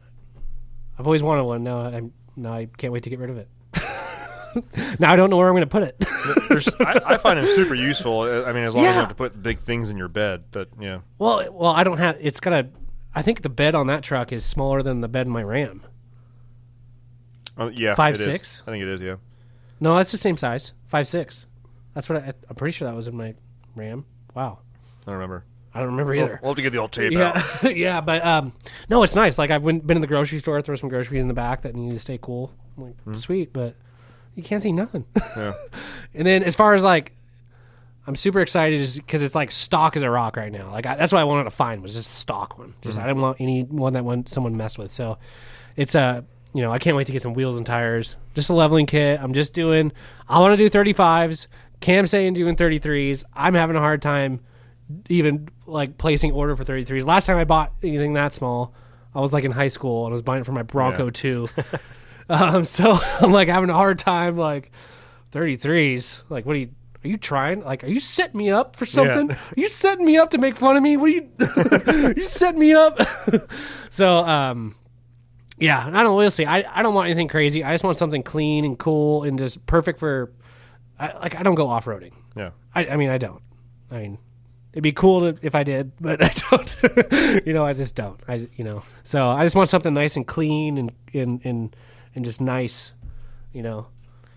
I've 0.98 1.06
always 1.06 1.22
wanted 1.22 1.44
one. 1.44 1.62
Now 1.64 1.80
I'm 1.80 2.12
now 2.36 2.52
I 2.54 2.66
can't 2.76 2.92
wait 2.92 3.02
to 3.04 3.10
get 3.10 3.18
rid 3.18 3.30
of 3.30 3.36
it. 3.38 3.48
now 5.00 5.12
I 5.12 5.16
don't 5.16 5.30
know 5.30 5.36
where 5.36 5.48
I'm 5.48 5.54
going 5.54 5.60
to 5.62 5.66
put 5.66 5.82
it. 5.82 5.96
I, 6.80 7.00
I 7.14 7.16
find 7.18 7.38
them 7.38 7.46
super 7.54 7.74
useful. 7.74 8.22
I 8.22 8.52
mean, 8.52 8.64
as 8.64 8.74
long 8.74 8.84
as 8.84 8.88
you 8.90 8.94
Yeah. 8.94 9.00
have 9.00 9.08
to 9.10 9.14
put 9.14 9.42
big 9.42 9.58
things 9.58 9.90
in 9.90 9.96
your 9.98 10.08
bed, 10.08 10.44
but 10.50 10.68
yeah, 10.80 11.00
Well, 11.18 11.44
well, 11.52 11.70
I 11.72 11.84
don't 11.84 11.98
have. 11.98 12.16
It's 12.20 12.40
gonna. 12.40 12.70
I 13.14 13.22
think 13.22 13.42
the 13.42 13.48
bed 13.48 13.74
on 13.74 13.86
that 13.86 14.02
truck 14.02 14.32
is 14.32 14.44
smaller 14.44 14.82
than 14.82 15.00
the 15.02 15.08
bed 15.08 15.26
in 15.26 15.32
my 15.32 15.42
Ram. 15.42 15.82
Uh, 17.58 17.70
yeah, 17.72 17.94
Five, 17.94 18.14
it 18.16 18.20
is. 18.20 18.26
six? 18.26 18.62
I 18.66 18.70
think 18.70 18.82
it 18.82 18.88
is. 18.88 19.00
Yeah, 19.00 19.16
No, 19.80 19.96
that's 19.96 20.12
the 20.12 20.18
same 20.18 20.36
size. 20.36 20.74
Five 20.88 21.08
six. 21.08 21.46
That's 21.94 22.08
what 22.08 22.22
I, 22.22 22.32
I'm 22.50 22.56
pretty 22.56 22.72
sure 22.72 22.86
that 22.88 22.94
was 22.94 23.08
in 23.08 23.16
my 23.16 23.34
Ram. 23.74 24.04
Wow, 24.34 24.58
I 25.02 25.06
don't 25.06 25.14
remember. 25.14 25.44
I 25.76 25.80
don't 25.80 25.90
remember 25.90 26.12
We'll, 26.14 26.24
either. 26.24 26.40
we'll 26.42 26.50
have 26.52 26.56
to 26.56 26.62
get 26.62 26.72
the 26.72 26.78
old 26.78 26.92
tape 26.92 27.14
out. 27.16 27.62
Yeah, 27.62 27.70
yeah, 27.70 28.00
but 28.00 28.24
um, 28.24 28.52
no, 28.88 29.02
it's 29.02 29.14
nice. 29.14 29.38
Like 29.38 29.50
I've 29.50 29.62
went, 29.64 29.86
been 29.86 29.96
in 29.96 30.00
the 30.00 30.06
grocery 30.06 30.38
store, 30.38 30.60
throw 30.62 30.74
some 30.76 30.88
groceries 30.88 31.22
in 31.22 31.28
the 31.28 31.34
back 31.34 31.62
that 31.62 31.74
need 31.74 31.92
to 31.92 31.98
stay 31.98 32.18
cool. 32.20 32.52
I'm 32.76 32.84
like, 32.84 33.00
Hmm. 33.02 33.14
sweet, 33.14 33.52
but 33.52 33.74
you 34.34 34.42
can't 34.42 34.62
see 34.62 34.72
nothing. 34.72 35.04
Yeah. 35.36 35.54
and 36.14 36.26
then 36.26 36.42
as 36.42 36.56
far 36.56 36.74
as 36.74 36.82
like, 36.82 37.12
I'm 38.06 38.14
super 38.16 38.40
excited 38.40 38.78
just 38.78 38.96
because 38.98 39.22
it's 39.22 39.34
like 39.34 39.50
stock 39.50 39.96
as 39.96 40.02
a 40.02 40.10
rock 40.10 40.36
right 40.36 40.52
now. 40.52 40.70
Like 40.70 40.86
I, 40.86 40.94
that's 40.94 41.12
what 41.12 41.18
I 41.20 41.24
wanted 41.24 41.44
to 41.44 41.50
find 41.50 41.82
was 41.82 41.92
just 41.94 42.08
a 42.10 42.14
stock 42.14 42.56
one. 42.58 42.74
Just 42.80 42.98
I 42.98 43.06
didn't 43.06 43.20
want 43.20 43.40
any 43.40 43.62
one 43.64 43.94
that 43.94 44.04
one 44.04 44.26
someone 44.26 44.56
messed 44.56 44.78
with. 44.78 44.92
So 44.92 45.18
it's 45.74 45.94
a 45.96 46.24
you 46.54 46.62
know 46.62 46.70
I 46.72 46.78
can't 46.78 46.96
wait 46.96 47.06
to 47.08 47.12
get 47.12 47.20
some 47.22 47.34
wheels 47.34 47.56
and 47.56 47.66
tires. 47.66 48.16
Just 48.34 48.48
a 48.48 48.54
leveling 48.54 48.86
kit. 48.86 49.20
I'm 49.20 49.32
just 49.32 49.54
doing. 49.54 49.90
I 50.28 50.38
want 50.38 50.56
to 50.56 50.68
do 50.68 50.70
35s. 50.70 51.48
Cam's 51.80 52.10
saying 52.10 52.34
doing 52.34 52.54
33s. 52.56 53.24
I'm 53.34 53.54
having 53.54 53.74
a 53.76 53.80
hard 53.80 54.00
time 54.02 54.40
even 55.08 55.48
like 55.66 55.98
placing 55.98 56.32
order 56.32 56.54
for 56.56 56.64
33s. 56.64 57.06
Last 57.06 57.26
time 57.26 57.36
I 57.36 57.44
bought 57.44 57.72
anything 57.82 58.14
that 58.14 58.34
small, 58.34 58.74
I 59.14 59.20
was 59.20 59.32
like 59.32 59.44
in 59.44 59.50
high 59.52 59.68
school 59.68 60.04
and 60.06 60.12
I 60.12 60.14
was 60.14 60.22
buying 60.22 60.42
it 60.42 60.44
for 60.44 60.52
my 60.52 60.62
Bronco 60.62 61.06
Yeah. 61.06 61.10
too. 61.10 61.48
um, 62.28 62.64
so 62.64 62.98
I'm 63.20 63.32
like 63.32 63.48
having 63.48 63.70
a 63.70 63.74
hard 63.74 63.98
time 63.98 64.36
like 64.36 64.70
33s. 65.32 66.22
Like, 66.28 66.46
what 66.46 66.56
are 66.56 66.60
you? 66.60 66.70
Are 67.04 67.08
you 67.08 67.18
trying? 67.18 67.62
Like, 67.62 67.84
are 67.84 67.88
you 67.88 68.00
setting 68.00 68.36
me 68.36 68.50
up 68.50 68.74
for 68.74 68.84
something? 68.84 69.30
Are 69.30 69.38
you 69.56 69.68
setting 69.68 70.04
me 70.04 70.16
up 70.16 70.30
to 70.30 70.38
make 70.38 70.56
fun 70.56 70.76
of 70.76 70.82
me? 70.82 70.96
What 70.96 71.10
are 71.10 71.12
you? 71.12 72.14
you 72.16 72.24
setting 72.24 72.58
me 72.58 72.72
up? 72.74 72.98
so, 73.90 74.18
um, 74.24 74.74
yeah, 75.58 75.86
I 75.86 76.02
don't. 76.02 76.16
We'll 76.16 76.30
see. 76.32 76.46
I, 76.46 76.64
I 76.68 76.82
don't 76.82 76.94
want 76.94 77.06
anything 77.06 77.28
crazy. 77.28 77.62
I 77.62 77.72
just 77.72 77.84
want 77.84 77.96
something 77.96 78.24
clean 78.24 78.64
and 78.64 78.76
cool 78.76 79.22
and 79.22 79.38
just 79.38 79.64
perfect 79.66 80.00
for. 80.00 80.32
I, 80.98 81.12
like, 81.18 81.36
I 81.36 81.44
don't 81.44 81.54
go 81.54 81.68
off 81.68 81.84
roading. 81.84 82.12
Yeah. 82.34 82.50
I, 82.74 82.86
I 82.86 82.96
mean, 82.96 83.10
I 83.10 83.18
don't. 83.18 83.42
I 83.90 83.98
mean, 83.98 84.18
it'd 84.76 84.82
be 84.82 84.92
cool 84.92 85.32
to, 85.32 85.38
if 85.40 85.54
I 85.54 85.62
did, 85.64 85.90
but 85.98 86.22
I 86.22 86.28
don't. 86.50 87.46
you 87.46 87.54
know, 87.54 87.64
I 87.64 87.72
just 87.72 87.94
don't. 87.94 88.20
I, 88.28 88.46
you 88.56 88.62
know, 88.62 88.82
so 89.04 89.26
I 89.30 89.42
just 89.42 89.56
want 89.56 89.70
something 89.70 89.94
nice 89.94 90.16
and 90.16 90.26
clean 90.26 90.76
and 90.76 90.92
and 91.14 91.40
and, 91.44 91.74
and 92.14 92.24
just 92.26 92.42
nice. 92.42 92.92
You 93.54 93.62
know, 93.62 93.86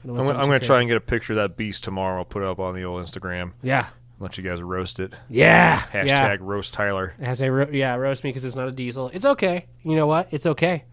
I 0.05 0.07
I'm, 0.07 0.15
gonna- 0.15 0.33
I'm 0.39 0.45
going 0.45 0.61
to 0.61 0.65
try 0.65 0.79
and 0.79 0.87
get 0.87 0.95
a 0.95 1.01
picture 1.01 1.33
of 1.33 1.37
that 1.37 1.57
beast 1.57 1.83
tomorrow. 1.83 2.19
I'll 2.19 2.25
put 2.25 2.41
it 2.41 2.47
up 2.47 2.57
on 2.59 2.73
the 2.73 2.83
old 2.85 3.03
Instagram. 3.05 3.51
Yeah, 3.61 3.87
Let 4.19 4.37
you 4.37 4.43
guys 4.45 4.63
roast 4.63 5.01
it. 5.01 5.11
yeah, 5.29 5.81
Hashtag 5.91 6.07
yeah. 6.07 6.37
roast 6.39 6.73
Tyler. 6.73 7.13
As 7.19 7.41
a 7.41 7.51
ro- 7.51 7.69
yeah, 7.69 7.95
roast 7.95 8.23
me 8.23 8.29
because 8.29 8.45
it's 8.45 8.55
not 8.55 8.69
a 8.69 8.71
diesel. 8.71 9.09
It's 9.13 9.25
okay. 9.25 9.65
You 9.83 9.97
know 9.97 10.07
what? 10.07 10.31
It's 10.31 10.45
okay. 10.45 10.85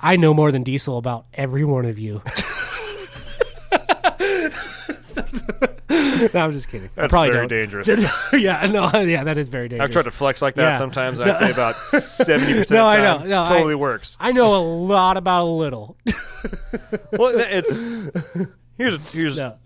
I 0.00 0.16
know 0.16 0.32
more 0.32 0.50
than 0.50 0.62
diesel 0.62 0.96
about 0.96 1.26
every 1.34 1.64
one 1.64 1.84
of 1.84 1.98
you. 1.98 2.22
no, 6.34 6.40
I'm 6.44 6.52
just 6.52 6.68
kidding. 6.68 6.88
I 6.96 7.02
That's 7.02 7.10
probably 7.10 7.30
very 7.32 7.48
don't. 7.48 7.58
dangerous. 7.58 7.88
yeah, 8.32 8.66
no, 8.66 8.90
yeah, 9.00 9.24
that 9.24 9.38
is 9.38 9.48
very 9.48 9.68
dangerous. 9.68 9.88
I've 9.88 9.92
tried 9.92 10.04
to 10.04 10.10
flex 10.10 10.40
like 10.42 10.54
that 10.56 10.72
Yeah. 10.72 10.78
sometimes, 10.78 11.20
and 11.20 11.30
I'd 11.30 11.38
say 11.38 11.50
about 11.50 11.76
70% 11.76 12.60
of 12.62 12.68
the 12.68 12.74
No, 12.74 12.86
I 12.86 12.96
know. 12.98 13.24
No, 13.24 13.42
I- 13.42 13.48
totally 13.48 13.74
works. 13.74 14.16
I 14.20 14.32
know 14.32 14.54
a 14.54 14.62
lot 14.64 15.16
about 15.16 15.42
a 15.42 15.50
little. 15.50 15.96
Well, 17.12 17.32
it's 17.38 17.78
here's 18.76 19.08
here's 19.10 19.36
No. 19.38 19.56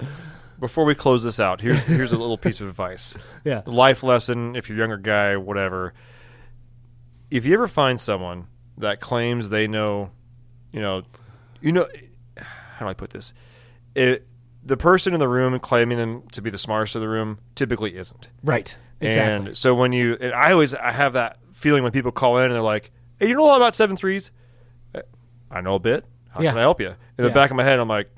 before 0.60 0.84
we 0.84 0.94
close 0.94 1.22
this 1.24 1.40
out. 1.40 1.60
Here's 1.60 1.78
here's 1.80 2.12
a 2.12 2.16
little 2.18 2.38
piece 2.38 2.60
of 2.60 2.68
advice. 2.68 3.16
Yeah. 3.44 3.62
life 3.66 4.02
lesson 4.02 4.54
if 4.56 4.68
you're 4.68 4.76
a 4.78 4.80
younger 4.80 4.96
guy 4.98 5.36
whatever 5.36 5.94
if 7.30 7.44
you 7.44 7.54
ever 7.54 7.66
find 7.68 8.00
someone 8.00 8.46
that 8.78 9.00
claims 9.00 9.50
they 9.50 9.66
know 9.66 10.10
you 10.72 10.80
know 10.80 11.02
you 11.60 11.72
know 11.72 11.86
how 12.38 12.86
do 12.86 12.90
i 12.90 12.94
put 12.94 13.10
this 13.10 13.32
it, 13.94 14.26
the 14.68 14.76
person 14.76 15.14
in 15.14 15.20
the 15.20 15.28
room 15.28 15.58
claiming 15.60 15.98
them 15.98 16.22
to 16.32 16.40
be 16.42 16.50
the 16.50 16.58
smartest 16.58 16.94
of 16.96 17.00
the 17.02 17.08
room 17.08 17.38
typically 17.54 17.96
isn't 17.96 18.30
Right. 18.44 18.76
Exactly. 19.00 19.46
and 19.48 19.56
so 19.56 19.74
when 19.74 19.92
you 19.92 20.16
and 20.20 20.32
i 20.32 20.52
always 20.52 20.74
i 20.74 20.90
have 20.92 21.12
that 21.14 21.38
feeling 21.52 21.82
when 21.82 21.92
people 21.92 22.12
call 22.12 22.38
in 22.38 22.44
and 22.44 22.52
they're 22.54 22.60
like 22.62 22.90
hey 23.18 23.28
you 23.28 23.34
know 23.34 23.44
a 23.44 23.46
lot 23.46 23.56
about 23.56 23.74
seven 23.74 23.96
threes 23.96 24.30
uh, 24.94 25.00
i 25.50 25.60
know 25.60 25.74
a 25.76 25.78
bit 25.78 26.04
how 26.30 26.40
Yeah. 26.42 26.50
can 26.50 26.58
i 26.58 26.62
help 26.62 26.80
you 26.80 26.88
in 26.88 26.94
the 27.16 27.28
Yeah. 27.28 27.34
back 27.34 27.50
of 27.50 27.56
my 27.56 27.64
head 27.64 27.78
i'm 27.78 27.88
like 27.88 28.10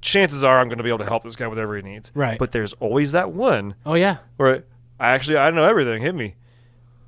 chances 0.00 0.42
are 0.44 0.58
i'm 0.60 0.68
going 0.68 0.78
to 0.78 0.84
be 0.84 0.90
able 0.90 0.98
to 0.98 1.04
help 1.06 1.22
this 1.24 1.36
guy 1.36 1.46
with 1.46 1.58
whatever 1.58 1.76
he 1.76 1.82
needs 1.82 2.12
Right. 2.14 2.38
but 2.38 2.50
there's 2.52 2.72
always 2.74 3.12
that 3.12 3.32
one 3.32 3.74
oh 3.86 3.94
yeah. 3.94 4.18
where 4.36 4.64
I 5.00 5.10
actually 5.12 5.36
I 5.38 5.50
know 5.52 5.62
everything. 5.64 6.02
Hit 6.02 6.12
me, 6.16 6.34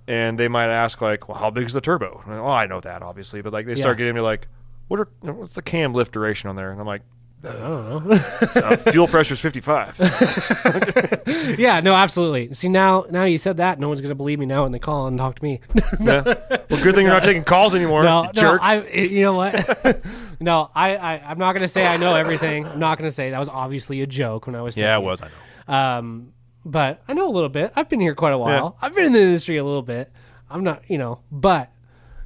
and 0.07 0.39
they 0.39 0.47
might 0.47 0.69
ask 0.71 1.01
like, 1.01 1.29
"Well, 1.29 1.37
how 1.37 1.51
big 1.51 1.67
is 1.67 1.73
the 1.73 1.81
turbo?" 1.81 2.23
And, 2.25 2.35
oh, 2.35 2.47
I 2.47 2.67
know 2.67 2.79
that 2.81 3.03
obviously, 3.03 3.43
but 3.43 3.53
like 3.53 3.67
they 3.67 3.75
start 3.75 3.99
getting 3.99 4.15
me 4.15 4.21
like, 4.21 4.47
"What 4.87 5.01
are 5.01 5.09
what's 5.23 5.55
the 5.55 5.63
cam 5.63 5.93
lift 5.93 6.13
duration 6.13 6.49
on 6.49 6.55
there?" 6.55 6.71
And 6.71 6.81
I'm 6.81 6.87
like, 6.87 7.03
I 7.43 7.53
don't 7.53 8.07
know. 8.07 8.13
uh, 8.15 8.77
"Fuel 8.91 9.09
pressure's 9.09 9.41
55." 9.41 9.97
yeah. 11.59 11.81
No. 11.81 11.95
Absolutely. 11.95 12.53
See 12.55 12.69
now, 12.69 13.07
now 13.11 13.25
you 13.25 13.39
said 13.39 13.57
that, 13.59 13.79
no 13.79 13.89
one's 13.89 14.01
gonna 14.01 14.15
believe 14.15 14.39
me 14.39 14.47
now 14.47 14.65
when 14.65 14.73
they 14.73 14.79
call 14.79 15.07
and 15.07 15.17
talk 15.17 15.37
to 15.37 15.43
me. 15.43 15.61
yeah. 16.01 16.23
Well, 16.25 16.83
good 16.83 16.95
thing 16.95 17.05
you're 17.07 17.15
not 17.15 17.23
taking 17.23 17.45
calls 17.45 17.75
anymore. 17.75 18.03
No, 18.03 18.31
you 18.35 18.43
no. 18.43 18.59
I. 18.61 18.87
You 18.89 19.23
know 19.23 19.35
what? 19.35 20.03
no, 20.41 20.71
I, 20.75 20.97
I. 20.97 21.23
I'm 21.31 21.39
not 21.39 21.55
gonna 21.55 21.69
say 21.69 21.87
I 21.87 21.97
know 21.97 22.15
everything. 22.15 22.67
I'm 22.67 22.79
not 22.79 22.99
gonna 22.99 23.11
say 23.11 23.31
that 23.31 23.39
was 23.39 23.49
obviously 23.49 24.03
a 24.03 24.07
joke 24.07 24.47
when 24.47 24.55
I 24.55 24.63
was. 24.63 24.77
yeah, 24.77 24.95
saying 24.95 25.03
it 25.03 25.05
was. 25.05 25.23
I 25.23 25.27
know. 25.27 25.75
Um, 25.75 26.33
but 26.65 27.03
I 27.09 27.15
know 27.15 27.27
a 27.27 27.33
little 27.33 27.49
bit. 27.49 27.73
I've 27.75 27.89
been 27.89 28.01
here 28.01 28.15
quite 28.15 28.33
a 28.33 28.39
while. 28.39 28.77
I've 28.83 28.95
been 28.95 29.07
in 29.07 29.13
the 29.13 29.21
industry 29.21 29.57
a 29.57 29.65
little 29.65 29.83
bit. 29.83 30.13
I'm 30.51 30.65
not, 30.65 30.91
you 30.91 30.99
know, 30.99 31.21
but 31.31 31.71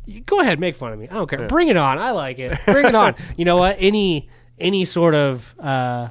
you 0.06 0.20
go 0.22 0.40
ahead, 0.40 0.58
make 0.58 0.76
fun 0.76 0.92
of 0.92 0.98
me. 0.98 1.08
I 1.08 1.14
don't 1.14 1.28
care. 1.28 1.46
Bring 1.46 1.68
it 1.68 1.76
on. 1.76 1.98
I 1.98 2.10
like 2.10 2.38
it. 2.38 2.58
Bring 2.64 2.86
it 2.86 2.94
on. 2.94 3.14
You 3.36 3.44
know 3.44 3.56
what? 3.56 3.76
Any 3.78 4.28
any 4.58 4.84
sort 4.84 5.14
of 5.14 5.54
uh, 5.58 6.08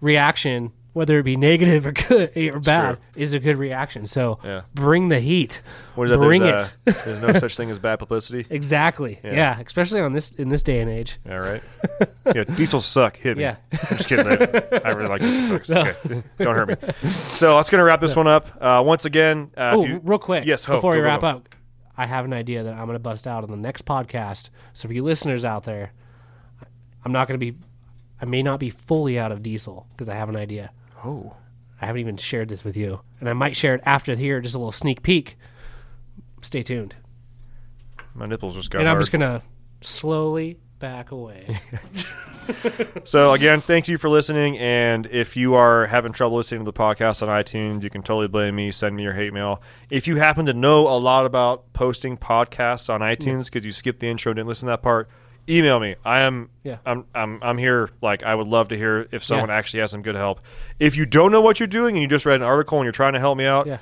reaction, 0.00 0.72
whether 0.92 1.18
it 1.18 1.22
be 1.22 1.36
negative 1.36 1.86
or 1.86 1.92
good 1.92 2.36
or 2.36 2.60
bad, 2.60 2.98
is 3.14 3.34
a 3.34 3.38
good 3.38 3.56
reaction. 3.56 4.06
So 4.06 4.38
Yeah. 4.44 4.62
bring 4.74 5.08
the 5.08 5.20
heat. 5.20 5.62
What 5.94 6.04
is 6.04 6.10
that? 6.10 6.18
Bring 6.18 6.42
there's, 6.42 6.76
it. 6.86 6.96
Uh, 6.96 7.02
there's 7.04 7.20
no 7.20 7.32
such 7.38 7.56
thing 7.56 7.70
as 7.70 7.78
bad 7.78 7.98
publicity. 7.98 8.46
Exactly. 8.50 9.18
Yeah. 9.22 9.58
Especially 9.60 10.00
on 10.00 10.12
this 10.12 10.32
in 10.32 10.48
this 10.48 10.62
day 10.62 10.80
and 10.80 10.90
age. 10.90 11.18
All 11.30 11.40
right. 11.40 11.62
Yeah, 12.34 12.44
diesels 12.44 12.84
suck. 12.84 13.16
Hit 13.16 13.38
me. 13.38 13.44
Yeah. 13.44 13.56
I'm 13.90 13.96
just 13.96 14.06
kidding. 14.06 14.26
I, 14.28 14.80
I 14.84 14.90
really 14.90 15.08
like 15.08 15.20
diesel 15.22 15.58
trucks. 15.60 15.70
Okay, 16.06 16.22
don't 16.38 16.54
hurt 16.54 16.68
me. 16.68 17.10
So 17.34 17.56
that's 17.56 17.70
gonna 17.70 17.84
wrap 17.84 18.00
this 18.02 18.14
one 18.14 18.26
up. 18.26 18.48
Uh, 18.60 18.82
once 18.84 19.06
again, 19.06 19.50
uh, 19.56 19.70
Oh, 19.74 19.84
you- 19.86 20.00
real 20.04 20.18
quick. 20.18 20.44
Yes, 20.44 20.62
ho, 20.64 20.74
before 20.74 20.92
go, 20.92 20.98
we 21.00 21.04
wrap 21.06 21.22
go. 21.22 21.26
up, 21.28 21.48
I 21.96 22.04
have 22.06 22.26
an 22.26 22.34
idea 22.34 22.64
that 22.64 22.74
I'm 22.74 22.84
going 22.84 22.94
to 22.96 22.98
bust 22.98 23.26
out 23.26 23.44
on 23.44 23.50
the 23.50 23.56
next 23.56 23.86
podcast. 23.86 24.50
So 24.74 24.88
for 24.88 24.94
you 24.94 25.02
listeners 25.02 25.42
out 25.44 25.64
there, 25.64 25.92
I'm 27.04 27.12
not 27.12 27.26
going 27.28 27.40
to 27.40 27.52
be, 27.52 27.58
I 28.20 28.24
may 28.24 28.42
not 28.42 28.60
be 28.60 28.70
fully 28.70 29.18
out 29.18 29.32
of 29.32 29.42
diesel 29.42 29.86
because 29.92 30.08
I 30.08 30.14
have 30.14 30.28
an 30.28 30.36
idea. 30.36 30.70
Oh. 31.04 31.34
I 31.80 31.86
haven't 31.86 32.00
even 32.00 32.16
shared 32.16 32.48
this 32.48 32.64
with 32.64 32.76
you, 32.76 33.00
and 33.20 33.28
I 33.28 33.32
might 33.34 33.54
share 33.54 33.74
it 33.76 33.82
after 33.84 34.16
here, 34.16 34.40
just 34.40 34.56
a 34.56 34.58
little 34.58 34.72
sneak 34.72 35.02
peek. 35.02 35.36
Stay 36.42 36.62
tuned, 36.62 36.96
My 38.14 38.26
nipples 38.26 38.54
just 38.56 38.70
got 38.70 38.80
and 38.80 38.88
I'm 38.88 38.94
hard. 38.96 39.02
just 39.02 39.12
going 39.12 39.20
to 39.20 39.42
slowly 39.80 40.58
back 40.80 41.10
away. 41.12 41.60
So 43.04 43.32
again, 43.32 43.60
thank 43.60 43.88
you 43.88 43.98
for 43.98 44.08
listening. 44.08 44.56
And 44.58 45.06
if 45.06 45.36
you 45.36 45.54
are 45.54 45.86
having 45.86 46.12
trouble 46.12 46.38
listening 46.38 46.60
to 46.60 46.64
the 46.64 46.72
podcast 46.72 47.22
on 47.22 47.28
iTunes, 47.28 47.82
you 47.82 47.90
can 47.90 48.02
totally 48.02 48.28
blame 48.28 48.56
me. 48.56 48.70
Send 48.70 48.96
me 48.96 49.02
your 49.02 49.12
hate 49.12 49.32
mail. 49.32 49.62
If 49.90 50.06
you 50.06 50.16
happen 50.16 50.46
to 50.46 50.54
know 50.54 50.88
a 50.88 50.96
lot 50.96 51.26
about 51.26 51.72
posting 51.74 52.16
podcasts 52.16 52.88
on 52.88 53.00
iTunes 53.00 53.46
because 53.46 53.64
you 53.66 53.72
skipped 53.72 54.00
the 54.00 54.08
intro, 54.08 54.30
and 54.30 54.36
didn't 54.36 54.48
listen 54.48 54.66
to 54.66 54.72
that 54.72 54.82
part, 54.82 55.08
email 55.48 55.80
me. 55.80 55.96
I 56.04 56.20
am 56.20 56.50
Yeah. 56.64 56.78
I'm 56.86 57.04
I'm 57.14 57.38
I'm 57.42 57.58
here. 57.58 57.90
Like 58.02 58.22
I 58.22 58.34
would 58.34 58.46
love 58.48 58.68
to 58.68 58.76
hear 58.76 59.08
if 59.12 59.22
someone 59.24 59.48
Yeah. 59.48 59.56
actually 59.56 59.80
has 59.80 59.90
some 59.90 60.02
good 60.02 60.14
help. 60.14 60.40
If 60.78 60.96
you 60.96 61.06
don't 61.06 61.32
know 61.32 61.40
what 61.40 61.58
you're 61.60 61.66
doing 61.66 61.94
and 61.96 62.02
you 62.02 62.08
just 62.08 62.26
read 62.26 62.36
an 62.36 62.42
article 62.46 62.78
and 62.78 62.84
you're 62.84 62.92
trying 62.92 63.14
to 63.14 63.20
help 63.20 63.38
me 63.38 63.46
out, 63.46 63.66
Yeah. 63.66 63.78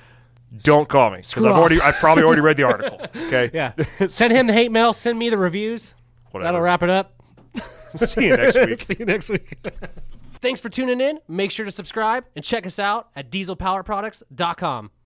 don't 0.62 0.88
call 0.88 1.10
me 1.10 1.18
because 1.18 1.44
I've 1.44 1.52
off. 1.52 1.58
already 1.58 1.80
I 1.80 1.92
probably 1.92 2.24
already 2.24 2.40
read 2.42 2.56
the 2.56 2.64
article. 2.64 3.00
Okay. 3.26 3.50
Yeah. 3.52 3.72
Send 4.08 4.32
him 4.32 4.46
the 4.46 4.52
hate 4.52 4.70
mail. 4.70 4.92
Send 4.92 5.18
me 5.18 5.28
the 5.30 5.38
reviews. 5.38 5.94
Whatever. 6.30 6.46
That'll 6.46 6.60
wrap 6.60 6.82
it 6.82 6.90
up. 6.90 7.12
See 7.96 8.26
you 8.26 8.36
next 8.36 8.58
week. 8.58 8.82
See 8.82 8.96
you 8.98 9.04
next 9.06 9.28
week. 9.30 9.56
Thanks 10.40 10.60
for 10.60 10.68
tuning 10.68 11.00
in. 11.00 11.18
Make 11.28 11.50
sure 11.50 11.64
to 11.64 11.70
subscribe 11.72 12.24
and 12.36 12.44
check 12.44 12.66
us 12.66 12.78
out 12.78 13.08
at 13.16 13.30
dieselpowerproducts.com. 13.30 14.90